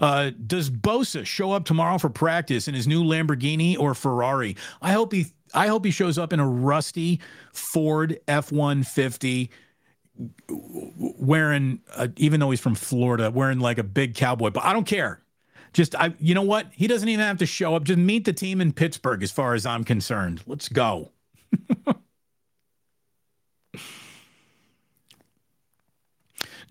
Uh, 0.01 0.31
does 0.45 0.69
Bosa 0.69 1.25
show 1.25 1.53
up 1.53 1.65
tomorrow 1.65 1.97
for 1.97 2.09
practice 2.09 2.67
in 2.67 2.73
his 2.73 2.87
new 2.87 3.03
Lamborghini 3.03 3.77
or 3.77 3.93
Ferrari? 3.93 4.57
I 4.81 4.91
hope 4.91 5.13
he 5.13 5.27
I 5.53 5.67
hope 5.67 5.85
he 5.85 5.91
shows 5.91 6.17
up 6.17 6.33
in 6.33 6.39
a 6.39 6.47
rusty 6.47 7.21
Ford 7.53 8.19
F 8.27 8.51
150 8.51 9.49
wearing, 10.47 11.79
uh, 11.95 12.07
even 12.17 12.39
though 12.39 12.51
he's 12.51 12.59
from 12.59 12.75
Florida, 12.75 13.31
wearing 13.31 13.59
like 13.59 13.77
a 13.77 13.83
big 13.83 14.15
cowboy. 14.15 14.49
But 14.49 14.63
I 14.65 14.73
don't 14.73 14.85
care. 14.85 15.21
Just 15.73 15.95
I, 15.95 16.13
you 16.19 16.33
know 16.33 16.41
what? 16.41 16.67
He 16.71 16.87
doesn't 16.87 17.07
even 17.07 17.25
have 17.25 17.37
to 17.39 17.45
show 17.45 17.75
up. 17.75 17.83
Just 17.83 17.99
meet 17.99 18.25
the 18.25 18.33
team 18.33 18.61
in 18.61 18.71
Pittsburgh, 18.71 19.21
as 19.23 19.31
far 19.31 19.53
as 19.53 19.65
I'm 19.65 19.83
concerned. 19.83 20.41
Let's 20.47 20.69
go. 20.69 21.11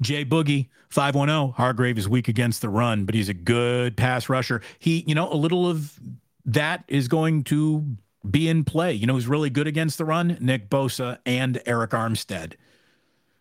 Jay 0.01 0.25
Boogie, 0.25 0.69
510. 0.91 1.55
Hargrave 1.57 1.99
is 1.99 2.09
weak 2.09 2.29
against 2.29 2.63
the 2.63 2.69
run, 2.69 3.05
but 3.05 3.15
he's 3.15 3.29
a 3.29 3.35
good 3.35 3.97
pass 3.97 4.29
rusher. 4.29 4.61
He, 4.79 5.05
you 5.07 5.15
know, 5.15 5.33
a 5.33 5.35
little 5.35 5.69
of 5.69 5.99
that 6.45 6.85
is 6.89 7.09
going 7.09 7.45
to 7.45 7.85
be 8.29 8.49
in 8.49 8.65
play. 8.65 8.93
You 8.93 9.07
know, 9.07 9.15
he's 9.15 9.27
really 9.27 9.51
good 9.51 9.67
against 9.67 9.99
the 9.99 10.05
run? 10.05 10.37
Nick 10.41 10.71
Bosa 10.71 11.19
and 11.27 11.57
Arik 11.67 11.89
Armstead. 11.89 12.55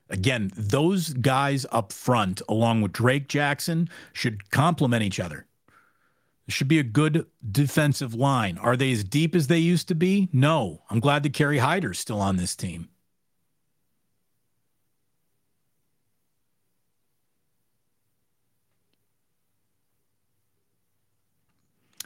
Again, 0.10 0.52
those 0.56 1.14
guys 1.14 1.66
up 1.72 1.92
front, 1.92 2.42
along 2.48 2.82
with 2.82 2.92
Drake 2.92 3.28
Jackson, 3.28 3.90
should 4.12 4.52
complement 4.52 5.04
each 5.04 5.20
other 5.20 5.48
should 6.48 6.68
be 6.68 6.80
a 6.80 6.84
good 6.84 7.26
defensive 7.52 8.14
line. 8.14 8.58
Are 8.58 8.76
they 8.76 8.92
as 8.92 9.04
deep 9.04 9.36
as 9.36 9.48
they 9.48 9.60
used 9.60 9.88
to 9.88 9.96
be? 9.96 10.30
No. 10.34 10.82
I'm 10.90 11.00
glad 11.00 11.24
that 11.24 11.34
Kerry 11.34 11.60
Hyder's 11.60 12.00
still 12.00 12.20
on 12.20 12.38
this 12.38 12.56
team. 12.56 12.90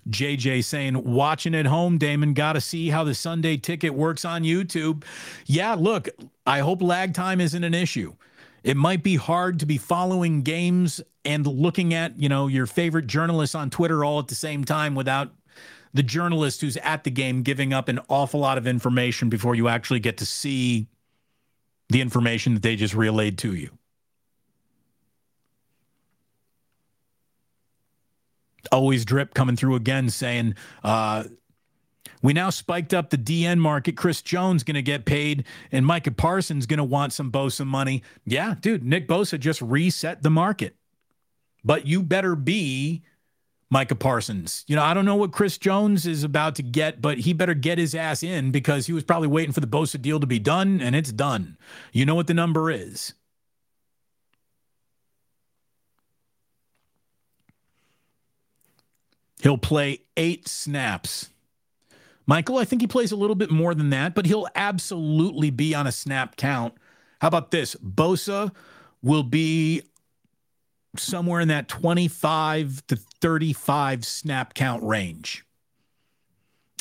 JJ 0.09 0.63
saying, 0.63 1.03
watching 1.03 1.55
at 1.55 1.65
home, 1.65 1.97
Damon, 1.97 2.33
got 2.33 2.53
to 2.53 2.61
see 2.61 2.89
how 2.89 3.03
the 3.03 3.15
Sunday 3.15 3.57
ticket 3.57 3.93
works 3.93 4.25
on 4.25 4.43
YouTube. 4.43 5.03
Yeah, 5.45 5.75
look, 5.75 6.09
I 6.45 6.59
hope 6.59 6.81
lag 6.81 7.13
time 7.13 7.41
isn't 7.41 7.63
an 7.63 7.73
issue. 7.73 8.15
It 8.63 8.77
might 8.77 9.03
be 9.03 9.15
hard 9.15 9.59
to 9.59 9.65
be 9.65 9.77
following 9.77 10.41
games 10.41 11.01
and 11.23 11.45
looking 11.45 11.93
at, 11.93 12.19
you 12.19 12.29
know, 12.29 12.47
your 12.47 12.65
favorite 12.65 13.07
journalists 13.07 13.55
on 13.55 13.69
Twitter 13.69 14.03
all 14.03 14.19
at 14.19 14.27
the 14.27 14.35
same 14.35 14.63
time 14.63 14.95
without 14.95 15.31
the 15.93 16.03
journalist 16.03 16.61
who's 16.61 16.77
at 16.77 17.03
the 17.03 17.11
game 17.11 17.43
giving 17.43 17.73
up 17.73 17.87
an 17.87 17.99
awful 18.09 18.39
lot 18.39 18.57
of 18.57 18.67
information 18.67 19.29
before 19.29 19.55
you 19.55 19.67
actually 19.67 19.99
get 19.99 20.17
to 20.17 20.25
see 20.25 20.87
the 21.89 22.01
information 22.01 22.53
that 22.53 22.63
they 22.63 22.75
just 22.75 22.93
relayed 22.93 23.37
to 23.37 23.55
you. 23.55 23.76
Always 28.71 29.05
drip 29.05 29.33
coming 29.33 29.55
through 29.55 29.75
again 29.75 30.09
saying, 30.09 30.55
uh, 30.83 31.25
we 32.21 32.33
now 32.33 32.49
spiked 32.49 32.93
up 32.93 33.09
the 33.09 33.17
DN 33.17 33.59
market. 33.59 33.95
Chris 33.95 34.21
Jones 34.21 34.63
going 34.63 34.75
to 34.75 34.81
get 34.81 35.05
paid, 35.05 35.45
and 35.71 35.85
Micah 35.85 36.11
Parsons 36.11 36.65
going 36.65 36.79
to 36.79 36.83
want 36.83 37.13
some 37.13 37.31
Bosa 37.31 37.65
money. 37.65 38.03
Yeah, 38.25 38.55
dude, 38.59 38.83
Nick 38.83 39.07
Bosa 39.07 39.39
just 39.39 39.61
reset 39.61 40.23
the 40.23 40.29
market 40.29 40.75
but 41.67 41.85
you 41.85 42.01
better 42.01 42.35
be 42.35 43.03
Micah 43.69 43.95
Parsons. 43.95 44.63
You 44.67 44.77
know, 44.77 44.83
I 44.83 44.93
don't 44.93 45.03
know 45.03 45.17
what 45.17 45.33
Chris 45.33 45.57
Jones 45.57 46.07
is 46.07 46.23
about 46.23 46.55
to 46.55 46.63
get, 46.63 47.01
but 47.01 47.19
he 47.19 47.33
better 47.33 47.53
get 47.53 47.77
his 47.77 47.93
ass 47.93 48.23
in 48.23 48.51
because 48.51 48.87
he 48.87 48.93
was 48.93 49.03
probably 49.03 49.27
waiting 49.27 49.51
for 49.51 49.59
the 49.59 49.67
Bosa 49.67 50.01
deal 50.01 50.21
to 50.21 50.25
be 50.25 50.39
done, 50.39 50.79
and 50.79 50.95
it's 50.95 51.11
done. 51.11 51.57
You 51.91 52.05
know 52.05 52.15
what 52.15 52.27
the 52.27 52.33
number 52.33 52.71
is. 52.71 53.13
He'll 59.41 59.57
play 59.57 60.01
eight 60.15 60.47
snaps. 60.47 61.29
Michael, 62.25 62.57
I 62.57 62.65
think 62.65 62.81
he 62.81 62.87
plays 62.87 63.11
a 63.11 63.15
little 63.15 63.35
bit 63.35 63.51
more 63.51 63.73
than 63.73 63.89
that, 63.91 64.13
but 64.13 64.25
he'll 64.25 64.47
absolutely 64.55 65.49
be 65.49 65.73
on 65.73 65.87
a 65.87 65.91
snap 65.91 66.35
count. 66.35 66.73
How 67.21 67.29
about 67.29 67.51
this? 67.51 67.75
Bosa 67.75 68.53
will 69.01 69.23
be 69.23 69.83
somewhere 70.97 71.39
in 71.39 71.47
that 71.47 71.67
25 71.67 72.85
to 72.87 72.95
35 72.95 74.05
snap 74.05 74.53
count 74.53 74.83
range. 74.83 75.45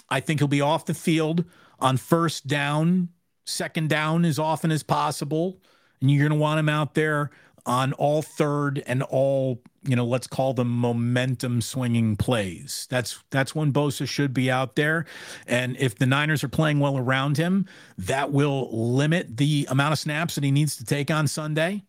I 0.09 0.20
think 0.20 0.40
he'll 0.40 0.48
be 0.48 0.61
off 0.61 0.86
the 0.86 0.94
field 0.94 1.44
on 1.78 1.96
first 1.96 2.46
down, 2.46 3.11
second 3.44 3.88
down 3.88 4.24
as 4.24 4.38
often 4.38 4.70
as 4.70 4.82
possible. 4.82 5.61
And 6.00 6.11
you're 6.11 6.28
going 6.28 6.38
to 6.38 6.42
want 6.42 6.59
him 6.59 6.68
out 6.68 6.94
there 6.94 7.30
on 7.66 7.92
all 7.94 8.22
third 8.22 8.82
and 8.86 9.02
all, 9.02 9.60
you 9.82 9.96
know, 9.96 10.04
let's 10.04 10.26
call 10.26 10.54
them 10.54 10.68
momentum 10.68 11.60
swinging 11.60 12.16
plays. 12.16 12.86
That's 12.90 13.22
that's 13.30 13.54
when 13.54 13.72
Bosa 13.72 14.08
should 14.08 14.32
be 14.32 14.50
out 14.50 14.76
there. 14.76 15.06
And 15.46 15.76
if 15.78 15.96
the 15.96 16.06
Niners 16.06 16.44
are 16.44 16.48
playing 16.48 16.80
well 16.80 16.96
around 16.96 17.36
him, 17.36 17.66
that 17.98 18.32
will 18.32 18.68
limit 18.70 19.36
the 19.36 19.66
amount 19.70 19.92
of 19.92 19.98
snaps 19.98 20.36
that 20.36 20.44
he 20.44 20.50
needs 20.50 20.76
to 20.76 20.84
take 20.84 21.10
on 21.10 21.26
Sunday. 21.26 21.86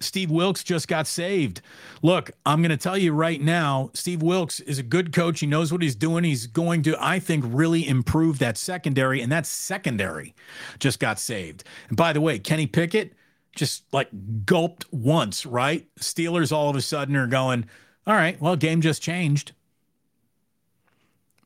Steve 0.00 0.30
Wilks 0.30 0.64
just 0.64 0.88
got 0.88 1.06
saved. 1.06 1.60
Look, 2.02 2.32
I'm 2.44 2.60
going 2.60 2.70
to 2.70 2.76
tell 2.76 2.98
you 2.98 3.12
right 3.12 3.40
now, 3.40 3.90
Steve 3.94 4.22
Wilks 4.22 4.60
is 4.60 4.78
a 4.78 4.82
good 4.82 5.12
coach. 5.12 5.40
He 5.40 5.46
knows 5.46 5.72
what 5.72 5.82
he's 5.82 5.94
doing. 5.94 6.24
He's 6.24 6.46
going 6.46 6.82
to, 6.82 6.96
I 7.02 7.18
think, 7.18 7.44
really 7.48 7.86
improve 7.86 8.38
that 8.40 8.58
secondary, 8.58 9.22
and 9.22 9.30
that 9.32 9.46
secondary 9.46 10.34
just 10.78 11.00
got 11.00 11.18
saved. 11.18 11.64
And 11.88 11.96
by 11.96 12.12
the 12.12 12.20
way, 12.20 12.38
Kenny 12.38 12.66
Pickett 12.66 13.14
just 13.54 13.84
like 13.92 14.08
gulped 14.44 14.84
once, 14.92 15.46
right? 15.46 15.86
Steelers 16.00 16.52
all 16.52 16.68
of 16.68 16.76
a 16.76 16.82
sudden 16.82 17.16
are 17.16 17.26
going, 17.26 17.66
all 18.06 18.14
right, 18.14 18.40
well, 18.40 18.56
game 18.56 18.80
just 18.80 19.00
changed. 19.00 19.52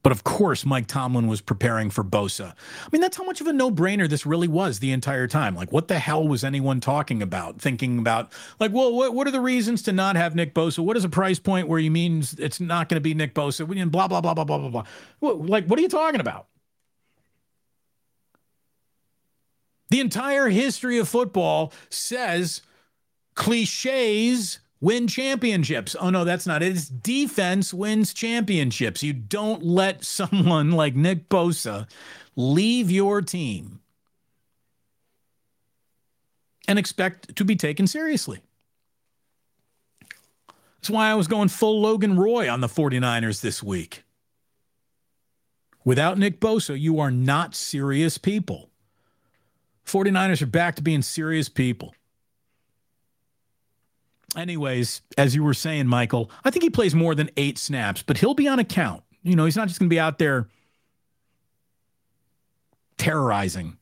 But 0.03 0.13
of 0.13 0.25
course, 0.25 0.65
Mike 0.65 0.87
Tomlin 0.87 1.27
was 1.27 1.41
preparing 1.41 1.91
for 1.91 2.05
Bosa. 2.05 2.53
I 2.53 2.89
mean, 2.93 3.01
that's 3.01 3.17
how 3.17 3.25
much 3.25 3.41
of 3.41 3.47
a 3.47 3.53
no 3.53 3.71
brainer 3.71 4.09
this 4.09 4.25
really 4.25 4.49
was 4.49 4.79
the 4.79 4.93
entire 4.93 5.27
time. 5.27 5.55
Like, 5.55 5.73
what 5.73 5.89
the 5.89 5.99
hell 5.99 6.27
was 6.27 6.45
anyone 6.45 6.81
talking 6.81 7.21
about? 7.21 7.61
Thinking 7.61 7.99
about, 7.99 8.33
like, 8.61 8.73
well, 8.73 8.95
what, 8.95 9.15
what 9.15 9.27
are 9.27 9.33
the 9.33 9.41
reasons 9.41 9.83
to 9.83 9.93
not 9.93 10.17
have 10.17 10.35
Nick 10.35 10.55
Bosa? 10.55 10.79
What 10.81 10.97
is 10.97 11.05
a 11.05 11.09
price 11.09 11.39
point 11.39 11.69
where 11.69 11.81
you 11.81 11.91
means 11.91 12.35
it's 12.35 12.61
not 12.61 12.89
going 12.89 12.97
to 12.97 13.01
be 13.01 13.15
Nick 13.15 13.35
Bosa? 13.35 13.67
Blah, 13.91 14.09
blah, 14.09 14.21
blah, 14.21 14.35
blah, 14.35 14.45
blah, 14.45 14.59
blah, 14.59 14.69
blah. 14.69 14.85
What, 15.19 15.47
like, 15.47 15.67
what 15.67 15.79
are 15.79 15.83
you 15.83 15.89
talking 15.89 16.21
about? 16.21 16.47
The 19.91 20.01
entire 20.01 20.49
history 20.49 20.99
of 20.99 21.09
football 21.09 21.73
says 21.89 22.63
cliches 23.35 24.59
win 24.81 25.07
championships. 25.07 25.97
Oh, 25.99 26.11
no, 26.11 26.25
that's 26.25 26.47
not 26.47 26.63
it. 26.63 26.77
It's 26.77 26.89
defense 26.89 27.75
wins 27.75 28.15
championships. 28.15 29.03
You 29.03 29.13
don't 29.13 29.65
let 29.65 30.05
someone 30.05 30.73
like 30.73 30.95
Nick 30.95 31.29
Bosa 31.29 31.89
leave 32.37 32.91
your 32.91 33.21
team 33.23 33.81
and 36.67 36.79
expect 36.79 37.35
to 37.37 37.45
be 37.45 37.57
taken 37.57 37.87
seriously. 37.87 38.41
That's 40.77 40.91
why 40.91 41.11
I 41.11 41.15
was 41.15 41.27
going 41.27 41.49
full 41.49 41.81
Logan 41.81 42.17
Roy 42.17 42.49
on 42.49 42.61
the 42.61 42.69
49ers 42.69 43.41
this 43.41 43.63
week. 43.63 44.05
Without 45.85 46.19
Nick 46.19 46.39
Bosa, 46.39 46.79
you 46.79 47.01
are 47.01 47.11
not 47.11 47.55
serious 47.55 48.19
people. 48.19 48.71
49ers 49.87 50.43
are 50.43 50.47
back 50.47 50.77
to 50.77 50.83
being 50.83 51.03
serious 51.03 51.49
people. 51.49 51.95
Anyways, 54.37 55.03
as 55.17 55.35
you 55.35 55.43
were 55.43 55.55
saying, 55.55 55.87
Michael, 55.87 56.31
I 56.45 56.51
think 56.51 56.63
he 56.63 56.71
plays 56.71 56.95
more 56.95 57.15
than 57.15 57.31
eight 57.37 57.59
snaps, 57.59 58.03
but 58.03 58.19
he'll 58.19 58.35
be 58.35 58.47
on 58.47 58.59
account. 58.59 59.03
You 59.23 59.37
know, 59.37 59.47
he's 59.47 59.57
not 59.57 59.69
just 59.69 59.81
going 59.81 59.89
to 59.89 59.95
be 59.95 60.01
out 60.01 60.19
there 60.19 60.49
terrorizing 62.99 63.79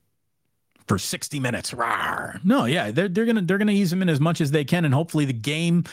for 0.87 0.99
60 0.99 1.41
minutes. 1.41 1.73
Rawr. 1.73 2.45
No, 2.45 2.65
yeah, 2.65 2.91
they're, 2.91 3.09
they're 3.09 3.25
gonna 3.25 3.43
they're 3.43 3.59
gonna 3.59 3.73
ease 3.73 3.93
him 3.93 4.03
in 4.03 4.09
as 4.09 4.21
much 4.21 4.41
as 4.41 4.53
they 4.53 4.65
can, 4.65 4.85
and 4.85 4.95
hopefully 4.95 5.25
the 5.25 5.33
game 5.33 5.85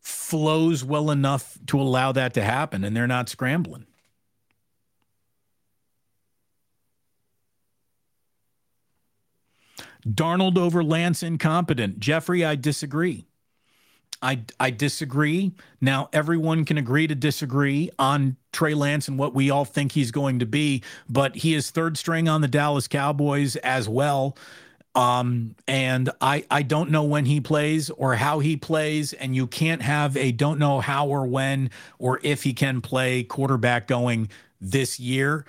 flows 0.00 0.84
well 0.84 1.10
enough 1.10 1.58
to 1.66 1.80
allow 1.80 2.12
that 2.12 2.34
to 2.34 2.42
happen, 2.42 2.84
and 2.84 2.94
they're 2.96 3.06
not 3.06 3.28
scrambling. 3.28 3.86
Darnold 10.06 10.56
over 10.56 10.84
Lance 10.84 11.22
incompetent. 11.22 11.98
Jeffrey, 11.98 12.44
I 12.44 12.54
disagree. 12.54 13.26
I, 14.22 14.40
I 14.58 14.70
disagree. 14.70 15.52
Now, 15.80 16.08
everyone 16.12 16.64
can 16.64 16.78
agree 16.78 17.06
to 17.06 17.14
disagree 17.14 17.90
on 17.98 18.36
Trey 18.52 18.74
Lance 18.74 19.08
and 19.08 19.18
what 19.18 19.34
we 19.34 19.50
all 19.50 19.64
think 19.64 19.92
he's 19.92 20.10
going 20.10 20.38
to 20.38 20.46
be, 20.46 20.82
but 21.08 21.36
he 21.36 21.54
is 21.54 21.70
third 21.70 21.96
string 21.96 22.28
on 22.28 22.40
the 22.40 22.48
Dallas 22.48 22.88
Cowboys 22.88 23.56
as 23.56 23.88
well. 23.88 24.36
Um, 24.94 25.54
and 25.68 26.10
I, 26.22 26.44
I 26.50 26.62
don't 26.62 26.90
know 26.90 27.04
when 27.04 27.26
he 27.26 27.40
plays 27.40 27.90
or 27.90 28.14
how 28.14 28.38
he 28.38 28.56
plays, 28.56 29.12
and 29.12 29.36
you 29.36 29.46
can't 29.46 29.82
have 29.82 30.16
a 30.16 30.32
don't 30.32 30.58
know 30.58 30.80
how 30.80 31.06
or 31.06 31.26
when 31.26 31.70
or 31.98 32.18
if 32.22 32.42
he 32.42 32.54
can 32.54 32.80
play 32.80 33.22
quarterback 33.22 33.88
going 33.88 34.30
this 34.58 34.98
year. 34.98 35.44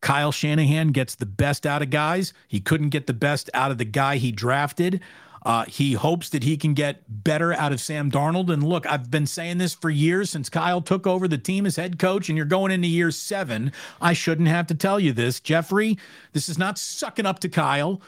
Kyle 0.00 0.32
Shanahan 0.32 0.88
gets 0.88 1.14
the 1.14 1.26
best 1.26 1.66
out 1.66 1.82
of 1.82 1.90
guys. 1.90 2.32
He 2.48 2.60
couldn't 2.60 2.88
get 2.90 3.06
the 3.06 3.12
best 3.12 3.50
out 3.52 3.70
of 3.70 3.76
the 3.78 3.84
guy 3.84 4.16
he 4.16 4.32
drafted. 4.32 5.00
Uh, 5.46 5.64
he 5.66 5.92
hopes 5.92 6.30
that 6.30 6.42
he 6.42 6.56
can 6.56 6.74
get 6.74 7.04
better 7.08 7.52
out 7.52 7.70
of 7.70 7.80
Sam 7.80 8.10
Darnold. 8.10 8.52
And 8.52 8.64
look, 8.64 8.84
I've 8.84 9.12
been 9.12 9.28
saying 9.28 9.58
this 9.58 9.74
for 9.74 9.88
years 9.88 10.28
since 10.28 10.48
Kyle 10.48 10.80
took 10.80 11.06
over 11.06 11.28
the 11.28 11.38
team 11.38 11.66
as 11.66 11.76
head 11.76 12.00
coach, 12.00 12.28
and 12.28 12.36
you're 12.36 12.44
going 12.44 12.72
into 12.72 12.88
year 12.88 13.12
seven. 13.12 13.70
I 14.00 14.12
shouldn't 14.12 14.48
have 14.48 14.66
to 14.66 14.74
tell 14.74 14.98
you 14.98 15.12
this. 15.12 15.38
Jeffrey, 15.38 15.98
this 16.32 16.48
is 16.48 16.58
not 16.58 16.78
sucking 16.78 17.26
up 17.26 17.38
to 17.38 17.48
Kyle. 17.48 18.02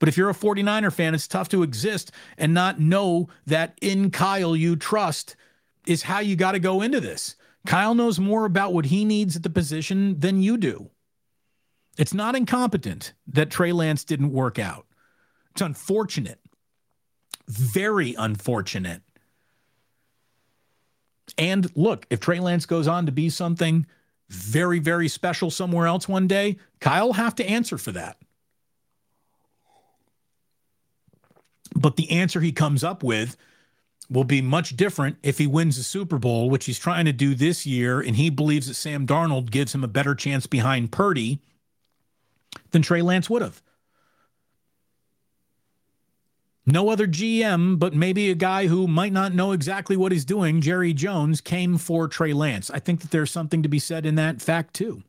But 0.00 0.10
if 0.10 0.18
you're 0.18 0.28
a 0.28 0.34
49er 0.34 0.92
fan, 0.92 1.14
it's 1.14 1.26
tough 1.26 1.48
to 1.48 1.62
exist 1.62 2.12
and 2.36 2.52
not 2.52 2.78
know 2.78 3.30
that 3.46 3.78
in 3.80 4.10
Kyle 4.10 4.54
you 4.54 4.76
trust 4.76 5.34
is 5.86 6.02
how 6.02 6.18
you 6.18 6.36
got 6.36 6.52
to 6.52 6.58
go 6.58 6.82
into 6.82 7.00
this. 7.00 7.36
Kyle 7.64 7.94
knows 7.94 8.20
more 8.20 8.44
about 8.44 8.74
what 8.74 8.84
he 8.84 9.06
needs 9.06 9.34
at 9.34 9.44
the 9.44 9.48
position 9.48 10.20
than 10.20 10.42
you 10.42 10.58
do. 10.58 10.90
It's 11.96 12.12
not 12.12 12.36
incompetent 12.36 13.14
that 13.28 13.50
Trey 13.50 13.72
Lance 13.72 14.04
didn't 14.04 14.32
work 14.32 14.58
out. 14.58 14.84
It's 15.52 15.62
unfortunate 15.62 16.38
very 17.48 18.14
unfortunate. 18.18 19.02
And 21.38 21.74
look, 21.76 22.06
if 22.10 22.20
Trey 22.20 22.40
Lance 22.40 22.66
goes 22.66 22.86
on 22.86 23.06
to 23.06 23.12
be 23.12 23.30
something 23.30 23.86
very, 24.28 24.78
very 24.78 25.08
special 25.08 25.50
somewhere 25.50 25.86
else 25.86 26.08
one 26.08 26.26
day, 26.26 26.56
Kyle 26.80 27.06
will 27.06 27.12
have 27.14 27.34
to 27.36 27.46
answer 27.46 27.78
for 27.78 27.92
that. 27.92 28.16
But 31.74 31.96
the 31.96 32.10
answer 32.10 32.40
he 32.40 32.52
comes 32.52 32.84
up 32.84 33.02
with 33.02 33.36
will 34.10 34.24
be 34.24 34.42
much 34.42 34.76
different 34.76 35.16
if 35.22 35.38
he 35.38 35.46
wins 35.46 35.76
the 35.76 35.82
Super 35.82 36.18
Bowl, 36.18 36.50
which 36.50 36.66
he's 36.66 36.78
trying 36.78 37.06
to 37.06 37.12
do 37.12 37.34
this 37.34 37.64
year. 37.64 38.00
And 38.00 38.16
he 38.16 38.30
believes 38.30 38.68
that 38.68 38.74
Sam 38.74 39.06
Darnold 39.06 39.50
gives 39.50 39.74
him 39.74 39.82
a 39.82 39.88
better 39.88 40.14
chance 40.14 40.46
behind 40.46 40.92
Purdy 40.92 41.40
than 42.72 42.82
Trey 42.82 43.00
Lance 43.00 43.30
would 43.30 43.42
have. 43.42 43.62
No 46.64 46.90
other 46.90 47.08
GM, 47.08 47.78
but 47.78 47.92
maybe 47.92 48.30
a 48.30 48.36
guy 48.36 48.68
who 48.68 48.86
might 48.86 49.12
not 49.12 49.34
know 49.34 49.50
exactly 49.50 49.96
what 49.96 50.12
he's 50.12 50.24
doing, 50.24 50.60
Jerry 50.60 50.94
Jones, 50.94 51.40
came 51.40 51.76
for 51.76 52.06
Trey 52.06 52.32
Lance. 52.32 52.70
I 52.70 52.78
think 52.78 53.00
that 53.00 53.10
there's 53.10 53.32
something 53.32 53.64
to 53.64 53.68
be 53.68 53.80
said 53.80 54.06
in 54.06 54.14
that 54.14 54.40
fact, 54.40 54.74
too. 54.74 55.02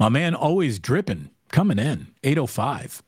My 0.00 0.08
man 0.08 0.34
always 0.34 0.80
dripping, 0.80 1.30
coming 1.52 1.78
in, 1.78 2.08
805. 2.24 3.04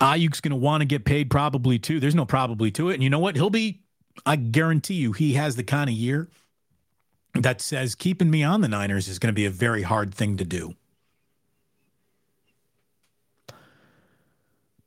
Aiyuk's 0.00 0.40
going 0.40 0.50
to 0.50 0.56
want 0.56 0.80
to 0.80 0.86
get 0.86 1.04
paid 1.04 1.30
probably 1.30 1.78
too. 1.78 2.00
There's 2.00 2.14
no 2.14 2.24
probably 2.24 2.70
to 2.72 2.88
it. 2.88 2.94
And 2.94 3.02
you 3.02 3.10
know 3.10 3.18
what? 3.18 3.36
He'll 3.36 3.50
be, 3.50 3.82
I 4.24 4.36
guarantee 4.36 4.94
you, 4.94 5.12
he 5.12 5.34
has 5.34 5.56
the 5.56 5.64
kind 5.64 5.90
of 5.90 5.94
year– 5.94 6.30
that 7.34 7.60
says 7.60 7.94
keeping 7.94 8.30
me 8.30 8.42
on 8.42 8.60
the 8.60 8.68
Niners 8.68 9.08
is 9.08 9.18
going 9.18 9.32
to 9.32 9.34
be 9.34 9.46
a 9.46 9.50
very 9.50 9.82
hard 9.82 10.14
thing 10.14 10.36
to 10.36 10.44
do. 10.44 10.74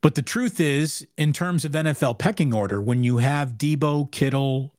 But 0.01 0.15
the 0.15 0.21
truth 0.21 0.59
is, 0.59 1.05
in 1.17 1.33
terms 1.33 1.65
of 1.65 1.71
NFL 1.73 2.19
pecking 2.19 2.53
order, 2.53 2.81
when 2.81 3.03
you 3.03 3.17
have 3.17 3.53
Deebo, 3.53 4.11
Kittle, 4.11 4.73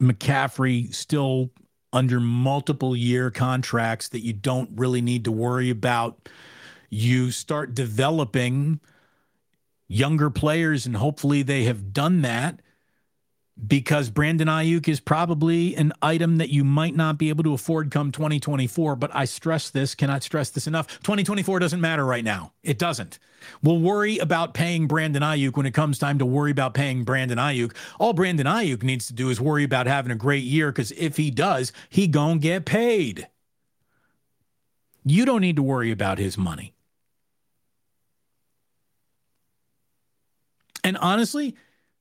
McCaffrey 0.00 0.94
still 0.94 1.50
under 1.92 2.20
multiple 2.20 2.94
year 2.94 3.30
contracts 3.30 4.08
that 4.10 4.20
you 4.20 4.32
don't 4.32 4.70
really 4.74 5.00
need 5.00 5.24
to 5.24 5.32
worry 5.32 5.70
about, 5.70 6.28
you 6.90 7.30
start 7.30 7.74
developing 7.74 8.78
younger 9.88 10.30
players, 10.30 10.86
and 10.86 10.96
hopefully 10.96 11.42
they 11.42 11.64
have 11.64 11.92
done 11.92 12.22
that 12.22 12.60
because 13.66 14.10
Brandon 14.10 14.48
Aiyuk 14.48 14.88
is 14.88 14.98
probably 15.00 15.76
an 15.76 15.92
item 16.02 16.38
that 16.38 16.50
you 16.50 16.64
might 16.64 16.96
not 16.96 17.18
be 17.18 17.28
able 17.28 17.44
to 17.44 17.54
afford 17.54 17.90
come 17.90 18.10
2024. 18.10 18.96
But 18.96 19.14
I 19.14 19.24
stress 19.24 19.70
this, 19.70 19.94
cannot 19.94 20.22
stress 20.22 20.50
this 20.50 20.66
enough. 20.66 20.88
2024 21.00 21.60
doesn't 21.60 21.80
matter 21.80 22.04
right 22.04 22.24
now. 22.24 22.52
It 22.62 22.78
doesn't. 22.78 23.18
We'll 23.62 23.78
worry 23.78 24.18
about 24.18 24.54
paying 24.54 24.86
Brandon 24.86 25.22
Aiyuk 25.22 25.56
when 25.56 25.66
it 25.66 25.74
comes 25.74 25.98
time 25.98 26.18
to 26.18 26.26
worry 26.26 26.50
about 26.50 26.74
paying 26.74 27.04
Brandon 27.04 27.38
Aiyuk. 27.38 27.74
All 27.98 28.12
Brandon 28.12 28.46
Aiyuk 28.46 28.82
needs 28.82 29.06
to 29.06 29.12
do 29.12 29.30
is 29.30 29.40
worry 29.40 29.64
about 29.64 29.86
having 29.86 30.10
a 30.10 30.16
great 30.16 30.44
year 30.44 30.72
because 30.72 30.92
if 30.92 31.16
he 31.16 31.30
does, 31.30 31.72
he 31.88 32.08
gonna 32.08 32.38
get 32.38 32.64
paid. 32.64 33.28
You 35.04 35.24
don't 35.24 35.42
need 35.42 35.56
to 35.56 35.62
worry 35.62 35.90
about 35.90 36.18
his 36.18 36.38
money. 36.38 36.72
And 40.82 40.98
honestly, 40.98 41.56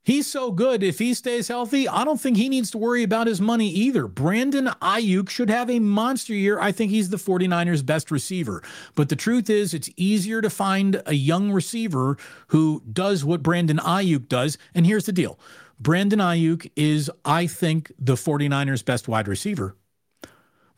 He's 0.05 0.27
so 0.27 0.51
good. 0.51 0.83
If 0.83 0.99
he 0.99 1.13
stays 1.13 1.47
healthy, 1.47 1.87
I 1.87 2.03
don't 2.03 2.19
think 2.19 2.35
he 2.35 2.49
needs 2.49 2.69
to 2.71 2.77
worry 2.77 3.03
about 3.03 3.25
his 3.25 3.39
money 3.39 3.69
either. 3.69 4.05
Brandon 4.05 4.65
Aiyuk 4.81 5.29
should 5.29 5.49
have 5.49 5.69
a 5.69 5.79
monster 5.79 6.33
year. 6.33 6.59
I 6.59 6.73
think 6.73 6.91
he's 6.91 7.09
the 7.09 7.17
49ers' 7.17 7.85
best 7.85 8.11
receiver. 8.11 8.61
But 8.95 9.07
the 9.07 9.15
truth 9.15 9.49
is, 9.49 9.73
it's 9.73 9.89
easier 9.95 10.41
to 10.41 10.49
find 10.49 11.01
a 11.05 11.13
young 11.13 11.53
receiver 11.53 12.17
who 12.47 12.83
does 12.91 13.23
what 13.23 13.41
Brandon 13.41 13.77
Aiyuk 13.77 14.27
does. 14.27 14.57
And 14.75 14.85
here's 14.85 15.05
the 15.05 15.13
deal 15.13 15.39
Brandon 15.79 16.19
Aiyuk 16.19 16.69
is, 16.75 17.09
I 17.23 17.47
think, 17.47 17.93
the 17.97 18.15
49ers' 18.15 18.83
best 18.83 19.07
wide 19.07 19.29
receiver. 19.29 19.77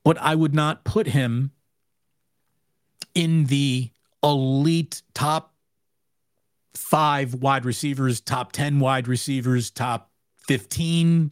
But 0.03 0.19
I 0.19 0.35
would 0.35 0.53
not 0.53 0.83
put 0.83 1.07
him 1.07 1.49
in 3.15 3.45
the 3.45 3.89
elite 4.21 5.01
top 5.15 5.54
five 6.77 7.35
wide 7.35 7.65
receivers, 7.65 8.21
top 8.21 8.51
10 8.51 8.79
wide 8.79 9.07
receivers, 9.07 9.69
top 9.69 10.11
15. 10.47 11.31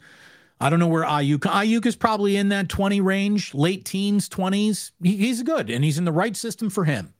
I 0.59 0.69
don't 0.69 0.79
know 0.79 0.87
where 0.87 1.03
Aiyuk. 1.03 1.39
Aiyuk 1.39 1.85
is 1.85 1.95
probably 1.95 2.37
in 2.37 2.49
that 2.49 2.69
20 2.69 3.01
range, 3.01 3.53
late 3.53 3.85
teens, 3.85 4.29
20s. 4.29 4.91
He, 5.01 5.17
he's 5.17 5.43
good, 5.43 5.69
and 5.69 5.83
he's 5.83 5.97
in 5.97 6.05
the 6.05 6.11
right 6.11 6.35
system 6.35 6.69
for 6.69 6.85
him. 6.85 7.13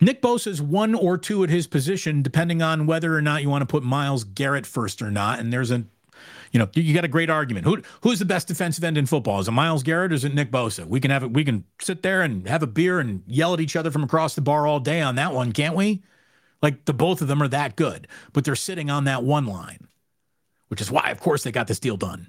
Nick 0.00 0.20
Bosa 0.20 0.48
is 0.48 0.60
one 0.60 0.96
or 0.96 1.16
two 1.16 1.44
at 1.44 1.50
his 1.50 1.68
position, 1.68 2.22
depending 2.22 2.60
on 2.60 2.86
whether 2.86 3.16
or 3.16 3.22
not 3.22 3.42
you 3.42 3.48
want 3.48 3.62
to 3.62 3.66
put 3.66 3.84
Myles 3.84 4.24
Garrett 4.24 4.66
first 4.66 5.00
or 5.00 5.12
not. 5.12 5.38
And 5.38 5.52
there's 5.52 5.70
a 5.70 5.84
you 6.52 6.58
know, 6.58 6.68
you, 6.74 6.94
got 6.94 7.04
a 7.04 7.08
great 7.08 7.30
argument. 7.30 7.64
Who 7.64 7.82
who's 8.02 8.18
the 8.18 8.26
best 8.26 8.46
defensive 8.46 8.84
end 8.84 8.98
in 8.98 9.06
football? 9.06 9.40
Is 9.40 9.48
it 9.48 9.52
Myles 9.52 9.82
Garrett 9.82 10.12
or 10.12 10.14
is 10.14 10.24
it 10.24 10.34
Nick 10.34 10.50
Bosa? 10.50 10.84
We 10.84 11.00
can 11.00 11.10
have 11.10 11.24
it. 11.24 11.32
We 11.32 11.44
can 11.44 11.64
sit 11.80 12.02
there 12.02 12.22
and 12.22 12.46
have 12.46 12.62
a 12.62 12.66
beer 12.66 13.00
and 13.00 13.22
yell 13.26 13.54
at 13.54 13.60
each 13.60 13.74
other 13.74 13.90
from 13.90 14.04
across 14.04 14.34
the 14.34 14.42
bar 14.42 14.66
all 14.66 14.78
day 14.78 15.00
on 15.00 15.14
that 15.16 15.32
one, 15.32 15.52
can't 15.52 15.74
we? 15.74 16.02
Like 16.60 16.84
the 16.84 16.92
both 16.92 17.22
of 17.22 17.28
them 17.28 17.42
are 17.42 17.48
that 17.48 17.74
good, 17.74 18.06
but 18.32 18.44
they're 18.44 18.54
sitting 18.54 18.90
on 18.90 19.04
that 19.04 19.24
one 19.24 19.46
line, 19.46 19.88
which 20.68 20.80
is 20.80 20.90
why, 20.90 21.10
of 21.10 21.20
course, 21.20 21.42
they 21.42 21.50
got 21.50 21.66
this 21.66 21.80
deal 21.80 21.96
done. 21.96 22.28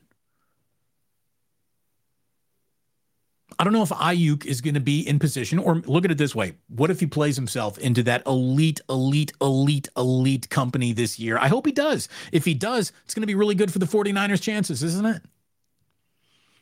I 3.60 3.64
don't 3.64 3.74
know 3.74 3.84
if 3.84 3.90
Aiyuk 3.90 4.46
is 4.46 4.62
going 4.62 4.74
to 4.74 4.80
be 4.80 5.08
in 5.08 5.20
position, 5.20 5.60
or 5.60 5.76
look 5.76 6.06
at 6.06 6.12
it 6.12 6.18
this 6.18 6.34
way. 6.36 6.54
What 6.68 6.90
if 6.90 7.00
he 7.00 7.06
plays 7.06 7.36
himself 7.36 7.78
into 7.78 8.04
that 8.04 8.26
elite, 8.26 8.82
elite, 8.90 9.32
elite, 9.40 9.90
elite 9.96 10.50
company 10.50 10.94
this 10.94 11.20
year? 11.20 11.38
I 11.38 11.48
hope 11.48 11.66
he 11.66 11.72
does. 11.72 12.10
If 12.32 12.46
he 12.46 12.54
does, 12.54 12.92
it's 13.06 13.14
going 13.14 13.22
to 13.22 13.28
be 13.28 13.36
really 13.36 13.56
good 13.56 13.72
for 13.72 13.80
the 13.80 13.86
49ers' 13.86 14.42
chances, 14.42 14.82
isn't 14.84 15.06
it? 15.06 15.22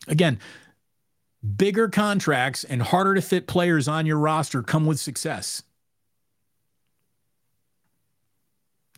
Again, 0.08 0.40
bigger 1.56 1.88
contracts 1.88 2.64
and 2.64 2.82
harder 2.82 3.16
to 3.16 3.22
fit 3.22 3.48
players 3.48 3.88
on 3.88 4.06
your 4.06 4.18
roster 4.18 4.62
come 4.62 4.86
with 4.86 5.00
success. 5.00 5.64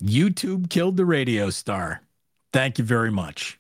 YouTube 0.02 0.70
killed 0.70 0.98
the 0.98 1.06
radio 1.06 1.50
star. 1.50 2.02
Thank 2.52 2.78
you 2.78 2.84
very 2.84 3.12
much. 3.12 3.60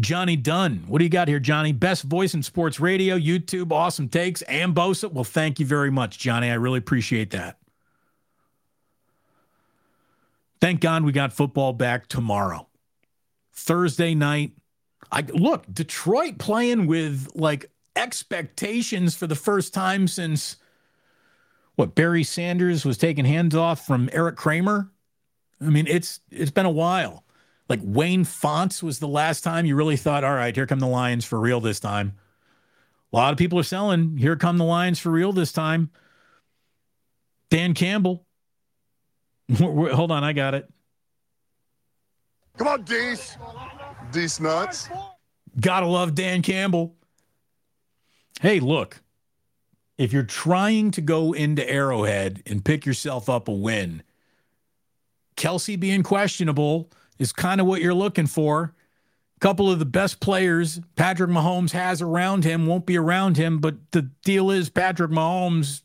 Johnny 0.00 0.36
Dunn, 0.36 0.84
what 0.86 0.98
do 0.98 1.04
you 1.04 1.10
got 1.10 1.28
here, 1.28 1.40
Johnny? 1.40 1.72
Best 1.72 2.04
voice 2.04 2.34
in 2.34 2.42
sports 2.42 2.80
radio, 2.80 3.18
YouTube, 3.18 3.72
awesome 3.72 4.08
takes, 4.08 4.42
and 4.42 4.74
Bosa. 4.74 5.12
Well, 5.12 5.24
thank 5.24 5.60
you 5.60 5.66
very 5.66 5.90
much, 5.90 6.18
Johnny. 6.18 6.50
I 6.50 6.54
really 6.54 6.78
appreciate 6.78 7.30
that. 7.30 7.58
Thank 10.60 10.80
God 10.80 11.04
we 11.04 11.12
got 11.12 11.32
football 11.32 11.72
back 11.72 12.08
tomorrow. 12.08 12.66
Thursday 13.52 14.14
night. 14.14 14.52
I 15.10 15.22
look, 15.22 15.64
Detroit 15.72 16.38
playing 16.38 16.86
with 16.86 17.28
like 17.34 17.70
expectations 17.96 19.14
for 19.14 19.26
the 19.26 19.34
first 19.34 19.72
time 19.72 20.06
since 20.06 20.56
what 21.76 21.94
Barry 21.94 22.24
Sanders 22.24 22.84
was 22.84 22.98
taking 22.98 23.24
hands 23.24 23.54
off 23.54 23.86
from 23.86 24.10
Eric 24.12 24.36
Kramer. 24.36 24.90
I 25.60 25.70
mean, 25.70 25.86
it's 25.86 26.20
it's 26.30 26.50
been 26.50 26.66
a 26.66 26.70
while. 26.70 27.24
Like 27.68 27.80
Wayne 27.82 28.24
Fontes 28.24 28.82
was 28.82 28.98
the 28.98 29.08
last 29.08 29.42
time 29.42 29.66
you 29.66 29.76
really 29.76 29.96
thought, 29.96 30.24
all 30.24 30.34
right, 30.34 30.54
here 30.54 30.66
come 30.66 30.80
the 30.80 30.86
Lions 30.86 31.24
for 31.24 31.38
real 31.38 31.60
this 31.60 31.80
time. 31.80 32.14
A 33.12 33.16
lot 33.16 33.32
of 33.32 33.38
people 33.38 33.58
are 33.58 33.64
selling, 33.64 34.16
here 34.16 34.36
come 34.36 34.58
the 34.58 34.64
Lions 34.64 34.98
for 34.98 35.10
real 35.10 35.32
this 35.32 35.52
time. 35.52 35.90
Dan 37.50 37.74
Campbell. 37.74 38.26
Hold 39.58 40.10
on, 40.10 40.24
I 40.24 40.32
got 40.32 40.54
it. 40.54 40.68
Come 42.56 42.68
on, 42.68 42.82
Dees. 42.82 43.36
Dees 44.12 44.40
nuts. 44.40 44.88
Gotta 45.60 45.86
love 45.86 46.14
Dan 46.14 46.42
Campbell. 46.42 46.96
Hey, 48.40 48.60
look, 48.60 49.00
if 49.96 50.12
you're 50.12 50.22
trying 50.22 50.90
to 50.92 51.00
go 51.00 51.32
into 51.32 51.68
Arrowhead 51.68 52.42
and 52.46 52.64
pick 52.64 52.86
yourself 52.86 53.28
up 53.28 53.48
a 53.48 53.52
win, 53.52 54.02
Kelce 55.36 55.78
being 55.78 56.02
questionable 56.02 56.90
is 57.18 57.32
kind 57.32 57.60
of 57.60 57.66
what 57.66 57.80
you're 57.80 57.94
looking 57.94 58.26
for. 58.26 58.74
A 59.36 59.40
couple 59.40 59.70
of 59.70 59.78
the 59.78 59.84
best 59.84 60.20
players 60.20 60.80
Patrick 60.96 61.30
Mahomes 61.30 61.70
has 61.72 62.02
around 62.02 62.44
him 62.44 62.66
won't 62.66 62.86
be 62.86 62.96
around 62.96 63.36
him, 63.36 63.58
but 63.58 63.76
the 63.92 64.02
deal 64.24 64.50
is 64.50 64.68
Patrick 64.68 65.10
Mahomes 65.10 65.82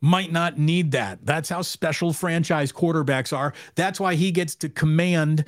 might 0.00 0.30
not 0.30 0.58
need 0.58 0.92
that. 0.92 1.24
That's 1.24 1.48
how 1.48 1.62
special 1.62 2.12
franchise 2.12 2.72
quarterbacks 2.72 3.36
are. 3.36 3.52
That's 3.74 3.98
why 3.98 4.14
he 4.14 4.30
gets 4.30 4.54
to 4.56 4.68
command 4.68 5.44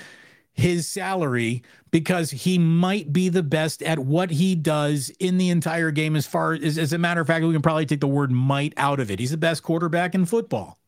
his 0.53 0.89
salary 0.89 1.63
because 1.91 2.31
he 2.31 2.59
might 2.59 3.13
be 3.13 3.29
the 3.29 3.43
best 3.43 3.83
at 3.83 3.99
what 3.99 4.31
he 4.31 4.55
does 4.55 5.11
in 5.21 5.39
the 5.39 5.51
entire 5.51 5.91
game 5.91 6.17
as 6.17 6.27
far 6.27 6.53
as 6.53 6.77
as 6.79 6.93
a 6.93 6.99
matter 6.99 7.21
of 7.21 7.27
fact 7.27 7.45
we 7.45 7.53
can 7.53 7.63
probably 7.63 7.87
take 7.87 8.01
the 8.01 8.07
word 8.07 8.31
might 8.31 8.75
out 8.77 9.01
of 9.01 9.11
it. 9.11 9.19
He's 9.19 9.31
the 9.31 9.37
best 9.37 9.63
quarterback 9.63 10.15
in 10.15 10.27
football. 10.27 10.79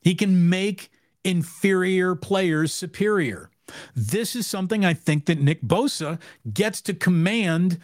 He 0.00 0.14
can 0.14 0.48
make 0.48 0.90
inferior 1.24 2.14
players 2.14 2.72
superior. 2.72 3.50
This 3.96 4.36
is 4.36 4.46
something 4.46 4.84
I 4.84 4.94
think 4.94 5.26
that 5.26 5.40
Nick 5.40 5.62
Bosa 5.62 6.20
gets 6.52 6.80
to 6.82 6.94
command 6.94 7.80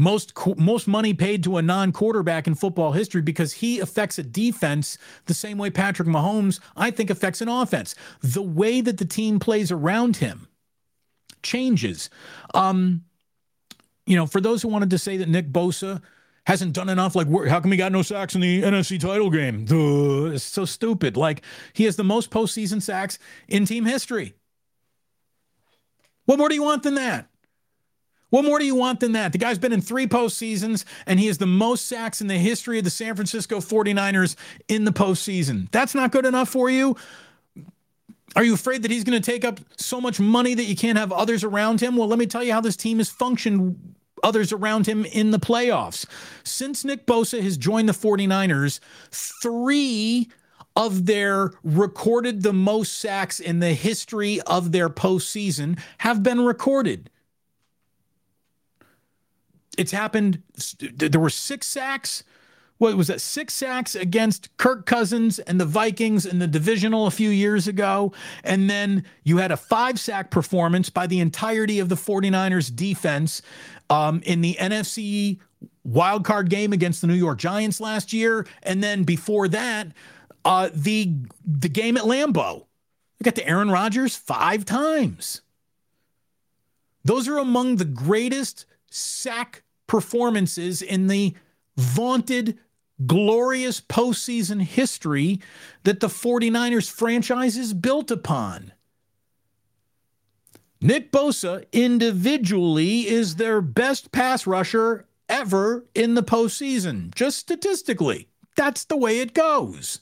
most 0.00 0.32
most 0.56 0.86
money 0.86 1.12
paid 1.12 1.42
to 1.42 1.56
a 1.56 1.62
non-quarterback 1.62 2.46
in 2.46 2.54
football 2.54 2.92
history 2.92 3.20
because 3.20 3.54
he 3.54 3.80
affects 3.80 4.18
a 4.18 4.22
defense 4.22 4.96
the 5.26 5.34
same 5.34 5.58
way 5.58 5.70
Patrick 5.70 6.06
Mahomes 6.06 6.60
I 6.76 6.92
think 6.92 7.10
affects 7.10 7.40
an 7.40 7.48
offense. 7.48 7.96
The 8.20 8.42
way 8.42 8.80
that 8.80 8.98
the 8.98 9.04
team 9.04 9.40
plays 9.40 9.72
around 9.72 10.18
him 10.18 10.46
changes. 11.42 12.10
Um, 12.54 13.04
you 14.06 14.16
know, 14.16 14.26
for 14.26 14.40
those 14.40 14.62
who 14.62 14.68
wanted 14.68 14.90
to 14.90 14.98
say 14.98 15.16
that 15.16 15.28
Nick 15.28 15.50
Bosa 15.50 16.00
hasn't 16.48 16.72
done 16.72 16.88
enough, 16.88 17.14
like 17.14 17.28
how 17.46 17.60
come 17.60 17.70
he 17.70 17.76
got 17.76 17.92
no 17.92 18.00
sacks 18.00 18.34
in 18.34 18.40
the 18.40 18.62
NFC 18.62 18.98
title 18.98 19.28
game? 19.28 19.66
Duh, 19.66 20.32
it's 20.32 20.42
so 20.42 20.64
stupid. 20.64 21.14
Like 21.14 21.42
he 21.74 21.84
has 21.84 21.96
the 21.96 22.04
most 22.04 22.30
postseason 22.30 22.80
sacks 22.80 23.18
in 23.48 23.66
team 23.66 23.84
history. 23.84 24.32
What 26.24 26.38
more 26.38 26.48
do 26.48 26.54
you 26.54 26.62
want 26.62 26.84
than 26.84 26.94
that? 26.94 27.28
What 28.30 28.46
more 28.46 28.58
do 28.58 28.64
you 28.64 28.74
want 28.74 29.00
than 29.00 29.12
that? 29.12 29.32
The 29.32 29.38
guy's 29.38 29.58
been 29.58 29.74
in 29.74 29.82
three 29.82 30.06
postseasons, 30.06 30.86
and 31.04 31.20
he 31.20 31.26
has 31.26 31.36
the 31.36 31.46
most 31.46 31.84
sacks 31.84 32.22
in 32.22 32.28
the 32.28 32.38
history 32.38 32.78
of 32.78 32.84
the 32.84 32.90
San 32.90 33.14
Francisco 33.14 33.58
49ers 33.58 34.34
in 34.68 34.86
the 34.86 34.90
postseason. 34.90 35.70
That's 35.70 35.94
not 35.94 36.12
good 36.12 36.24
enough 36.24 36.48
for 36.48 36.70
you? 36.70 36.96
Are 38.36 38.44
you 38.44 38.54
afraid 38.54 38.82
that 38.82 38.90
he's 38.90 39.04
going 39.04 39.20
to 39.20 39.30
take 39.30 39.44
up 39.44 39.60
so 39.76 40.00
much 40.00 40.18
money 40.18 40.54
that 40.54 40.64
you 40.64 40.76
can't 40.76 40.96
have 40.96 41.12
others 41.12 41.44
around 41.44 41.82
him? 41.82 41.96
Well, 41.96 42.08
let 42.08 42.18
me 42.18 42.26
tell 42.26 42.42
you 42.42 42.54
how 42.54 42.62
this 42.62 42.76
team 42.76 42.98
has 42.98 43.10
functioned 43.10 43.96
others 44.22 44.52
around 44.52 44.86
him 44.86 45.04
in 45.04 45.30
the 45.30 45.38
playoffs. 45.38 46.06
Since 46.44 46.84
Nick 46.84 47.06
Bosa 47.06 47.42
has 47.42 47.56
joined 47.56 47.88
the 47.88 47.92
49ers, 47.92 48.80
three 49.10 50.28
of 50.76 51.06
their 51.06 51.50
recorded 51.64 52.42
the 52.42 52.52
most 52.52 52.98
sacks 52.98 53.40
in 53.40 53.58
the 53.58 53.74
history 53.74 54.40
of 54.42 54.70
their 54.70 54.88
postseason 54.88 55.78
have 55.98 56.22
been 56.22 56.40
recorded. 56.40 57.10
It's 59.76 59.92
happened. 59.92 60.42
There 60.78 61.20
were 61.20 61.30
six 61.30 61.66
sacks. 61.66 62.24
What 62.78 62.96
was 62.96 63.08
that? 63.08 63.20
Six 63.20 63.54
sacks 63.54 63.96
against 63.96 64.56
Kirk 64.56 64.86
Cousins 64.86 65.40
and 65.40 65.60
the 65.60 65.64
Vikings 65.64 66.24
in 66.24 66.38
the 66.38 66.46
divisional 66.46 67.08
a 67.08 67.10
few 67.10 67.28
years 67.28 67.66
ago. 67.66 68.12
And 68.44 68.70
then 68.70 69.04
you 69.24 69.38
had 69.38 69.50
a 69.50 69.56
five 69.56 69.98
sack 69.98 70.30
performance 70.30 70.90
by 70.90 71.08
the 71.08 71.18
entirety 71.18 71.80
of 71.80 71.88
the 71.88 71.96
49ers 71.96 72.74
defense 72.74 73.42
um, 73.90 74.22
in 74.24 74.40
the 74.40 74.56
NFC 74.60 75.38
wild 75.84 76.24
card 76.24 76.50
game 76.50 76.72
against 76.72 77.00
the 77.00 77.06
New 77.06 77.14
York 77.14 77.38
Giants 77.38 77.80
last 77.80 78.12
year. 78.12 78.46
And 78.62 78.82
then 78.82 79.04
before 79.04 79.48
that, 79.48 79.88
uh, 80.44 80.70
the, 80.72 81.14
the 81.44 81.68
game 81.68 81.96
at 81.96 82.04
Lambeau. 82.04 82.66
We 83.18 83.24
got 83.24 83.34
to 83.36 83.48
Aaron 83.48 83.70
Rodgers 83.70 84.14
five 84.14 84.64
times. 84.64 85.42
Those 87.04 87.26
are 87.26 87.38
among 87.38 87.76
the 87.76 87.84
greatest 87.84 88.66
sack 88.90 89.62
performances 89.86 90.82
in 90.82 91.06
the 91.06 91.34
vaunted, 91.76 92.58
glorious 93.06 93.80
postseason 93.80 94.62
history 94.62 95.40
that 95.84 96.00
the 96.00 96.08
49ers 96.08 96.90
franchise 96.90 97.56
is 97.56 97.72
built 97.72 98.10
upon. 98.10 98.72
Nick 100.80 101.10
Bosa 101.10 101.64
individually 101.72 103.08
is 103.08 103.36
their 103.36 103.60
best 103.60 104.12
pass 104.12 104.46
rusher 104.46 105.06
ever 105.28 105.84
in 105.94 106.14
the 106.14 106.22
postseason, 106.22 107.14
just 107.14 107.38
statistically. 107.38 108.28
That's 108.56 108.84
the 108.84 108.96
way 108.96 109.20
it 109.20 109.34
goes. 109.34 110.00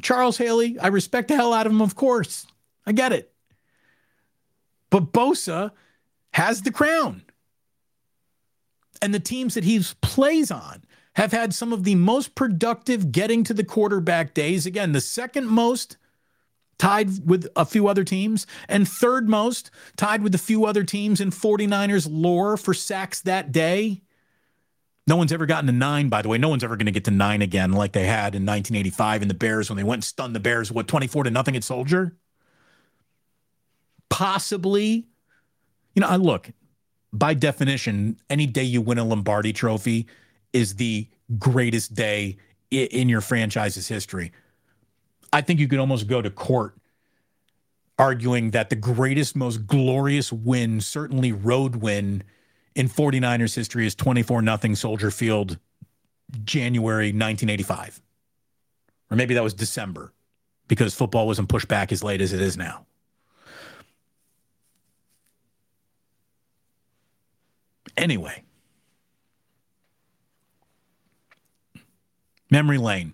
Charles 0.00 0.38
Haley, 0.38 0.78
I 0.78 0.88
respect 0.88 1.28
the 1.28 1.36
hell 1.36 1.52
out 1.52 1.66
of 1.66 1.72
him, 1.72 1.82
of 1.82 1.94
course. 1.94 2.46
I 2.86 2.92
get 2.92 3.12
it. 3.12 3.32
But 4.90 5.12
Bosa 5.12 5.72
has 6.32 6.62
the 6.62 6.70
crown 6.70 7.22
and 9.00 9.12
the 9.12 9.20
teams 9.20 9.54
that 9.54 9.64
he 9.64 9.82
plays 10.00 10.50
on 10.50 10.84
have 11.16 11.32
had 11.32 11.52
some 11.52 11.72
of 11.72 11.84
the 11.84 11.94
most 11.94 12.34
productive 12.34 13.12
getting 13.12 13.44
to 13.44 13.52
the 13.52 13.64
quarterback 13.64 14.32
days. 14.32 14.64
Again, 14.64 14.92
the 14.92 15.00
second 15.00 15.46
most 15.48 15.96
tied 16.82 17.24
with 17.24 17.46
a 17.54 17.64
few 17.64 17.86
other 17.86 18.02
teams, 18.02 18.44
and 18.68 18.88
third 18.88 19.28
most 19.28 19.70
tied 19.96 20.20
with 20.20 20.34
a 20.34 20.38
few 20.38 20.64
other 20.64 20.82
teams 20.82 21.20
in 21.20 21.30
49ers 21.30 22.08
lore 22.10 22.56
for 22.56 22.74
sacks 22.74 23.20
that 23.20 23.52
day. 23.52 24.02
No 25.06 25.14
one's 25.14 25.32
ever 25.32 25.46
gotten 25.46 25.66
to 25.66 25.72
nine, 25.72 26.08
by 26.08 26.22
the 26.22 26.28
way. 26.28 26.38
No 26.38 26.48
one's 26.48 26.64
ever 26.64 26.74
going 26.76 26.86
to 26.86 26.92
get 26.92 27.04
to 27.04 27.12
nine 27.12 27.40
again 27.40 27.70
like 27.70 27.92
they 27.92 28.06
had 28.06 28.34
in 28.34 28.44
1985 28.44 29.22
in 29.22 29.28
the 29.28 29.34
Bears 29.34 29.70
when 29.70 29.76
they 29.76 29.84
went 29.84 29.98
and 29.98 30.04
stunned 30.04 30.34
the 30.34 30.40
Bears, 30.40 30.72
what, 30.72 30.88
24 30.88 31.22
to 31.22 31.30
nothing 31.30 31.54
at 31.54 31.62
Soldier? 31.62 32.16
Possibly. 34.08 35.06
You 35.94 36.00
know, 36.00 36.08
I 36.08 36.16
look, 36.16 36.50
by 37.12 37.34
definition, 37.34 38.18
any 38.28 38.46
day 38.46 38.64
you 38.64 38.80
win 38.80 38.98
a 38.98 39.04
Lombardi 39.04 39.52
trophy 39.52 40.08
is 40.52 40.74
the 40.74 41.08
greatest 41.38 41.94
day 41.94 42.38
in 42.72 43.08
your 43.08 43.20
franchise's 43.20 43.86
history. 43.86 44.32
I 45.32 45.40
think 45.40 45.60
you 45.60 45.68
could 45.68 45.78
almost 45.78 46.06
go 46.06 46.20
to 46.20 46.30
court 46.30 46.76
arguing 47.98 48.50
that 48.50 48.70
the 48.70 48.76
greatest, 48.76 49.36
most 49.36 49.66
glorious 49.66 50.32
win, 50.32 50.80
certainly 50.80 51.32
road 51.32 51.76
win 51.76 52.22
in 52.74 52.88
49ers 52.88 53.54
history 53.54 53.86
is 53.86 53.94
24 53.94 54.42
nothing 54.42 54.74
Soldier 54.74 55.10
Field, 55.10 55.58
January 56.44 57.08
1985. 57.08 58.00
Or 59.10 59.16
maybe 59.16 59.34
that 59.34 59.42
was 59.42 59.54
December 59.54 60.12
because 60.68 60.94
football 60.94 61.26
wasn't 61.26 61.48
pushed 61.48 61.68
back 61.68 61.92
as 61.92 62.02
late 62.02 62.20
as 62.20 62.32
it 62.32 62.40
is 62.40 62.56
now. 62.56 62.86
Anyway, 67.96 68.42
memory 72.50 72.78
lane. 72.78 73.12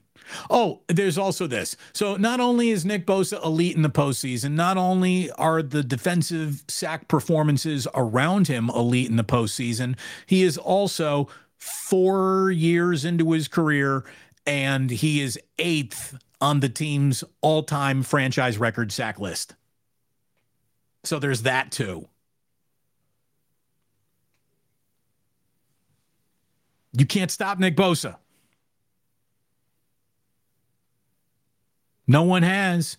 Oh, 0.50 0.80
there's 0.88 1.18
also 1.18 1.46
this. 1.46 1.76
So 1.92 2.16
not 2.16 2.40
only 2.40 2.70
is 2.70 2.84
Nick 2.84 3.06
Bosa 3.06 3.42
elite 3.44 3.76
in 3.76 3.82
the 3.82 3.90
postseason, 3.90 4.52
not 4.52 4.76
only 4.76 5.30
are 5.32 5.62
the 5.62 5.82
defensive 5.82 6.62
sack 6.68 7.08
performances 7.08 7.88
around 7.94 8.48
him 8.48 8.70
elite 8.70 9.10
in 9.10 9.16
the 9.16 9.24
postseason, 9.24 9.96
he 10.26 10.42
is 10.42 10.58
also 10.58 11.28
four 11.56 12.50
years 12.50 13.04
into 13.04 13.32
his 13.32 13.48
career 13.48 14.04
and 14.46 14.90
he 14.90 15.20
is 15.20 15.38
eighth 15.58 16.18
on 16.40 16.60
the 16.60 16.68
team's 16.68 17.24
all-time 17.40 18.02
franchise 18.02 18.58
record 18.58 18.92
sack 18.92 19.18
list. 19.18 19.54
So 21.04 21.18
there's 21.18 21.42
that 21.42 21.72
too. 21.72 22.08
You 26.92 27.06
can't 27.06 27.30
stop 27.30 27.58
Nick 27.58 27.76
Bosa. 27.76 28.16
No 32.08 32.22
one 32.22 32.42
has. 32.42 32.96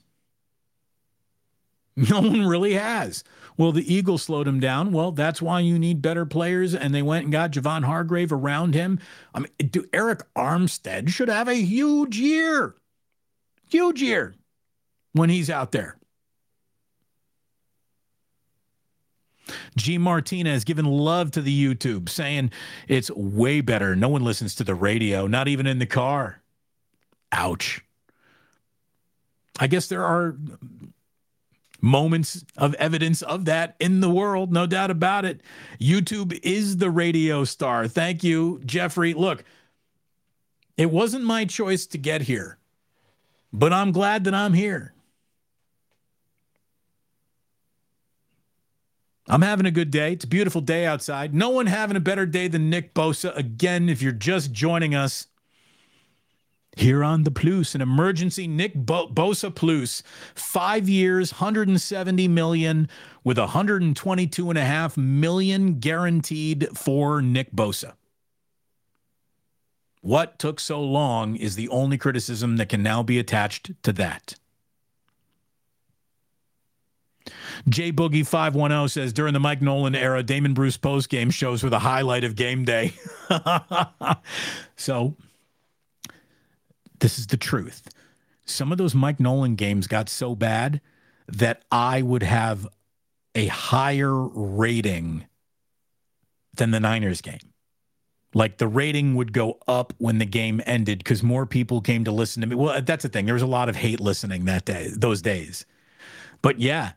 No 1.97 2.22
one 2.22 2.45
really 2.45 2.76
has. 2.76 3.26
Well, 3.57 3.74
the 3.74 3.93
Eagles 3.93 4.24
slowed 4.24 4.47
him 4.47 4.62
down. 4.62 4.93
Well, 4.93 5.12
that's 5.12 5.41
why 5.41 5.60
you 5.60 5.78
need 5.78 6.01
better 6.01 6.26
players, 6.26 6.74
and 6.74 6.95
they 6.95 7.01
went 7.01 7.26
and 7.26 7.32
got 7.32 7.51
Javon 7.51 7.84
Hargrave 7.84 8.32
around 8.32 8.74
him. 8.74 8.99
I 9.34 9.39
mean, 9.39 9.51
do 9.70 9.84
Arik 9.88 10.22
Armstead 10.34 11.10
should 11.10 11.28
have 11.28 11.49
a 11.49 11.55
huge 11.55 12.18
year, 12.18 12.76
huge 13.68 14.01
year 14.01 14.34
when 15.12 15.30
he's 15.30 15.49
out 15.49 15.74
there. 15.74 15.97
G 19.76 19.97
Martinez 19.97 20.64
giving 20.64 20.86
love 20.86 21.32
to 21.32 21.41
the 21.41 21.76
YouTube, 21.76 22.07
saying 22.07 22.51
it's 22.88 23.12
way 23.12 23.60
better. 23.60 23.95
No 23.95 24.07
one 24.07 24.24
listens 24.24 24.55
to 24.55 24.64
the 24.64 24.76
radio, 24.76 25.28
not 25.28 25.47
even 25.49 25.68
in 25.68 25.80
the 25.80 25.86
car. 25.86 26.41
Ouch. 27.34 27.82
I 29.60 29.68
guess 29.68 29.88
there 29.88 30.05
are 30.05 30.38
moments 31.82 32.43
of 32.57 32.74
evidence 32.76 33.22
of 33.22 33.45
that 33.45 33.76
in 33.80 33.99
the 33.99 34.10
world, 34.10 34.51
no 34.51 34.66
doubt 34.66 34.89
about 34.89 35.26
it. 35.26 35.41
YouTube 35.80 36.38
is 36.43 36.78
the 36.78 36.89
radio 36.89 37.43
star. 37.43 37.88
Thank 37.88 38.24
you, 38.24 38.62
Jeffrey. 38.66 39.14
Look, 39.14 39.43
it 40.78 40.89
wasn't 40.89 41.26
my 41.26 41.45
choice 41.45 41.86
to 41.88 41.97
get 41.97 42.22
here, 42.22 42.57
but 43.51 43.74
I'm 43.74 43.91
glad 43.91 44.24
that 44.24 44.34
I'm 44.34 44.53
here. 44.53 44.93
I'm 49.28 49.43
having 49.43 49.68
a 49.68 49.72
good 49.72 49.91
day. 49.91 50.14
It's 50.14 50.26
a 50.26 50.28
beautiful 50.28 50.62
day 50.62 50.88
outside. 50.88 51.36
No 51.36 51.49
one 51.49 51.68
having 51.68 51.95
a 51.95 51.99
better 51.99 52.26
day 52.26 52.47
than 52.47 52.70
Nick 52.70 52.95
Bosa. 52.95 53.36
Again, 53.38 53.88
if 53.88 54.01
you're 54.01 54.12
just 54.12 54.51
joining 54.51 54.95
us, 54.95 55.28
here 56.80 57.04
on 57.04 57.24
the 57.24 57.32
Plus, 57.32 57.76
an 57.76 57.82
emergency 57.82 58.48
Nick 58.48 58.74
Bo- 58.74 59.08
Bosa 59.08 59.54
Plus, 59.54 60.04
five 60.36 60.90
years, 60.90 61.34
170 61.34 62.28
million, 62.28 62.90
with 63.24 63.38
122 63.38 64.50
and 64.50 64.58
a 64.58 64.66
half 64.66 64.98
million 64.98 65.80
guaranteed 65.80 66.68
for 66.78 67.22
Nick 67.22 67.52
Bosa. 67.52 67.94
What 70.02 70.40
took 70.40 70.60
so 70.60 70.82
long 70.82 71.36
is 71.36 71.56
the 71.56 71.70
only 71.70 71.98
criticism 71.98 72.58
that 72.58 72.70
can 72.70 72.82
now 72.82 73.04
be 73.04 73.20
attached 73.20 73.72
to 73.84 73.92
that. 73.94 74.36
J 77.68 77.92
Boogie 77.92 78.26
510 78.26 78.88
says 78.88 79.14
during 79.14 79.34
the 79.34 79.40
Mike 79.40 79.62
Nolan 79.62 79.96
era, 79.96 80.24
Damon 80.24 80.54
Bruce 80.54 80.78
post 80.78 81.10
game 81.10 81.30
shows 81.30 81.62
were 81.62 81.70
the 81.70 81.80
highlight 81.80 82.24
of 82.24 82.36
game 82.36 82.64
day. 82.64 82.94
so 84.78 85.16
this 87.00 87.20
is 87.20 87.28
the 87.28 87.38
truth. 87.38 87.89
Some 88.45 88.72
of 88.72 88.78
those 88.78 88.95
Mike 88.95 89.20
Nolan 89.20 89.56
games 89.56 89.88
got 89.88 90.10
so 90.10 90.36
bad 90.36 90.82
that 91.28 91.64
I 91.72 92.02
would 92.02 92.24
have 92.24 92.68
a 93.36 93.47
higher 93.47 94.14
rating 94.14 95.26
than 96.56 96.72
the 96.72 96.80
Niners 96.80 97.22
game. 97.22 97.39
Like 98.34 98.58
the 98.58 98.68
rating 98.68 99.16
would 99.16 99.34
go 99.34 99.60
up 99.68 99.93
when 99.97 100.20
the 100.20 100.26
game 100.26 100.62
ended 100.66 101.00
because 101.00 101.24
more 101.24 101.45
people 101.45 101.82
came 101.82 102.04
to 102.04 102.12
listen 102.12 102.41
to 102.41 102.47
me. 102.47 102.56
Well, 102.56 102.82
that's 102.82 103.04
the 103.04 103.10
thing. 103.10 103.26
There 103.26 103.34
was 103.34 103.41
a 103.41 103.47
lot 103.47 103.70
of 103.70 103.76
hate 103.76 104.00
listening 104.00 104.45
that 104.45 104.66
day, 104.66 104.89
those 104.95 105.22
days. 105.22 105.66
But 106.41 106.60
yeah, 106.60 106.91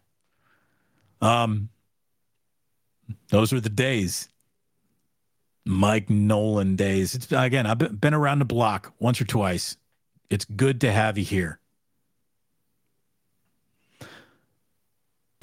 um, 1.22 1.70
those 3.28 3.52
were 3.52 3.60
the 3.60 3.70
days. 3.70 4.28
Mike 5.64 6.10
Nolan 6.10 6.76
days. 6.76 7.14
It's 7.14 7.30
again, 7.30 7.66
I've 7.66 8.00
been 8.00 8.14
around 8.14 8.40
the 8.40 8.44
block 8.44 8.92
once 8.98 9.20
or 9.20 9.24
twice. 9.24 9.76
It's 10.32 10.46
good 10.46 10.80
to 10.80 10.90
have 10.90 11.18
you 11.18 11.24
here. 11.24 11.60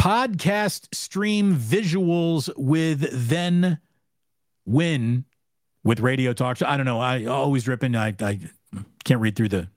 Podcast 0.02 0.96
stream 0.96 1.56
visuals 1.56 2.50
with 2.58 3.08
then 3.12 3.78
win 4.66 5.26
with 5.84 6.00
radio 6.00 6.34
talk. 6.34 6.64
I 6.64 6.76
don't 6.76 6.88
know. 6.88 7.00
I 7.00 7.26
always 7.26 7.66
dripping. 7.66 7.96
I, 7.96 8.16
I 8.20 8.40
can't 9.04 9.22
read 9.22 9.36
through 9.36 9.50
the 9.50 9.68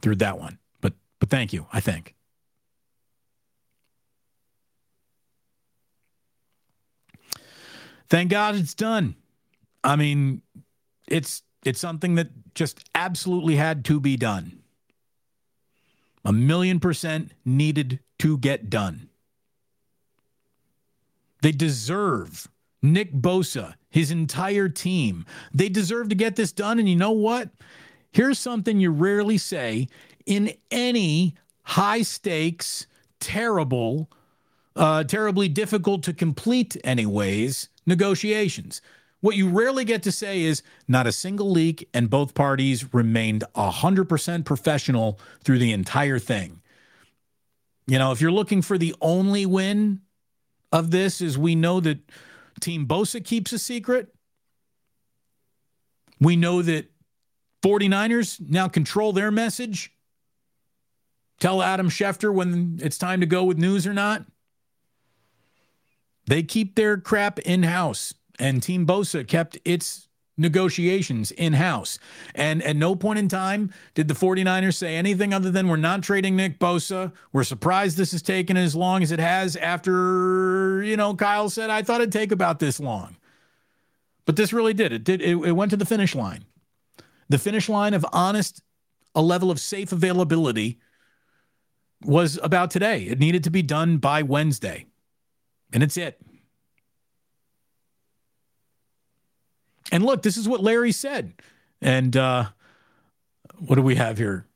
through 0.00 0.16
that 0.16 0.38
one, 0.38 0.58
but 0.80 0.94
but 1.18 1.28
thank 1.28 1.52
you. 1.52 1.66
I 1.70 1.80
think. 1.80 2.14
Thank 8.08 8.30
God 8.30 8.54
it's 8.54 8.74
done. 8.74 9.16
I 9.84 9.96
mean, 9.96 10.40
it's 11.06 11.42
it's 11.62 11.78
something 11.78 12.14
that 12.14 12.28
just 12.54 12.88
absolutely 12.94 13.56
had 13.56 13.84
to 13.86 14.00
be 14.00 14.16
done. 14.16 14.60
A 16.24 16.32
million 16.32 16.80
percent 16.80 17.32
needed 17.44 18.00
to 18.18 18.36
get 18.38 18.68
done. 18.68 19.08
They 21.42 21.52
deserve 21.52 22.48
Nick 22.82 23.12
Bosa, 23.12 23.74
his 23.88 24.10
entire 24.10 24.68
team. 24.68 25.24
They 25.54 25.68
deserve 25.68 26.08
to 26.10 26.14
get 26.14 26.36
this 26.36 26.52
done. 26.52 26.78
And 26.78 26.88
you 26.88 26.96
know 26.96 27.12
what? 27.12 27.50
Here's 28.12 28.38
something 28.38 28.80
you 28.80 28.90
rarely 28.90 29.38
say 29.38 29.88
in 30.26 30.52
any 30.70 31.34
high 31.62 32.02
stakes, 32.02 32.86
terrible, 33.20 34.10
uh, 34.76 35.04
terribly 35.04 35.48
difficult 35.48 36.02
to 36.04 36.12
complete, 36.12 36.76
anyways, 36.84 37.68
negotiations. 37.86 38.82
What 39.20 39.36
you 39.36 39.48
rarely 39.48 39.84
get 39.84 40.02
to 40.04 40.12
say 40.12 40.42
is 40.42 40.62
not 40.88 41.06
a 41.06 41.12
single 41.12 41.50
leak, 41.50 41.88
and 41.92 42.08
both 42.08 42.34
parties 42.34 42.94
remained 42.94 43.44
100% 43.54 44.44
professional 44.44 45.20
through 45.44 45.58
the 45.58 45.72
entire 45.72 46.18
thing. 46.18 46.62
You 47.86 47.98
know, 47.98 48.12
if 48.12 48.20
you're 48.20 48.32
looking 48.32 48.62
for 48.62 48.78
the 48.78 48.94
only 49.00 49.44
win 49.44 50.00
of 50.72 50.90
this, 50.90 51.20
is 51.20 51.36
we 51.36 51.54
know 51.54 51.80
that 51.80 51.98
Team 52.60 52.86
Bosa 52.86 53.22
keeps 53.22 53.52
a 53.52 53.58
secret. 53.58 54.14
We 56.18 56.36
know 56.36 56.62
that 56.62 56.90
49ers 57.62 58.40
now 58.48 58.68
control 58.68 59.12
their 59.12 59.30
message. 59.30 59.92
Tell 61.40 61.62
Adam 61.62 61.90
Schefter 61.90 62.32
when 62.32 62.78
it's 62.82 62.98
time 62.98 63.20
to 63.20 63.26
go 63.26 63.44
with 63.44 63.58
news 63.58 63.86
or 63.86 63.94
not. 63.94 64.24
They 66.26 66.42
keep 66.42 66.74
their 66.74 66.96
crap 66.98 67.38
in 67.40 67.64
house 67.64 68.14
and 68.40 68.62
Team 68.62 68.86
Bosa 68.86 69.26
kept 69.26 69.58
its 69.64 70.08
negotiations 70.36 71.30
in 71.32 71.52
house. 71.52 71.98
And 72.34 72.62
at 72.62 72.74
no 72.74 72.96
point 72.96 73.18
in 73.18 73.28
time 73.28 73.72
did 73.94 74.08
the 74.08 74.14
49ers 74.14 74.74
say 74.74 74.96
anything 74.96 75.34
other 75.34 75.50
than 75.50 75.68
we're 75.68 75.76
not 75.76 76.02
trading 76.02 76.34
Nick 76.34 76.58
Bosa. 76.58 77.12
We're 77.32 77.44
surprised 77.44 77.96
this 77.96 78.12
has 78.12 78.22
taken 78.22 78.56
as 78.56 78.74
long 78.74 79.02
as 79.02 79.12
it 79.12 79.20
has 79.20 79.54
after, 79.56 80.82
you 80.82 80.96
know, 80.96 81.14
Kyle 81.14 81.50
said, 81.50 81.68
I 81.68 81.82
thought 81.82 82.00
it'd 82.00 82.12
take 82.12 82.32
about 82.32 82.58
this 82.58 82.80
long. 82.80 83.16
But 84.24 84.36
this 84.36 84.52
really 84.52 84.74
did. 84.74 84.92
It 84.92 85.04
did. 85.04 85.20
It, 85.20 85.36
it 85.36 85.52
went 85.52 85.70
to 85.72 85.76
the 85.76 85.84
finish 85.84 86.14
line. 86.14 86.44
The 87.28 87.38
finish 87.38 87.68
line 87.68 87.94
of 87.94 88.06
honest, 88.12 88.62
a 89.14 89.22
level 89.22 89.50
of 89.50 89.60
safe 89.60 89.92
availability 89.92 90.78
was 92.02 92.38
about 92.42 92.70
today. 92.70 93.04
It 93.04 93.18
needed 93.18 93.44
to 93.44 93.50
be 93.50 93.62
done 93.62 93.98
by 93.98 94.22
Wednesday. 94.22 94.86
And 95.72 95.82
it's 95.82 95.96
it. 95.96 96.20
And 99.92 100.04
look, 100.04 100.22
this 100.22 100.36
is 100.36 100.48
what 100.48 100.62
Larry 100.62 100.92
said. 100.92 101.32
And 101.80 102.16
uh, 102.16 102.46
what 103.58 103.76
do 103.76 103.82
we 103.82 103.96
have 103.96 104.18
here? 104.18 104.46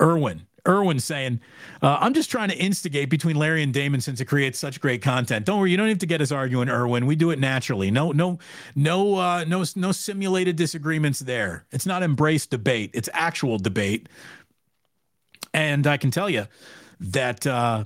Irwin. 0.00 0.46
Irwin 0.66 1.00
saying, 1.00 1.40
uh, 1.82 1.98
I'm 2.00 2.14
just 2.14 2.30
trying 2.30 2.48
to 2.50 2.56
instigate 2.56 3.10
between 3.10 3.34
Larry 3.34 3.64
and 3.64 3.74
Damon 3.74 4.00
since 4.00 4.20
it 4.20 4.26
creates 4.26 4.60
such 4.60 4.80
great 4.80 5.02
content. 5.02 5.44
Don't 5.44 5.58
worry, 5.58 5.72
you 5.72 5.76
don't 5.76 5.88
have 5.88 5.98
to 5.98 6.06
get 6.06 6.20
us 6.20 6.30
arguing, 6.30 6.68
Irwin. 6.68 7.06
We 7.06 7.16
do 7.16 7.30
it 7.30 7.40
naturally. 7.40 7.90
No, 7.90 8.12
no, 8.12 8.38
no, 8.76 9.16
uh, 9.16 9.44
no, 9.44 9.64
no 9.74 9.92
simulated 9.92 10.54
disagreements 10.54 11.18
there. 11.18 11.66
It's 11.72 11.86
not 11.86 12.04
embraced 12.04 12.50
debate. 12.50 12.90
It's 12.94 13.08
actual 13.12 13.58
debate. 13.58 14.08
And 15.52 15.86
I 15.86 15.96
can 15.96 16.12
tell 16.12 16.30
you 16.30 16.46
that 17.00 17.44
uh, 17.44 17.84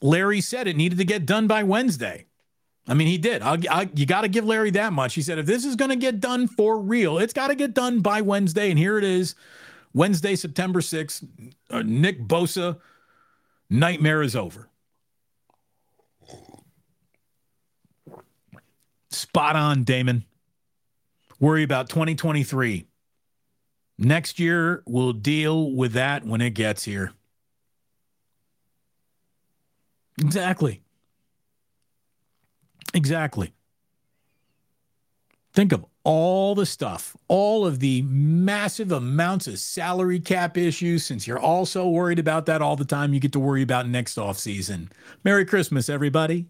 Larry 0.00 0.40
said 0.40 0.68
it 0.68 0.76
needed 0.76 0.98
to 0.98 1.04
get 1.04 1.26
done 1.26 1.48
by 1.48 1.64
Wednesday. 1.64 2.26
I 2.86 2.94
mean, 2.94 3.06
he 3.06 3.18
did. 3.18 3.42
I, 3.42 3.58
I, 3.70 3.90
you 3.94 4.06
got 4.06 4.22
to 4.22 4.28
give 4.28 4.44
Larry 4.44 4.70
that 4.72 4.92
much. 4.92 5.14
He 5.14 5.22
said, 5.22 5.38
if 5.38 5.46
this 5.46 5.64
is 5.64 5.76
going 5.76 5.90
to 5.90 5.96
get 5.96 6.20
done 6.20 6.48
for 6.48 6.78
real, 6.78 7.18
it's 7.18 7.32
got 7.32 7.48
to 7.48 7.54
get 7.54 7.74
done 7.74 8.00
by 8.00 8.20
Wednesday. 8.20 8.70
And 8.70 8.78
here 8.78 8.98
it 8.98 9.04
is 9.04 9.34
Wednesday, 9.94 10.34
September 10.34 10.80
6th. 10.80 11.24
Uh, 11.70 11.82
Nick 11.84 12.22
Bosa, 12.22 12.78
nightmare 13.70 14.22
is 14.22 14.34
over. 14.34 14.68
Spot 19.10 19.54
on, 19.56 19.84
Damon. 19.84 20.24
Worry 21.38 21.62
about 21.62 21.88
2023. 21.88 22.86
Next 23.98 24.40
year, 24.40 24.82
we'll 24.86 25.12
deal 25.12 25.70
with 25.70 25.92
that 25.92 26.24
when 26.24 26.40
it 26.40 26.50
gets 26.50 26.84
here. 26.84 27.12
Exactly. 30.20 30.82
Exactly. 32.94 33.52
Think 35.54 35.72
of 35.72 35.84
all 36.04 36.54
the 36.54 36.66
stuff, 36.66 37.16
all 37.28 37.66
of 37.66 37.78
the 37.78 38.02
massive 38.02 38.90
amounts 38.90 39.46
of 39.46 39.58
salary 39.58 40.18
cap 40.18 40.56
issues. 40.56 41.04
Since 41.04 41.26
you're 41.26 41.38
also 41.38 41.86
worried 41.88 42.18
about 42.18 42.46
that 42.46 42.62
all 42.62 42.76
the 42.76 42.84
time, 42.84 43.12
you 43.12 43.20
get 43.20 43.32
to 43.32 43.40
worry 43.40 43.62
about 43.62 43.88
next 43.88 44.18
off 44.18 44.38
season. 44.38 44.90
Merry 45.24 45.44
Christmas, 45.44 45.88
everybody. 45.88 46.46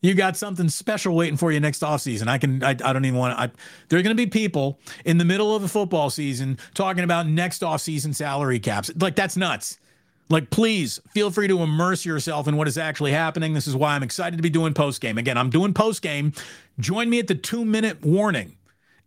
You 0.00 0.12
got 0.12 0.36
something 0.36 0.68
special 0.68 1.16
waiting 1.16 1.38
for 1.38 1.50
you 1.50 1.60
next 1.60 1.80
offseason. 1.80 2.28
I 2.28 2.36
can 2.36 2.62
I, 2.62 2.70
I 2.70 2.74
don't 2.74 3.06
even 3.06 3.18
want 3.18 3.38
to 3.38 3.58
there're 3.88 4.02
going 4.02 4.14
to 4.14 4.22
be 4.22 4.26
people 4.26 4.78
in 5.06 5.16
the 5.16 5.24
middle 5.24 5.56
of 5.56 5.62
a 5.64 5.68
football 5.68 6.10
season 6.10 6.58
talking 6.74 7.04
about 7.04 7.26
next 7.26 7.62
offseason 7.62 8.14
salary 8.14 8.58
caps. 8.58 8.90
Like 8.96 9.16
that's 9.16 9.34
nuts. 9.36 9.78
Like, 10.30 10.50
please 10.50 11.00
feel 11.12 11.30
free 11.30 11.48
to 11.48 11.62
immerse 11.62 12.04
yourself 12.04 12.48
in 12.48 12.56
what 12.56 12.66
is 12.66 12.78
actually 12.78 13.12
happening. 13.12 13.52
This 13.52 13.66
is 13.66 13.76
why 13.76 13.94
I'm 13.94 14.02
excited 14.02 14.36
to 14.36 14.42
be 14.42 14.50
doing 14.50 14.72
post 14.72 15.00
game. 15.00 15.18
Again, 15.18 15.36
I'm 15.36 15.50
doing 15.50 15.74
post 15.74 16.00
game. 16.02 16.32
Join 16.78 17.10
me 17.10 17.18
at 17.18 17.26
the 17.26 17.34
two 17.34 17.64
minute 17.64 18.02
warning. 18.02 18.56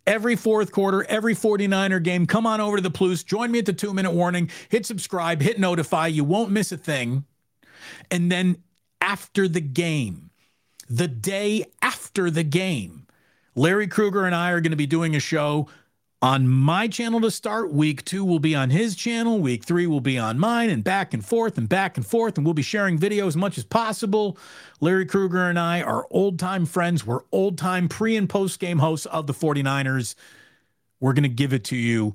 Every 0.06 0.36
fourth 0.36 0.72
quarter, 0.72 1.04
every 1.04 1.34
49er 1.34 2.02
game, 2.02 2.26
come 2.26 2.46
on 2.46 2.62
over 2.62 2.76
to 2.76 2.82
the 2.82 2.90
Plus. 2.90 3.22
Join 3.22 3.50
me 3.50 3.58
at 3.58 3.66
the 3.66 3.72
two 3.74 3.92
minute 3.92 4.12
warning. 4.12 4.50
Hit 4.70 4.86
subscribe, 4.86 5.42
hit 5.42 5.58
notify. 5.58 6.06
You 6.06 6.24
won't 6.24 6.50
miss 6.50 6.72
a 6.72 6.78
thing. 6.78 7.24
And 8.10 8.32
then 8.32 8.62
after 9.00 9.48
the 9.48 9.60
game, 9.60 10.30
the 10.88 11.08
day 11.08 11.64
after 11.82 12.30
the 12.30 12.42
game, 12.42 13.06
Larry 13.54 13.88
Krueger 13.88 14.24
and 14.24 14.34
I 14.34 14.52
are 14.52 14.60
going 14.60 14.70
to 14.70 14.76
be 14.76 14.86
doing 14.86 15.14
a 15.16 15.20
show 15.20 15.68
on 16.20 16.48
my 16.48 16.88
channel 16.88 17.20
to 17.20 17.30
start. 17.30 17.72
Week 17.72 18.04
two 18.04 18.24
will 18.24 18.40
be 18.40 18.54
on 18.54 18.70
his 18.70 18.96
channel. 18.96 19.38
Week 19.38 19.64
three 19.64 19.86
will 19.86 20.00
be 20.00 20.18
on 20.18 20.38
mine, 20.38 20.70
and 20.70 20.82
back 20.82 21.14
and 21.14 21.24
forth 21.24 21.58
and 21.58 21.68
back 21.68 21.96
and 21.96 22.06
forth. 22.06 22.36
And 22.36 22.44
we'll 22.44 22.54
be 22.54 22.62
sharing 22.62 22.98
video 22.98 23.26
as 23.26 23.36
much 23.36 23.58
as 23.58 23.64
possible. 23.64 24.36
Larry 24.80 25.06
Krueger 25.06 25.48
and 25.48 25.58
I 25.58 25.82
are 25.82 26.06
old 26.10 26.38
time 26.38 26.66
friends. 26.66 27.06
We're 27.06 27.22
old 27.30 27.56
time 27.58 27.88
pre 27.88 28.16
and 28.16 28.28
post 28.28 28.58
game 28.58 28.78
hosts 28.78 29.06
of 29.06 29.26
the 29.26 29.34
49ers. 29.34 30.14
We're 31.00 31.12
going 31.12 31.22
to 31.22 31.28
give 31.28 31.52
it 31.52 31.64
to 31.64 31.76
you 31.76 32.14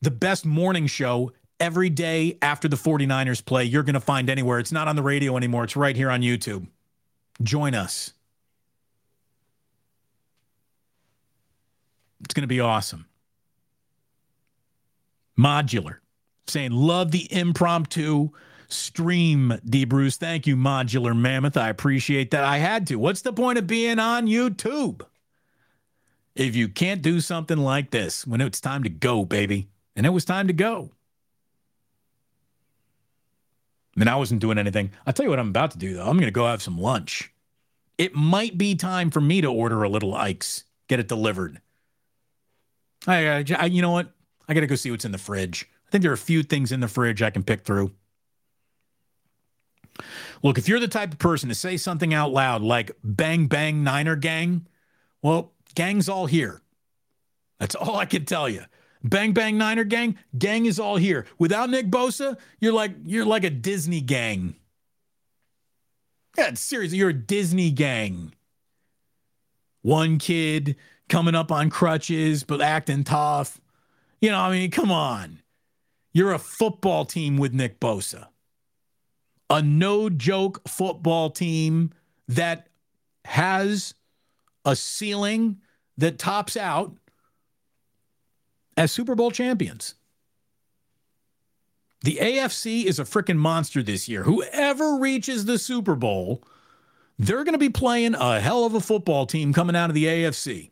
the 0.00 0.10
best 0.10 0.46
morning 0.46 0.86
show 0.86 1.32
every 1.60 1.90
day 1.90 2.38
after 2.40 2.68
the 2.68 2.76
49ers 2.76 3.44
play. 3.44 3.64
You're 3.64 3.82
going 3.82 3.94
to 3.94 4.00
find 4.00 4.30
anywhere. 4.30 4.58
It's 4.58 4.72
not 4.72 4.88
on 4.88 4.96
the 4.96 5.02
radio 5.02 5.36
anymore, 5.36 5.64
it's 5.64 5.76
right 5.76 5.94
here 5.94 6.10
on 6.10 6.22
YouTube. 6.22 6.66
Join 7.42 7.74
us. 7.74 8.14
It's 12.24 12.34
going 12.34 12.42
to 12.42 12.48
be 12.48 12.60
awesome. 12.60 13.06
Modular 15.38 15.98
saying, 16.46 16.72
love 16.72 17.10
the 17.10 17.32
impromptu 17.32 18.30
stream, 18.68 19.58
D. 19.64 19.84
Bruce. 19.84 20.16
Thank 20.16 20.46
you, 20.46 20.56
Modular 20.56 21.16
Mammoth. 21.16 21.56
I 21.56 21.68
appreciate 21.68 22.30
that. 22.32 22.44
I 22.44 22.58
had 22.58 22.86
to. 22.88 22.96
What's 22.96 23.22
the 23.22 23.32
point 23.32 23.58
of 23.58 23.66
being 23.66 23.98
on 23.98 24.26
YouTube 24.26 25.02
if 26.34 26.56
you 26.56 26.68
can't 26.68 27.02
do 27.02 27.20
something 27.20 27.58
like 27.58 27.90
this 27.90 28.26
when 28.26 28.40
it's 28.40 28.60
time 28.60 28.82
to 28.84 28.88
go, 28.88 29.24
baby? 29.24 29.68
And 29.94 30.06
it 30.06 30.10
was 30.10 30.24
time 30.24 30.46
to 30.46 30.52
go. 30.52 30.90
And 33.98 34.08
I 34.08 34.16
wasn't 34.16 34.40
doing 34.40 34.56
anything. 34.56 34.90
I'll 35.06 35.12
tell 35.12 35.24
you 35.24 35.30
what 35.30 35.38
I'm 35.38 35.48
about 35.48 35.72
to 35.72 35.78
do, 35.78 35.94
though. 35.94 36.06
I'm 36.06 36.16
going 36.16 36.24
to 36.24 36.30
go 36.30 36.46
have 36.46 36.62
some 36.62 36.78
lunch. 36.78 37.30
It 37.98 38.14
might 38.14 38.56
be 38.56 38.74
time 38.74 39.10
for 39.10 39.20
me 39.20 39.42
to 39.42 39.48
order 39.48 39.82
a 39.82 39.88
little 39.88 40.14
Ike's, 40.14 40.64
get 40.88 40.98
it 40.98 41.08
delivered. 41.08 41.60
I, 43.06 43.44
I, 43.58 43.66
you 43.66 43.82
know 43.82 43.90
what? 43.90 44.14
I 44.52 44.54
got 44.54 44.60
to 44.60 44.66
go 44.66 44.74
see 44.74 44.90
what's 44.90 45.06
in 45.06 45.12
the 45.12 45.18
fridge. 45.18 45.66
I 45.88 45.90
think 45.90 46.02
there 46.02 46.10
are 46.10 46.14
a 46.14 46.18
few 46.18 46.42
things 46.42 46.72
in 46.72 46.80
the 46.80 46.88
fridge 46.88 47.22
I 47.22 47.30
can 47.30 47.42
pick 47.42 47.62
through. 47.62 47.92
Look, 50.42 50.58
if 50.58 50.68
you're 50.68 50.78
the 50.78 50.88
type 50.88 51.12
of 51.12 51.18
person 51.18 51.48
to 51.48 51.54
say 51.54 51.78
something 51.78 52.12
out 52.12 52.32
loud 52.32 52.60
like 52.60 52.90
bang, 53.02 53.46
bang, 53.46 53.82
Niner 53.82 54.14
gang, 54.14 54.66
well, 55.22 55.52
gang's 55.74 56.06
all 56.06 56.26
here. 56.26 56.60
That's 57.58 57.74
all 57.74 57.96
I 57.96 58.04
can 58.04 58.26
tell 58.26 58.46
you. 58.46 58.64
Bang 59.02 59.32
bang 59.32 59.56
Niner 59.56 59.84
gang, 59.84 60.18
gang 60.36 60.66
is 60.66 60.78
all 60.78 60.96
here. 60.96 61.26
Without 61.38 61.70
Nick 61.70 61.86
Bosa, 61.86 62.38
you're 62.60 62.74
like 62.74 62.92
you're 63.04 63.24
like 63.24 63.42
a 63.42 63.50
Disney 63.50 64.02
gang. 64.02 64.56
Yeah, 66.36 66.52
seriously, 66.54 66.98
you're 66.98 67.08
a 67.08 67.14
Disney 67.14 67.70
gang. 67.70 68.34
One 69.80 70.18
kid 70.18 70.76
coming 71.08 71.34
up 71.34 71.50
on 71.50 71.70
crutches 71.70 72.44
but 72.44 72.60
acting 72.60 73.04
tough. 73.04 73.61
You 74.22 74.30
know, 74.30 74.38
I 74.38 74.52
mean, 74.52 74.70
come 74.70 74.92
on. 74.92 75.40
You're 76.12 76.32
a 76.32 76.38
football 76.38 77.04
team 77.04 77.36
with 77.36 77.52
Nick 77.52 77.80
Bosa. 77.80 78.28
A 79.50 79.60
no 79.60 80.08
joke 80.08 80.66
football 80.68 81.28
team 81.28 81.90
that 82.28 82.68
has 83.24 83.94
a 84.64 84.76
ceiling 84.76 85.58
that 85.98 86.20
tops 86.20 86.56
out 86.56 86.96
as 88.76 88.92
Super 88.92 89.16
Bowl 89.16 89.32
champions. 89.32 89.96
The 92.04 92.18
AFC 92.20 92.84
is 92.84 93.00
a 93.00 93.04
freaking 93.04 93.38
monster 93.38 93.82
this 93.82 94.08
year. 94.08 94.22
Whoever 94.22 94.96
reaches 94.96 95.46
the 95.46 95.58
Super 95.58 95.96
Bowl, 95.96 96.44
they're 97.18 97.44
going 97.44 97.54
to 97.54 97.58
be 97.58 97.70
playing 97.70 98.14
a 98.14 98.40
hell 98.40 98.64
of 98.64 98.74
a 98.74 98.80
football 98.80 99.26
team 99.26 99.52
coming 99.52 99.74
out 99.74 99.90
of 99.90 99.94
the 99.94 100.04
AFC 100.04 100.71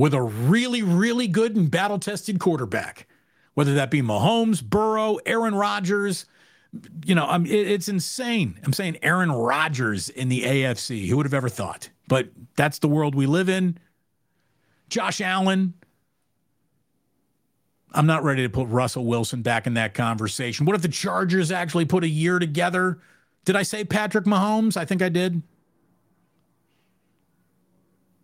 with 0.00 0.14
a 0.14 0.22
really, 0.22 0.82
really 0.82 1.28
good 1.28 1.54
and 1.54 1.70
battle 1.70 1.98
tested 1.98 2.40
quarterback, 2.40 3.06
whether 3.52 3.74
that 3.74 3.90
be 3.90 4.00
Mahomes, 4.00 4.64
Burrow, 4.64 5.18
Aaron 5.26 5.54
Rodgers. 5.54 6.24
You 7.04 7.14
know, 7.14 7.26
I'm, 7.26 7.44
it's 7.44 7.86
insane. 7.86 8.58
I'm 8.64 8.72
saying 8.72 8.96
Aaron 9.02 9.30
Rodgers 9.30 10.08
in 10.08 10.30
the 10.30 10.40
AFC. 10.40 11.06
Who 11.06 11.18
would 11.18 11.26
have 11.26 11.34
ever 11.34 11.50
thought? 11.50 11.90
But 12.08 12.30
that's 12.56 12.78
the 12.78 12.88
world 12.88 13.14
we 13.14 13.26
live 13.26 13.50
in. 13.50 13.76
Josh 14.88 15.20
Allen. 15.20 15.74
I'm 17.92 18.06
not 18.06 18.24
ready 18.24 18.42
to 18.44 18.48
put 18.48 18.68
Russell 18.68 19.04
Wilson 19.04 19.42
back 19.42 19.66
in 19.66 19.74
that 19.74 19.92
conversation. 19.92 20.64
What 20.64 20.76
if 20.76 20.80
the 20.80 20.88
Chargers 20.88 21.52
actually 21.52 21.84
put 21.84 22.04
a 22.04 22.08
year 22.08 22.38
together? 22.38 23.00
Did 23.44 23.54
I 23.54 23.64
say 23.64 23.84
Patrick 23.84 24.24
Mahomes? 24.24 24.78
I 24.78 24.86
think 24.86 25.02
I 25.02 25.10
did. 25.10 25.42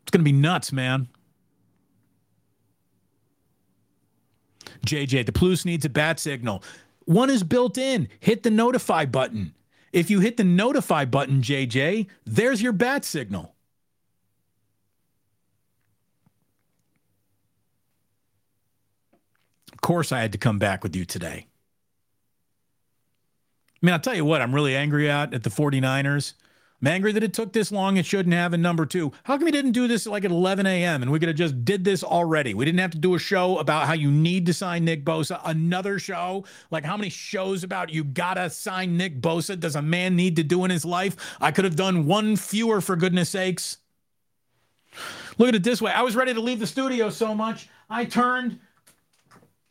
It's 0.04 0.10
going 0.10 0.24
to 0.24 0.24
be 0.24 0.32
nuts, 0.32 0.72
man. 0.72 1.08
JJ, 4.86 5.26
the 5.26 5.32
Plus 5.32 5.64
needs 5.64 5.84
a 5.84 5.90
bat 5.90 6.18
signal. 6.18 6.62
One 7.04 7.30
is 7.30 7.42
built 7.42 7.78
in. 7.78 8.08
Hit 8.20 8.42
the 8.42 8.50
notify 8.50 9.04
button. 9.04 9.54
If 9.92 10.10
you 10.10 10.20
hit 10.20 10.36
the 10.36 10.44
notify 10.44 11.04
button, 11.04 11.40
JJ, 11.40 12.06
there's 12.24 12.60
your 12.60 12.72
bat 12.72 13.04
signal. 13.04 13.54
Of 19.72 19.80
course, 19.80 20.12
I 20.12 20.20
had 20.20 20.32
to 20.32 20.38
come 20.38 20.58
back 20.58 20.82
with 20.82 20.96
you 20.96 21.04
today. 21.04 21.46
I 23.82 23.86
mean, 23.86 23.92
I'll 23.92 24.00
tell 24.00 24.14
you 24.14 24.24
what, 24.24 24.42
I'm 24.42 24.54
really 24.54 24.74
angry 24.74 25.08
at 25.10 25.32
at 25.32 25.44
the 25.44 25.50
49ers. 25.50 26.32
I'm 26.80 26.88
angry 26.88 27.12
that 27.12 27.22
it 27.22 27.32
took 27.32 27.54
this 27.54 27.72
long. 27.72 27.96
It 27.96 28.04
shouldn't 28.04 28.34
have. 28.34 28.52
And 28.52 28.62
number 28.62 28.84
two, 28.84 29.12
how 29.24 29.36
come 29.36 29.46
we 29.46 29.50
didn't 29.50 29.72
do 29.72 29.88
this 29.88 30.06
like 30.06 30.24
at 30.24 30.30
11 30.30 30.66
a.m. 30.66 31.02
and 31.02 31.10
we 31.10 31.18
could 31.18 31.28
have 31.28 31.36
just 31.36 31.64
did 31.64 31.84
this 31.84 32.04
already? 32.04 32.52
We 32.52 32.66
didn't 32.66 32.80
have 32.80 32.90
to 32.90 32.98
do 32.98 33.14
a 33.14 33.18
show 33.18 33.58
about 33.58 33.86
how 33.86 33.94
you 33.94 34.10
need 34.10 34.44
to 34.46 34.54
sign 34.54 34.84
Nick 34.84 35.04
Bosa. 35.04 35.40
Another 35.44 35.98
show, 35.98 36.44
like 36.70 36.84
how 36.84 36.96
many 36.98 37.08
shows 37.08 37.64
about 37.64 37.90
you 37.90 38.04
gotta 38.04 38.50
sign 38.50 38.96
Nick 38.98 39.22
Bosa 39.22 39.58
does 39.58 39.74
a 39.74 39.82
man 39.82 40.16
need 40.16 40.36
to 40.36 40.42
do 40.42 40.64
in 40.64 40.70
his 40.70 40.84
life? 40.84 41.16
I 41.40 41.50
could 41.50 41.64
have 41.64 41.76
done 41.76 42.04
one 42.04 42.36
fewer 42.36 42.82
for 42.82 42.94
goodness 42.94 43.30
sakes. 43.30 43.78
Look 45.38 45.48
at 45.48 45.54
it 45.54 45.64
this 45.64 45.80
way. 45.80 45.92
I 45.92 46.02
was 46.02 46.14
ready 46.14 46.34
to 46.34 46.40
leave 46.40 46.58
the 46.58 46.66
studio 46.66 47.08
so 47.08 47.34
much, 47.34 47.68
I 47.88 48.04
turned 48.04 48.60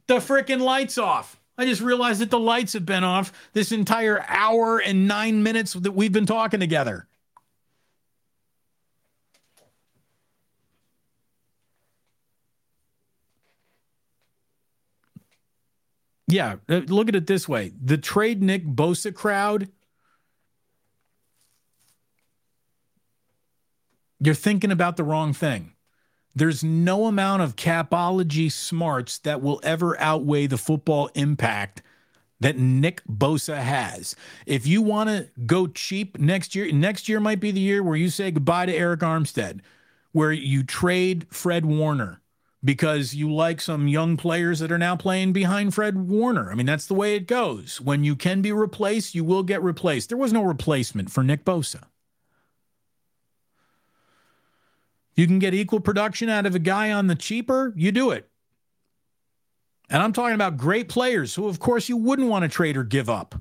the 0.07 0.15
freaking 0.15 0.61
lights 0.61 0.97
off. 0.97 1.39
I 1.57 1.65
just 1.65 1.81
realized 1.81 2.19
that 2.21 2.29
the 2.29 2.39
lights 2.39 2.73
have 2.73 2.85
been 2.85 3.03
off 3.03 3.31
this 3.53 3.71
entire 3.71 4.25
hour 4.27 4.79
and 4.79 5.07
nine 5.07 5.41
minutes 5.41 5.73
that 5.73 5.91
we've 5.91 6.11
been 6.11 6.25
talking 6.25 6.59
together. 6.59 7.07
Yeah, 16.27 16.55
uh, 16.67 16.81
look 16.87 17.07
at 17.07 17.15
it 17.15 17.27
this 17.27 17.47
way 17.47 17.71
the 17.81 17.97
trade 17.97 18.41
Nick 18.41 18.65
Bosa 18.65 19.13
crowd, 19.13 19.69
you're 24.19 24.33
thinking 24.33 24.71
about 24.71 24.97
the 24.97 25.03
wrong 25.03 25.33
thing. 25.33 25.74
There's 26.35 26.63
no 26.63 27.05
amount 27.05 27.43
of 27.43 27.55
capology 27.55 28.51
smarts 28.51 29.19
that 29.19 29.41
will 29.41 29.61
ever 29.63 29.99
outweigh 30.01 30.47
the 30.47 30.57
football 30.57 31.09
impact 31.15 31.81
that 32.41 32.57
Nick 32.57 33.01
Bosa 33.07 33.57
has. 33.57 34.15
If 34.45 34.67
you 34.67 34.81
want 34.81 35.09
to 35.09 35.29
go 35.45 35.67
cheap 35.67 36.19
next 36.19 36.53
year, 36.53 36.71
next 36.73 37.07
year 37.07 37.21
might 37.21 37.39
be 37.39 37.51
the 37.51 37.61
year 37.61 37.81
where 37.81 37.95
you 37.95 38.09
say 38.09 38.31
goodbye 38.31 38.65
to 38.65 38.77
Arik 38.77 38.97
Armstead, 38.97 39.61
where 40.11 40.33
you 40.33 40.63
trade 40.63 41.25
Fred 41.29 41.65
Warner 41.65 42.21
because 42.65 43.13
you 43.13 43.33
like 43.33 43.61
some 43.61 43.87
young 43.87 44.17
players 44.17 44.59
that 44.59 44.71
are 44.71 44.77
now 44.77 44.95
playing 44.95 45.31
behind 45.31 45.73
Fred 45.73 46.09
Warner. 46.09 46.51
I 46.51 46.55
mean, 46.55 46.65
that's 46.65 46.87
the 46.87 46.95
way 46.95 47.15
it 47.15 47.27
goes. 47.27 47.79
When 47.79 48.03
you 48.03 48.15
can 48.15 48.41
be 48.41 48.51
replaced, 48.51 49.15
you 49.15 49.23
will 49.23 49.43
get 49.43 49.63
replaced. 49.63 50.09
There 50.09 50.17
was 50.17 50.33
no 50.33 50.43
replacement 50.43 51.11
for 51.11 51.23
Nick 51.23 51.45
Bosa. 51.45 51.83
You 55.15 55.27
can 55.27 55.39
get 55.39 55.53
equal 55.53 55.79
production 55.79 56.29
out 56.29 56.45
of 56.45 56.55
a 56.55 56.59
guy 56.59 56.91
on 56.91 57.07
the 57.07 57.15
cheaper, 57.15 57.73
you 57.75 57.91
do 57.91 58.11
it. 58.11 58.29
And 59.89 60.01
I'm 60.01 60.13
talking 60.13 60.35
about 60.35 60.57
great 60.57 60.89
players 60.89 61.35
who, 61.35 61.47
of 61.47 61.59
course, 61.59 61.89
you 61.89 61.97
wouldn't 61.97 62.27
want 62.27 62.43
to 62.43 62.49
trade 62.49 62.75
or 62.75 62.83
give 62.83 63.09
up. 63.09 63.35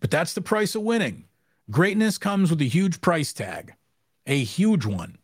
But 0.00 0.10
that's 0.10 0.32
the 0.32 0.40
price 0.40 0.74
of 0.74 0.82
winning. 0.82 1.24
Greatness 1.70 2.18
comes 2.18 2.50
with 2.50 2.60
a 2.62 2.64
huge 2.64 3.00
price 3.00 3.32
tag, 3.32 3.74
a 4.26 4.42
huge 4.42 4.86
one. 4.86 5.18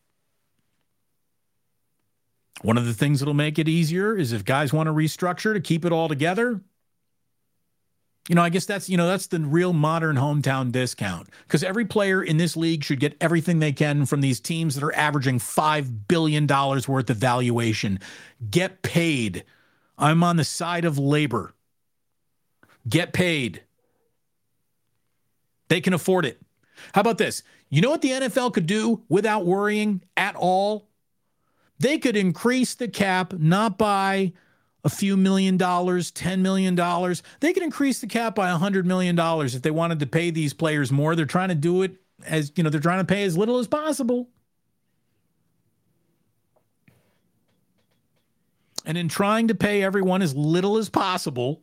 One 2.62 2.78
of 2.78 2.86
the 2.86 2.94
things 2.94 3.20
that'll 3.20 3.35
make 3.35 3.59
it 3.59 3.69
easier 3.69 4.16
is 4.16 4.32
if 4.32 4.44
guys 4.44 4.73
want 4.73 4.86
to 4.89 4.93
restructure 4.93 5.53
to 5.55 5.61
keep 5.61 5.85
it 5.85 5.93
all 5.93 6.09
together. 6.09 6.61
You 8.28 8.35
know, 8.35 8.43
I 8.43 8.48
guess 8.48 8.66
that's, 8.66 8.89
you 8.89 8.97
know, 8.97 9.07
that's 9.07 9.28
the 9.28 9.39
real 9.39 9.73
modern 9.73 10.16
hometown 10.16 10.73
discount 10.73 11.28
because 11.47 11.62
every 11.62 11.85
player 11.85 12.23
in 12.23 12.39
this 12.39 12.57
league 12.57 12.82
should 12.82 12.98
get 12.98 13.16
everything 13.20 13.61
they 13.61 13.73
can 13.73 14.05
from 14.05 14.20
these 14.20 14.40
teams 14.40 14.74
that 14.74 14.82
are 14.82 14.94
averaging 14.94 15.39
$5 15.39 16.09
billion 16.09 16.47
worth 16.47 17.11
of 17.11 17.16
valuation. 17.16 18.01
Get 18.51 18.82
paid. 18.82 19.44
I'm 19.97 20.24
on 20.24 20.36
the 20.36 20.44
side 20.44 20.85
of 20.85 20.98
labor. 20.98 21.55
Get 22.89 23.12
paid. 23.12 23.62
They 25.69 25.81
can 25.81 25.94
afford 25.94 26.27
it. 26.27 26.40
How 26.94 27.03
about 27.03 27.19
this? 27.19 27.43
You 27.69 27.81
know 27.81 27.90
what 27.90 28.03
the 28.03 28.11
NFL 28.11 28.53
could 28.53 28.66
do 28.66 29.03
without 29.09 29.47
worrying 29.47 30.03
at 30.16 30.35
all? 30.36 30.89
They 31.78 31.98
could 31.98 32.16
increase 32.16 32.74
the 32.74 32.89
cap 32.89 33.35
not 33.35 33.78
by 33.78 34.32
a 34.86 34.88
few 34.88 35.16
million 35.16 35.56
dollars, 35.56 36.12
$10 36.12 36.38
million. 36.38 36.76
They 37.40 37.52
could 37.52 37.64
increase 37.64 37.98
the 37.98 38.06
cap 38.06 38.36
by 38.36 38.48
$100 38.56 38.84
million 38.84 39.18
if 39.18 39.60
they 39.60 39.72
wanted 39.72 39.98
to 39.98 40.06
pay 40.06 40.30
these 40.30 40.54
players 40.54 40.92
more. 40.92 41.16
They're 41.16 41.26
trying 41.26 41.48
to 41.48 41.56
do 41.56 41.82
it 41.82 41.96
as, 42.24 42.52
you 42.54 42.62
know, 42.62 42.70
they're 42.70 42.80
trying 42.80 43.00
to 43.00 43.04
pay 43.04 43.24
as 43.24 43.36
little 43.36 43.58
as 43.58 43.66
possible. 43.66 44.28
And 48.84 48.96
in 48.96 49.08
trying 49.08 49.48
to 49.48 49.56
pay 49.56 49.82
everyone 49.82 50.22
as 50.22 50.36
little 50.36 50.78
as 50.78 50.88
possible, 50.88 51.62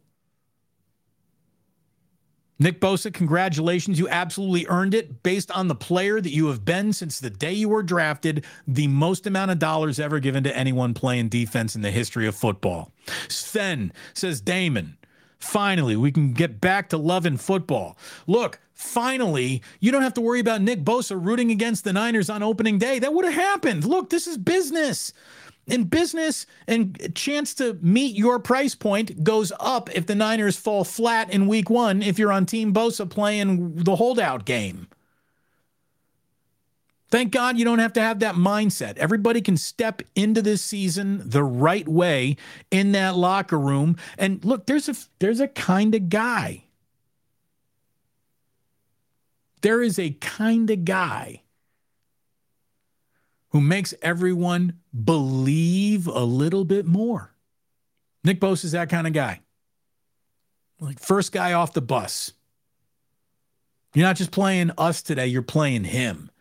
Nick 2.64 2.80
Bosa, 2.80 3.14
congratulations. 3.14 4.00
You 4.00 4.08
absolutely 4.08 4.66
earned 4.70 4.94
it 4.94 5.22
based 5.22 5.52
on 5.52 5.68
the 5.68 5.76
player 5.76 6.22
that 6.22 6.30
you 6.30 6.48
have 6.48 6.64
been 6.64 6.94
since 6.94 7.20
the 7.20 7.30
day 7.30 7.52
you 7.52 7.68
were 7.68 7.84
drafted, 7.84 8.46
the 8.66 8.88
most 8.88 9.28
amount 9.28 9.52
of 9.52 9.60
dollars 9.60 10.00
ever 10.00 10.22
given 10.22 10.46
to 10.46 10.58
anyone 10.58 10.94
playing 10.94 11.28
defense 11.28 11.76
in 11.76 11.82
the 11.82 11.92
history 11.92 12.26
of 12.26 12.38
football. 12.38 12.90
Sven 13.28 13.92
says, 14.14 14.40
Damon, 14.40 14.98
finally, 15.40 15.98
we 15.98 16.10
can 16.10 16.32
get 16.32 16.62
back 16.62 16.88
to 16.88 16.98
loving 16.98 17.36
football. 17.36 17.98
Look, 18.28 18.62
finally, 18.74 19.62
you 19.82 19.92
don't 19.92 20.04
have 20.04 20.14
to 20.14 20.22
worry 20.22 20.40
about 20.40 20.62
Nick 20.62 20.86
Bosa 20.86 21.22
rooting 21.22 21.52
against 21.52 21.84
the 21.84 21.92
Niners 21.92 22.30
on 22.30 22.42
opening 22.44 22.78
day. 22.78 22.98
That 22.98 23.14
would 23.14 23.26
have 23.26 23.34
happened. 23.34 23.84
Look, 23.84 24.10
this 24.10 24.26
is 24.26 24.38
business 24.38 25.12
in 25.68 25.86
business 25.86 26.46
and 26.68 27.14
chance 27.16 27.54
to 27.56 27.78
meet 27.82 28.16
your 28.16 28.40
price 28.40 28.76
point 28.76 29.24
goes 29.24 29.52
up 29.60 29.90
if 29.96 30.06
the 30.06 30.16
Niners 30.16 30.58
fall 30.58 30.84
flat 30.84 31.32
in 31.32 31.48
week 31.48 31.70
one 31.70 32.02
if 32.02 32.20
you're 32.20 32.32
on 32.32 32.46
Team 32.46 32.74
Bosa 32.74 33.10
playing 33.10 33.76
the 33.76 33.96
holdout 33.96 34.46
game. 34.46 34.88
Thank 37.14 37.32
God 37.32 37.60
you 37.60 37.64
don't 37.64 37.78
have 37.78 37.94
to 37.94 38.02
have 38.02 38.20
that 38.20 38.34
mindset. 38.34 38.98
Everybody 38.98 39.40
can 39.40 39.56
step 39.56 40.02
into 40.16 40.42
this 40.42 40.64
season 40.64 41.22
the 41.24 41.44
right 41.44 41.88
way 41.88 42.38
in 42.72 42.92
that 42.94 43.16
locker 43.16 43.60
room. 43.60 43.98
And 44.18 44.44
look, 44.44 44.66
there's 44.66 44.90
a 44.90 44.96
there's 45.20 45.40
a 45.40 45.48
kind 45.48 45.94
of 45.94 46.10
guy. 46.10 46.64
There 49.62 49.84
is 49.84 50.00
a 50.00 50.18
kind 50.22 50.72
of 50.72 50.86
guy 50.86 51.43
who 53.54 53.62
makes 53.62 53.94
everyone 54.02 54.80
believe 55.06 56.08
a 56.08 56.24
little 56.24 56.66
bit 56.66 56.86
more. 56.86 57.34
Nick 58.24 58.40
Bosa 58.40 58.66
is 58.66 58.72
that 58.72 58.90
kind 58.90 59.08
of 59.08 59.14
guy. 59.14 59.42
Like 60.80 61.00
first 61.00 61.32
guy 61.32 61.54
off 61.54 61.74
the 61.74 61.82
bus. 61.82 62.34
You're 63.94 64.08
not 64.08 64.16
just 64.16 64.32
playing 64.32 64.72
us 64.78 65.04
today, 65.04 65.28
you're 65.28 65.44
playing 65.44 65.84
him. 65.84 66.32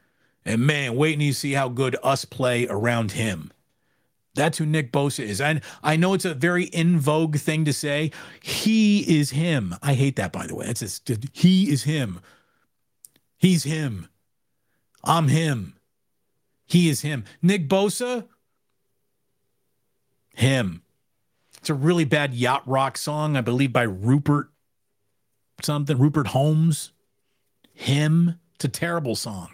And 0.44 0.66
man, 0.66 0.96
wait 0.96 1.12
and 1.12 1.22
you 1.22 1.34
see 1.34 1.52
how 1.52 1.68
good 1.68 1.96
us 2.02 2.24
play 2.24 2.66
around 2.66 3.12
him. 3.12 3.52
That's 4.34 4.56
who 4.56 4.64
Nick 4.64 4.90
Bosa 4.90 5.22
is. 5.22 5.42
And 5.42 5.60
I 5.82 5.96
know 5.96 6.14
it's 6.14 6.24
a 6.24 6.32
very 6.32 6.64
in 6.64 6.98
vogue 6.98 7.36
thing 7.36 7.66
to 7.66 7.74
say. 7.74 8.10
He 8.40 9.20
is 9.20 9.30
him. 9.30 9.74
I 9.82 9.92
hate 9.92 10.16
that, 10.16 10.32
by 10.32 10.46
the 10.46 10.54
way. 10.54 10.66
It's 10.66 10.80
just, 10.80 11.10
he 11.34 11.70
is 11.70 11.82
him. 11.82 12.20
He's 13.36 13.64
him. 13.64 14.08
I'm 15.04 15.28
him. 15.28 15.74
He 16.72 16.88
is 16.88 17.02
him. 17.02 17.24
Nick 17.42 17.68
Bosa, 17.68 18.26
him. 20.34 20.82
It's 21.58 21.68
a 21.68 21.74
really 21.74 22.06
bad 22.06 22.32
yacht 22.32 22.62
rock 22.66 22.96
song, 22.96 23.36
I 23.36 23.42
believe, 23.42 23.74
by 23.74 23.82
Rupert 23.82 24.48
something, 25.60 25.98
Rupert 25.98 26.28
Holmes. 26.28 26.92
Him. 27.74 28.40
It's 28.54 28.64
a 28.64 28.68
terrible 28.70 29.14
song. 29.16 29.50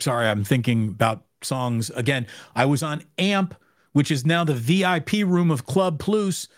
Sorry, 0.00 0.26
I'm 0.26 0.42
thinking 0.42 0.88
about 0.88 1.22
songs 1.40 1.90
again. 1.90 2.26
I 2.56 2.64
was 2.64 2.82
on 2.82 3.04
AMP, 3.16 3.54
which 3.92 4.10
is 4.10 4.26
now 4.26 4.42
the 4.42 4.54
VIP 4.54 5.12
room 5.24 5.52
of 5.52 5.66
Club 5.66 6.00
Plus. 6.00 6.48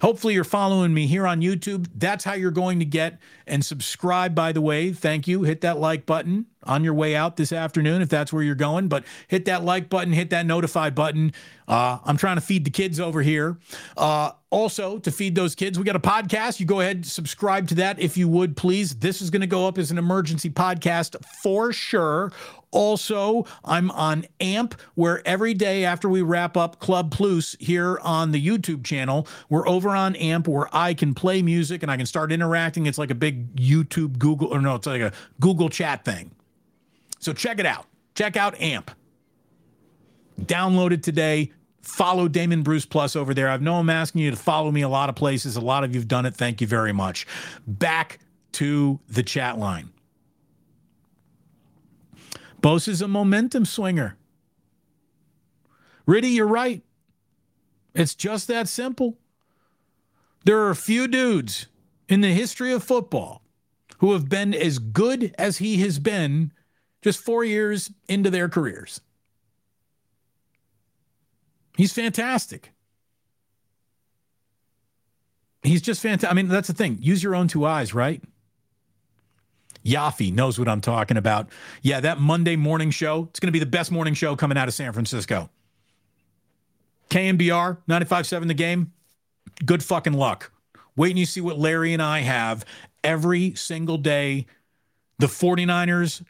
Hopefully, 0.00 0.34
you're 0.34 0.44
following 0.44 0.92
me 0.92 1.06
here 1.06 1.26
on 1.26 1.40
YouTube. 1.40 1.88
That's 1.94 2.24
how 2.24 2.34
you're 2.34 2.50
going 2.50 2.80
to 2.80 2.84
get 2.84 3.18
and 3.46 3.64
subscribe, 3.64 4.34
by 4.34 4.52
the 4.52 4.60
way. 4.60 4.92
Thank 4.92 5.28
you. 5.28 5.44
Hit 5.44 5.60
that 5.60 5.78
like 5.78 6.04
button 6.04 6.46
on 6.64 6.82
your 6.82 6.94
way 6.94 7.14
out 7.14 7.36
this 7.36 7.52
afternoon 7.52 8.02
if 8.02 8.08
that's 8.08 8.32
where 8.32 8.42
you're 8.42 8.54
going. 8.54 8.88
But 8.88 9.04
hit 9.28 9.44
that 9.44 9.64
like 9.64 9.88
button, 9.88 10.12
hit 10.12 10.30
that 10.30 10.46
notify 10.46 10.90
button. 10.90 11.32
Uh, 11.68 11.98
I'm 12.04 12.16
trying 12.16 12.36
to 12.36 12.40
feed 12.40 12.64
the 12.64 12.70
kids 12.70 12.98
over 12.98 13.22
here. 13.22 13.56
Uh, 13.96 14.32
also, 14.50 14.98
to 14.98 15.10
feed 15.10 15.34
those 15.34 15.54
kids, 15.54 15.78
we 15.78 15.84
got 15.84 15.96
a 15.96 16.00
podcast. 16.00 16.58
You 16.58 16.66
go 16.66 16.80
ahead, 16.80 16.96
and 16.96 17.06
subscribe 17.06 17.68
to 17.68 17.76
that 17.76 17.98
if 18.00 18.16
you 18.16 18.28
would, 18.28 18.56
please. 18.56 18.96
This 18.96 19.22
is 19.22 19.30
going 19.30 19.42
to 19.42 19.46
go 19.46 19.66
up 19.68 19.78
as 19.78 19.90
an 19.90 19.98
emergency 19.98 20.50
podcast 20.50 21.16
for 21.42 21.72
sure. 21.72 22.32
Also, 22.74 23.46
I'm 23.64 23.92
on 23.92 24.26
AMP, 24.40 24.74
where 24.96 25.26
every 25.26 25.54
day 25.54 25.84
after 25.84 26.08
we 26.08 26.22
wrap 26.22 26.56
up 26.56 26.80
Club 26.80 27.12
Plus 27.12 27.56
here 27.60 28.00
on 28.02 28.32
the 28.32 28.44
YouTube 28.44 28.84
channel, 28.84 29.28
we're 29.48 29.66
over 29.68 29.90
on 29.90 30.16
AMP 30.16 30.48
where 30.48 30.68
I 30.74 30.92
can 30.92 31.14
play 31.14 31.40
music 31.40 31.84
and 31.84 31.90
I 31.90 31.96
can 31.96 32.04
start 32.04 32.32
interacting. 32.32 32.86
It's 32.86 32.98
like 32.98 33.12
a 33.12 33.14
big 33.14 33.54
YouTube 33.54 34.18
Google, 34.18 34.48
or 34.48 34.60
no, 34.60 34.74
it's 34.74 34.88
like 34.88 35.02
a 35.02 35.12
Google 35.38 35.68
chat 35.68 36.04
thing. 36.04 36.32
So 37.20 37.32
check 37.32 37.60
it 37.60 37.66
out. 37.66 37.86
Check 38.16 38.36
out 38.36 38.60
AMP. 38.60 38.90
Download 40.40 40.90
it 40.90 41.04
today. 41.04 41.52
Follow 41.82 42.26
Damon 42.26 42.64
Bruce 42.64 42.86
Plus 42.86 43.14
over 43.14 43.34
there. 43.34 43.48
I 43.48 43.56
know 43.58 43.76
I'm 43.76 43.88
asking 43.88 44.22
you 44.22 44.32
to 44.32 44.36
follow 44.36 44.72
me 44.72 44.82
a 44.82 44.88
lot 44.88 45.08
of 45.08 45.14
places. 45.14 45.54
A 45.54 45.60
lot 45.60 45.84
of 45.84 45.94
you've 45.94 46.08
done 46.08 46.26
it. 46.26 46.34
Thank 46.34 46.60
you 46.60 46.66
very 46.66 46.92
much. 46.92 47.24
Back 47.68 48.18
to 48.52 48.98
the 49.08 49.22
chat 49.22 49.58
line. 49.58 49.93
Bose 52.64 52.88
is 52.88 53.02
a 53.02 53.08
momentum 53.08 53.66
swinger. 53.66 54.16
Riddy, 56.06 56.28
you're 56.28 56.46
right. 56.46 56.82
It's 57.94 58.14
just 58.14 58.48
that 58.48 58.68
simple. 58.68 59.18
There 60.46 60.58
are 60.60 60.70
a 60.70 60.74
few 60.74 61.06
dudes 61.06 61.66
in 62.08 62.22
the 62.22 62.32
history 62.32 62.72
of 62.72 62.82
football 62.82 63.42
who 63.98 64.14
have 64.14 64.30
been 64.30 64.54
as 64.54 64.78
good 64.78 65.34
as 65.36 65.58
he 65.58 65.76
has 65.82 65.98
been 65.98 66.52
just 67.02 67.20
four 67.20 67.44
years 67.44 67.90
into 68.08 68.30
their 68.30 68.48
careers. 68.48 69.02
He's 71.76 71.92
fantastic. 71.92 72.72
He's 75.62 75.82
just 75.82 76.00
fantastic. 76.00 76.30
I 76.30 76.32
mean, 76.32 76.48
that's 76.48 76.68
the 76.68 76.72
thing. 76.72 76.96
Use 77.02 77.22
your 77.22 77.34
own 77.34 77.46
two 77.46 77.66
eyes, 77.66 77.92
right? 77.92 78.22
Yafi 79.84 80.32
knows 80.32 80.58
what 80.58 80.68
I'm 80.68 80.80
talking 80.80 81.16
about. 81.16 81.48
Yeah, 81.82 82.00
that 82.00 82.18
Monday 82.18 82.56
morning 82.56 82.90
show, 82.90 83.28
it's 83.30 83.40
going 83.40 83.48
to 83.48 83.52
be 83.52 83.58
the 83.58 83.66
best 83.66 83.90
morning 83.90 84.14
show 84.14 84.34
coming 84.34 84.56
out 84.56 84.68
of 84.68 84.74
San 84.74 84.92
Francisco. 84.92 85.50
KNBR, 87.10 87.78
95.7 87.88 88.48
the 88.48 88.54
game. 88.54 88.92
Good 89.64 89.82
fucking 89.82 90.14
luck. 90.14 90.50
Wait 90.96 91.10
and 91.10 91.18
you 91.18 91.26
see 91.26 91.40
what 91.40 91.58
Larry 91.58 91.92
and 91.92 92.02
I 92.02 92.20
have 92.20 92.64
every 93.02 93.54
single 93.54 93.98
day. 93.98 94.46
The 95.18 95.26
49ers 95.26 96.24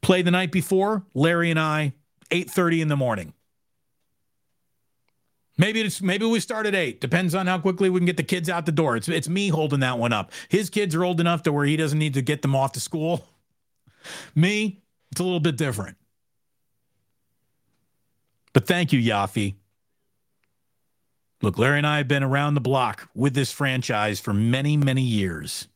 play 0.00 0.22
the 0.22 0.30
night 0.30 0.50
before, 0.50 1.04
Larry 1.14 1.50
and 1.50 1.60
I, 1.60 1.92
8:30 2.30 2.80
in 2.82 2.88
the 2.88 2.96
morning. 2.96 3.34
Maybe 5.58 5.80
it's 5.80 6.02
maybe 6.02 6.26
we 6.26 6.40
start 6.40 6.66
at 6.66 6.74
eight. 6.74 7.00
Depends 7.00 7.34
on 7.34 7.46
how 7.46 7.58
quickly 7.58 7.88
we 7.88 7.98
can 7.98 8.06
get 8.06 8.18
the 8.18 8.22
kids 8.22 8.50
out 8.50 8.66
the 8.66 8.72
door. 8.72 8.96
It's 8.96 9.08
it's 9.08 9.28
me 9.28 9.48
holding 9.48 9.80
that 9.80 9.98
one 9.98 10.12
up. 10.12 10.32
His 10.48 10.68
kids 10.68 10.94
are 10.94 11.04
old 11.04 11.20
enough 11.20 11.42
to 11.44 11.52
where 11.52 11.64
he 11.64 11.76
doesn't 11.76 11.98
need 11.98 12.14
to 12.14 12.22
get 12.22 12.42
them 12.42 12.54
off 12.54 12.72
to 12.72 12.80
school. 12.80 13.26
Me, 14.34 14.82
it's 15.10 15.20
a 15.20 15.24
little 15.24 15.40
bit 15.40 15.56
different. 15.56 15.96
But 18.52 18.66
thank 18.66 18.92
you, 18.92 19.00
Yafi. 19.00 19.54
Look, 21.42 21.58
Larry 21.58 21.78
and 21.78 21.86
I 21.86 21.98
have 21.98 22.08
been 22.08 22.22
around 22.22 22.54
the 22.54 22.60
block 22.60 23.08
with 23.14 23.34
this 23.34 23.52
franchise 23.52 24.20
for 24.20 24.32
many, 24.32 24.76
many 24.76 25.02
years. 25.02 25.68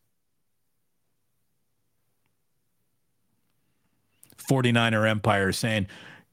49er 4.48 5.08
Empire 5.08 5.52
saying, 5.52 5.86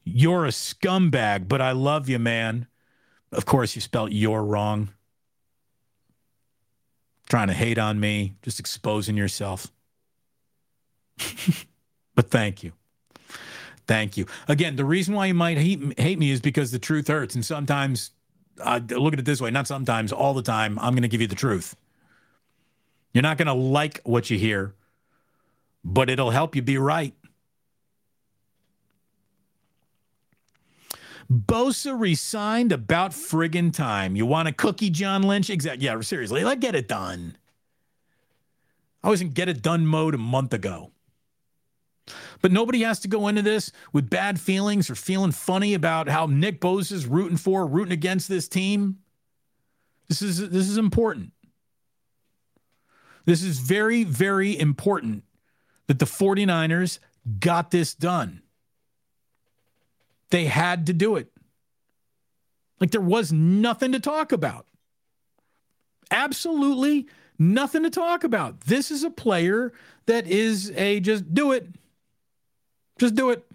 You're 0.03 0.45
a 0.45 0.49
scumbag, 0.49 1.47
but 1.47 1.61
I 1.61 1.73
love 1.73 2.09
you, 2.09 2.19
man. 2.19 2.67
Of 3.31 3.45
course, 3.45 3.75
you 3.75 3.81
spelt 3.81 4.11
you're 4.11 4.43
wrong. 4.43 4.89
Trying 7.29 7.47
to 7.47 7.53
hate 7.53 7.77
on 7.77 7.99
me, 7.99 8.35
just 8.41 8.59
exposing 8.59 9.17
yourself. 9.17 9.67
but 12.15 12.29
thank 12.29 12.63
you. 12.63 12.71
Thank 13.85 14.17
you. 14.17 14.27
Again, 14.47 14.75
the 14.75 14.85
reason 14.85 15.13
why 15.13 15.27
you 15.27 15.33
might 15.33 15.57
hate, 15.57 15.99
hate 15.99 16.19
me 16.19 16.31
is 16.31 16.41
because 16.41 16.71
the 16.71 16.79
truth 16.79 17.07
hurts. 17.07 17.35
And 17.35 17.45
sometimes, 17.45 18.11
uh, 18.59 18.79
look 18.89 19.13
at 19.13 19.19
it 19.19 19.25
this 19.25 19.41
way 19.41 19.51
not 19.51 19.67
sometimes, 19.67 20.11
all 20.11 20.33
the 20.33 20.41
time, 20.41 20.77
I'm 20.79 20.93
going 20.93 21.03
to 21.03 21.07
give 21.07 21.21
you 21.21 21.27
the 21.27 21.35
truth. 21.35 21.75
You're 23.13 23.23
not 23.23 23.37
going 23.37 23.47
to 23.47 23.53
like 23.53 24.01
what 24.03 24.29
you 24.29 24.37
hear, 24.37 24.73
but 25.83 26.09
it'll 26.09 26.31
help 26.31 26.55
you 26.55 26.61
be 26.61 26.77
right. 26.77 27.13
Bosa 31.31 31.99
resigned 31.99 32.71
about 32.71 33.11
friggin' 33.11 33.73
time. 33.73 34.15
You 34.15 34.25
want 34.25 34.47
a 34.47 34.53
cookie, 34.53 34.89
John 34.89 35.23
Lynch? 35.23 35.49
Exactly. 35.49 35.85
Yeah, 35.85 35.99
seriously, 36.01 36.43
Let's 36.43 36.61
get 36.61 36.75
it 36.75 36.87
done. 36.87 37.37
I 39.03 39.09
was 39.09 39.21
in 39.21 39.29
get 39.29 39.49
it 39.49 39.61
done 39.61 39.85
mode 39.85 40.15
a 40.15 40.17
month 40.17 40.53
ago. 40.53 40.91
But 42.41 42.51
nobody 42.51 42.83
has 42.83 42.99
to 43.01 43.07
go 43.07 43.27
into 43.27 43.41
this 43.41 43.71
with 43.91 44.09
bad 44.09 44.39
feelings 44.39 44.89
or 44.89 44.95
feeling 44.95 45.31
funny 45.31 45.73
about 45.73 46.07
how 46.07 46.25
Nick 46.25 46.61
Bosa's 46.61 47.05
rooting 47.05 47.37
for, 47.37 47.65
rooting 47.65 47.91
against 47.91 48.29
this 48.29 48.47
team. 48.47 48.99
This 50.07 50.21
is 50.21 50.49
this 50.49 50.69
is 50.69 50.77
important. 50.77 51.33
This 53.25 53.43
is 53.43 53.59
very, 53.59 54.05
very 54.05 54.57
important 54.57 55.23
that 55.87 55.99
the 55.99 56.05
49ers 56.05 56.99
got 57.39 57.71
this 57.71 57.93
done. 57.93 58.41
They 60.29 60.45
had 60.45 60.87
to 60.87 60.93
do 60.93 61.15
it. 61.15 61.31
Like 62.79 62.91
there 62.91 63.01
was 63.01 63.31
nothing 63.31 63.93
to 63.93 63.99
talk 63.99 64.31
about. 64.31 64.65
Absolutely 66.11 67.07
nothing 67.39 67.83
to 67.83 67.89
talk 67.89 68.23
about. 68.23 68.61
This 68.61 68.91
is 68.91 69.03
a 69.03 69.09
player 69.09 69.73
that 70.05 70.27
is 70.27 70.71
a 70.75 70.99
just 70.99 71.33
do 71.33 71.51
it. 71.51 71.67
Just 72.99 73.15
do 73.15 73.29
it. 73.29 73.45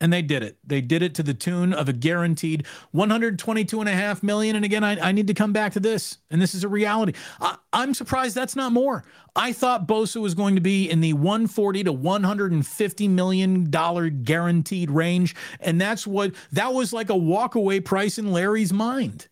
And 0.00 0.12
they 0.12 0.22
did 0.22 0.44
it. 0.44 0.58
They 0.64 0.80
did 0.80 1.02
it 1.02 1.14
to 1.16 1.24
the 1.24 1.34
tune 1.34 1.72
of 1.72 1.88
a 1.88 1.92
guaranteed 1.92 2.64
122 2.92 3.80
and 3.80 3.88
a 3.88 3.92
half 3.92 4.22
million. 4.22 4.54
And 4.54 4.64
again, 4.64 4.84
I, 4.84 5.08
I 5.08 5.12
need 5.12 5.26
to 5.26 5.34
come 5.34 5.52
back 5.52 5.72
to 5.72 5.80
this. 5.80 6.18
And 6.30 6.40
this 6.40 6.54
is 6.54 6.62
a 6.62 6.68
reality. 6.68 7.14
I, 7.40 7.56
I'm 7.72 7.94
surprised 7.94 8.36
that's 8.36 8.54
not 8.54 8.70
more. 8.70 9.04
I 9.34 9.52
thought 9.52 9.88
Bosa 9.88 10.20
was 10.20 10.34
going 10.34 10.54
to 10.54 10.60
be 10.60 10.88
in 10.88 11.00
the 11.00 11.14
140 11.14 11.84
to 11.84 11.92
150 11.92 13.08
million 13.08 13.70
dollar 13.70 14.08
guaranteed 14.08 14.90
range. 14.90 15.34
And 15.58 15.80
that's 15.80 16.06
what 16.06 16.32
that 16.52 16.72
was 16.72 16.92
like 16.92 17.10
a 17.10 17.14
walkaway 17.14 17.84
price 17.84 18.18
in 18.18 18.32
Larry's 18.32 18.72
mind. 18.72 19.26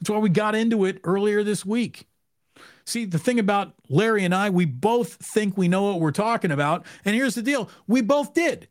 That's 0.00 0.10
why 0.10 0.18
we 0.18 0.28
got 0.28 0.54
into 0.54 0.84
it 0.84 1.00
earlier 1.02 1.42
this 1.42 1.64
week. 1.64 2.06
See, 2.84 3.06
the 3.06 3.18
thing 3.18 3.38
about 3.38 3.74
Larry 3.88 4.24
and 4.24 4.34
I, 4.34 4.50
we 4.50 4.66
both 4.66 5.14
think 5.14 5.56
we 5.56 5.68
know 5.68 5.84
what 5.84 6.00
we're 6.00 6.10
talking 6.10 6.50
about. 6.50 6.84
And 7.04 7.16
here's 7.16 7.34
the 7.34 7.42
deal 7.42 7.70
we 7.86 8.02
both 8.02 8.34
did. 8.34 8.68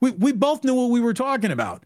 We, 0.00 0.10
we 0.12 0.32
both 0.32 0.64
knew 0.64 0.74
what 0.74 0.90
we 0.90 1.00
were 1.00 1.14
talking 1.14 1.50
about. 1.50 1.84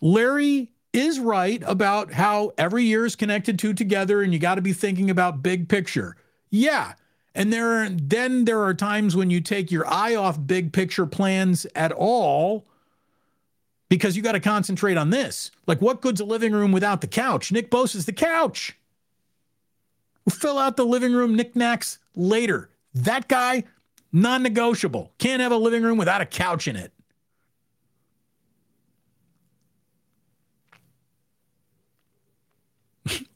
Larry 0.00 0.70
is 0.92 1.20
right 1.20 1.62
about 1.66 2.12
how 2.12 2.52
every 2.58 2.84
year 2.84 3.04
is 3.06 3.16
connected 3.16 3.58
to 3.60 3.74
together 3.74 4.22
and 4.22 4.32
you 4.32 4.38
got 4.38 4.56
to 4.56 4.62
be 4.62 4.72
thinking 4.72 5.10
about 5.10 5.42
big 5.42 5.68
picture. 5.68 6.16
Yeah. 6.50 6.94
And 7.34 7.52
there 7.52 7.84
are, 7.84 7.88
then 7.90 8.44
there 8.44 8.62
are 8.62 8.74
times 8.74 9.14
when 9.14 9.30
you 9.30 9.40
take 9.40 9.70
your 9.70 9.86
eye 9.86 10.16
off 10.16 10.38
big 10.46 10.72
picture 10.72 11.06
plans 11.06 11.66
at 11.76 11.92
all 11.92 12.66
because 13.88 14.16
you 14.16 14.22
got 14.22 14.32
to 14.32 14.40
concentrate 14.40 14.96
on 14.96 15.10
this. 15.10 15.50
Like 15.66 15.80
what 15.80 16.00
good's 16.00 16.20
a 16.20 16.24
living 16.24 16.52
room 16.52 16.72
without 16.72 17.00
the 17.00 17.06
couch? 17.06 17.52
Nick 17.52 17.70
Bosa's 17.70 18.06
the 18.06 18.12
couch. 18.12 18.76
We'll 20.24 20.34
fill 20.34 20.58
out 20.58 20.76
the 20.76 20.84
living 20.84 21.12
room 21.12 21.36
knickknacks 21.36 21.98
later. 22.16 22.70
That 22.94 23.28
guy, 23.28 23.64
non-negotiable. 24.12 25.12
Can't 25.18 25.40
have 25.40 25.52
a 25.52 25.56
living 25.56 25.82
room 25.82 25.98
without 25.98 26.20
a 26.20 26.26
couch 26.26 26.66
in 26.66 26.76
it. 26.76 26.92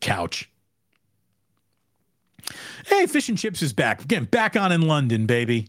Couch. 0.01 0.51
Hey, 2.87 3.07
Fish 3.07 3.29
and 3.29 3.39
Chips 3.39 3.63
is 3.63 3.73
back. 3.73 4.03
Again, 4.03 4.25
back 4.25 4.57
on 4.57 4.73
in 4.73 4.83
London, 4.83 5.27
baby. 5.27 5.69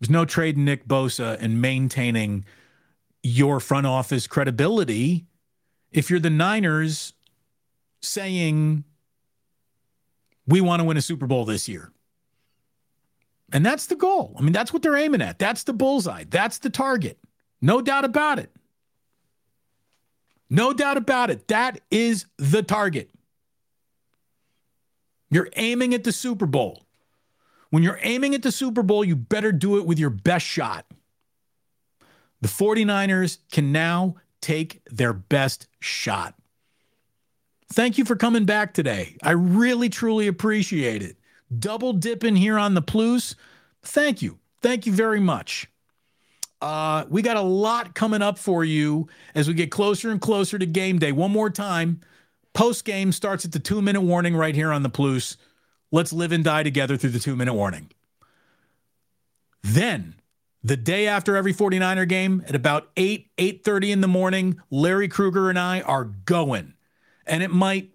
There's 0.00 0.10
no 0.10 0.24
trading 0.24 0.64
Nick 0.64 0.86
Bosa 0.86 1.36
and 1.40 1.60
maintaining 1.60 2.44
your 3.22 3.60
front 3.60 3.86
office 3.86 4.26
credibility 4.26 5.26
if 5.90 6.10
you're 6.10 6.20
the 6.20 6.30
Niners 6.30 7.14
saying, 8.02 8.84
we 10.46 10.60
want 10.60 10.80
to 10.80 10.84
win 10.84 10.96
a 10.96 11.02
Super 11.02 11.26
Bowl 11.26 11.44
this 11.44 11.68
year. 11.68 11.90
And 13.52 13.64
that's 13.64 13.86
the 13.86 13.96
goal. 13.96 14.34
I 14.38 14.42
mean, 14.42 14.52
that's 14.52 14.72
what 14.72 14.82
they're 14.82 14.96
aiming 14.96 15.22
at. 15.22 15.38
That's 15.38 15.64
the 15.64 15.72
bullseye. 15.72 16.24
That's 16.28 16.58
the 16.58 16.70
target. 16.70 17.18
No 17.60 17.80
doubt 17.80 18.04
about 18.04 18.38
it. 18.38 18.50
No 20.48 20.72
doubt 20.72 20.96
about 20.96 21.30
it. 21.30 21.48
That 21.48 21.80
is 21.90 22.26
the 22.38 22.62
target. 22.62 23.10
You're 25.30 25.50
aiming 25.56 25.92
at 25.94 26.04
the 26.04 26.12
Super 26.12 26.46
Bowl. 26.46 26.82
When 27.70 27.82
you're 27.82 27.98
aiming 28.02 28.34
at 28.34 28.42
the 28.42 28.52
Super 28.52 28.82
Bowl, 28.82 29.04
you 29.04 29.16
better 29.16 29.50
do 29.50 29.76
it 29.78 29.86
with 29.86 29.98
your 29.98 30.10
best 30.10 30.46
shot. 30.46 30.86
The 32.40 32.48
49ers 32.48 33.38
can 33.50 33.72
now 33.72 34.16
take 34.40 34.82
their 34.90 35.12
best 35.12 35.66
shot. 35.80 36.34
Thank 37.72 37.98
you 37.98 38.04
for 38.04 38.14
coming 38.14 38.44
back 38.44 38.72
today. 38.72 39.16
I 39.22 39.32
really, 39.32 39.88
truly 39.88 40.28
appreciate 40.28 41.02
it. 41.02 41.16
Double 41.58 41.92
dipping 41.92 42.36
here 42.36 42.58
on 42.58 42.74
the 42.74 42.82
Plus. 42.82 43.34
Thank 43.82 44.22
you. 44.22 44.38
Thank 44.62 44.86
you 44.86 44.92
very 44.92 45.20
much. 45.20 45.68
Uh, 46.60 47.04
we 47.08 47.22
got 47.22 47.36
a 47.36 47.42
lot 47.42 47.94
coming 47.94 48.22
up 48.22 48.38
for 48.38 48.64
you 48.64 49.08
as 49.34 49.46
we 49.46 49.54
get 49.54 49.70
closer 49.70 50.10
and 50.10 50.20
closer 50.20 50.58
to 50.58 50.66
game 50.66 50.98
day. 50.98 51.12
One 51.12 51.30
more 51.30 51.50
time, 51.50 52.00
post 52.54 52.84
game 52.84 53.12
starts 53.12 53.44
at 53.44 53.52
the 53.52 53.58
two 53.58 53.82
minute 53.82 54.00
warning 54.00 54.34
right 54.34 54.54
here 54.54 54.72
on 54.72 54.82
the 54.82 54.88
Plus. 54.88 55.36
Let's 55.92 56.12
live 56.12 56.32
and 56.32 56.42
die 56.42 56.62
together 56.62 56.96
through 56.96 57.10
the 57.10 57.20
two 57.20 57.36
minute 57.36 57.54
warning. 57.54 57.90
Then, 59.62 60.14
the 60.62 60.76
day 60.76 61.06
after 61.06 61.36
every 61.36 61.52
49er 61.52 62.08
game 62.08 62.42
at 62.48 62.54
about 62.54 62.90
8 62.96 63.30
8:30 63.36 63.90
in 63.90 64.00
the 64.00 64.08
morning, 64.08 64.60
Larry 64.70 65.08
Krueger 65.08 65.50
and 65.50 65.58
I 65.58 65.80
are 65.82 66.04
going. 66.04 66.74
And 67.26 67.42
it 67.42 67.50
might 67.50 67.90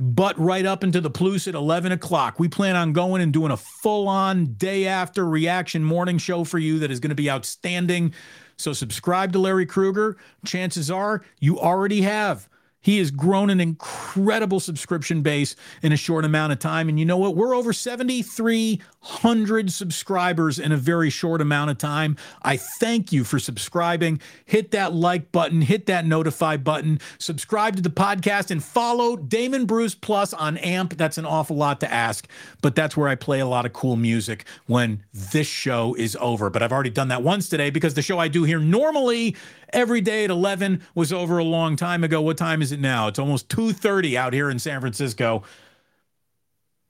butt 0.00 0.38
right 0.38 0.64
up 0.64 0.82
into 0.82 1.00
the 1.00 1.10
plus 1.10 1.46
at 1.46 1.54
11 1.54 1.92
o'clock. 1.92 2.40
We 2.40 2.48
plan 2.48 2.74
on 2.74 2.92
going 2.92 3.22
and 3.22 3.32
doing 3.32 3.52
a 3.52 3.56
full 3.56 4.08
on 4.08 4.54
day 4.54 4.86
after 4.86 5.28
reaction 5.28 5.84
morning 5.84 6.18
show 6.18 6.44
for 6.44 6.58
you 6.58 6.78
that 6.80 6.90
is 6.90 6.98
going 6.98 7.10
to 7.10 7.14
be 7.14 7.30
outstanding. 7.30 8.14
So, 8.56 8.72
subscribe 8.72 9.32
to 9.32 9.38
Larry 9.38 9.66
Krueger. 9.66 10.16
Chances 10.44 10.90
are 10.90 11.22
you 11.38 11.60
already 11.60 12.02
have. 12.02 12.48
He 12.80 12.98
has 12.98 13.10
grown 13.10 13.50
an 13.50 13.60
incredible 13.60 14.58
subscription 14.58 15.22
base 15.22 15.54
in 15.82 15.92
a 15.92 15.96
short 15.96 16.24
amount 16.24 16.52
of 16.52 16.58
time. 16.58 16.88
And 16.88 16.98
you 16.98 17.04
know 17.04 17.18
what? 17.18 17.36
We're 17.36 17.54
over 17.54 17.72
7,300 17.72 19.72
subscribers 19.72 20.58
in 20.58 20.72
a 20.72 20.76
very 20.76 21.10
short 21.10 21.42
amount 21.42 21.70
of 21.70 21.78
time. 21.78 22.16
I 22.42 22.56
thank 22.56 23.12
you 23.12 23.24
for 23.24 23.38
subscribing. 23.38 24.20
Hit 24.46 24.70
that 24.70 24.94
like 24.94 25.30
button, 25.30 25.60
hit 25.60 25.86
that 25.86 26.06
notify 26.06 26.56
button, 26.56 27.00
subscribe 27.18 27.76
to 27.76 27.82
the 27.82 27.90
podcast, 27.90 28.50
and 28.50 28.64
follow 28.64 29.16
Damon 29.16 29.66
Bruce 29.66 29.94
Plus 29.94 30.32
on 30.32 30.56
AMP. 30.56 30.96
That's 30.96 31.18
an 31.18 31.26
awful 31.26 31.56
lot 31.56 31.80
to 31.80 31.92
ask, 31.92 32.26
but 32.62 32.74
that's 32.74 32.96
where 32.96 33.08
I 33.08 33.14
play 33.14 33.40
a 33.40 33.46
lot 33.46 33.66
of 33.66 33.72
cool 33.72 33.96
music 33.96 34.46
when 34.66 35.04
this 35.12 35.46
show 35.46 35.94
is 35.94 36.16
over. 36.20 36.48
But 36.48 36.62
I've 36.62 36.72
already 36.72 36.90
done 36.90 37.08
that 37.08 37.22
once 37.22 37.48
today 37.48 37.70
because 37.70 37.94
the 37.94 38.02
show 38.02 38.18
I 38.18 38.28
do 38.28 38.44
here 38.44 38.58
normally 38.58 39.36
every 39.72 40.00
day 40.00 40.24
at 40.24 40.30
11 40.30 40.82
was 40.94 41.12
over 41.12 41.38
a 41.38 41.44
long 41.44 41.76
time 41.76 42.04
ago. 42.04 42.20
What 42.20 42.38
time 42.38 42.62
is 42.62 42.72
it 42.72 42.80
now? 42.80 43.08
It's 43.08 43.18
almost 43.18 43.48
2:30 43.48 44.16
out 44.16 44.32
here 44.32 44.50
in 44.50 44.58
San 44.58 44.80
Francisco. 44.80 45.42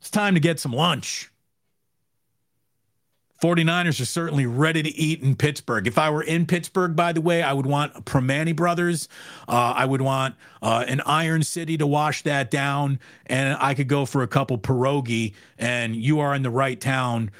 It's 0.00 0.10
time 0.10 0.34
to 0.34 0.40
get 0.40 0.58
some 0.58 0.72
lunch. 0.72 1.30
49ers 3.40 4.00
are 4.00 4.06
certainly 4.06 4.44
ready 4.44 4.82
to 4.82 4.90
eat 4.90 5.22
in 5.22 5.34
Pittsburgh. 5.34 5.86
If 5.86 5.96
I 5.96 6.10
were 6.10 6.22
in 6.22 6.44
Pittsburgh, 6.44 6.94
by 6.94 7.12
the 7.12 7.22
way, 7.22 7.42
I 7.42 7.54
would 7.54 7.64
want 7.64 8.04
Primanti 8.04 8.54
Brothers. 8.54 9.08
Uh, 9.48 9.72
I 9.76 9.86
would 9.86 10.02
want 10.02 10.34
uh, 10.60 10.84
an 10.86 11.00
Iron 11.06 11.42
City 11.42 11.78
to 11.78 11.86
wash 11.86 12.22
that 12.24 12.50
down, 12.50 13.00
and 13.26 13.56
I 13.58 13.72
could 13.72 13.88
go 13.88 14.04
for 14.04 14.22
a 14.22 14.28
couple 14.28 14.58
pierogi. 14.58 15.32
And 15.58 15.96
you 15.96 16.20
are 16.20 16.34
in 16.34 16.42
the 16.42 16.50
right 16.50 16.78
town 16.78 17.30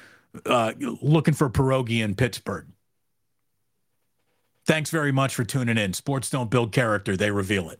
uh, 0.45 0.73
looking 0.79 1.35
for 1.35 1.49
pierogi 1.51 2.03
in 2.03 2.15
Pittsburgh. 2.15 2.65
Thanks 4.65 4.91
very 4.91 5.11
much 5.11 5.33
for 5.35 5.43
tuning 5.43 5.77
in. 5.77 5.93
Sports 5.93 6.29
don't 6.29 6.51
build 6.51 6.71
character, 6.71 7.17
they 7.17 7.31
reveal 7.31 7.69
it. 7.69 7.79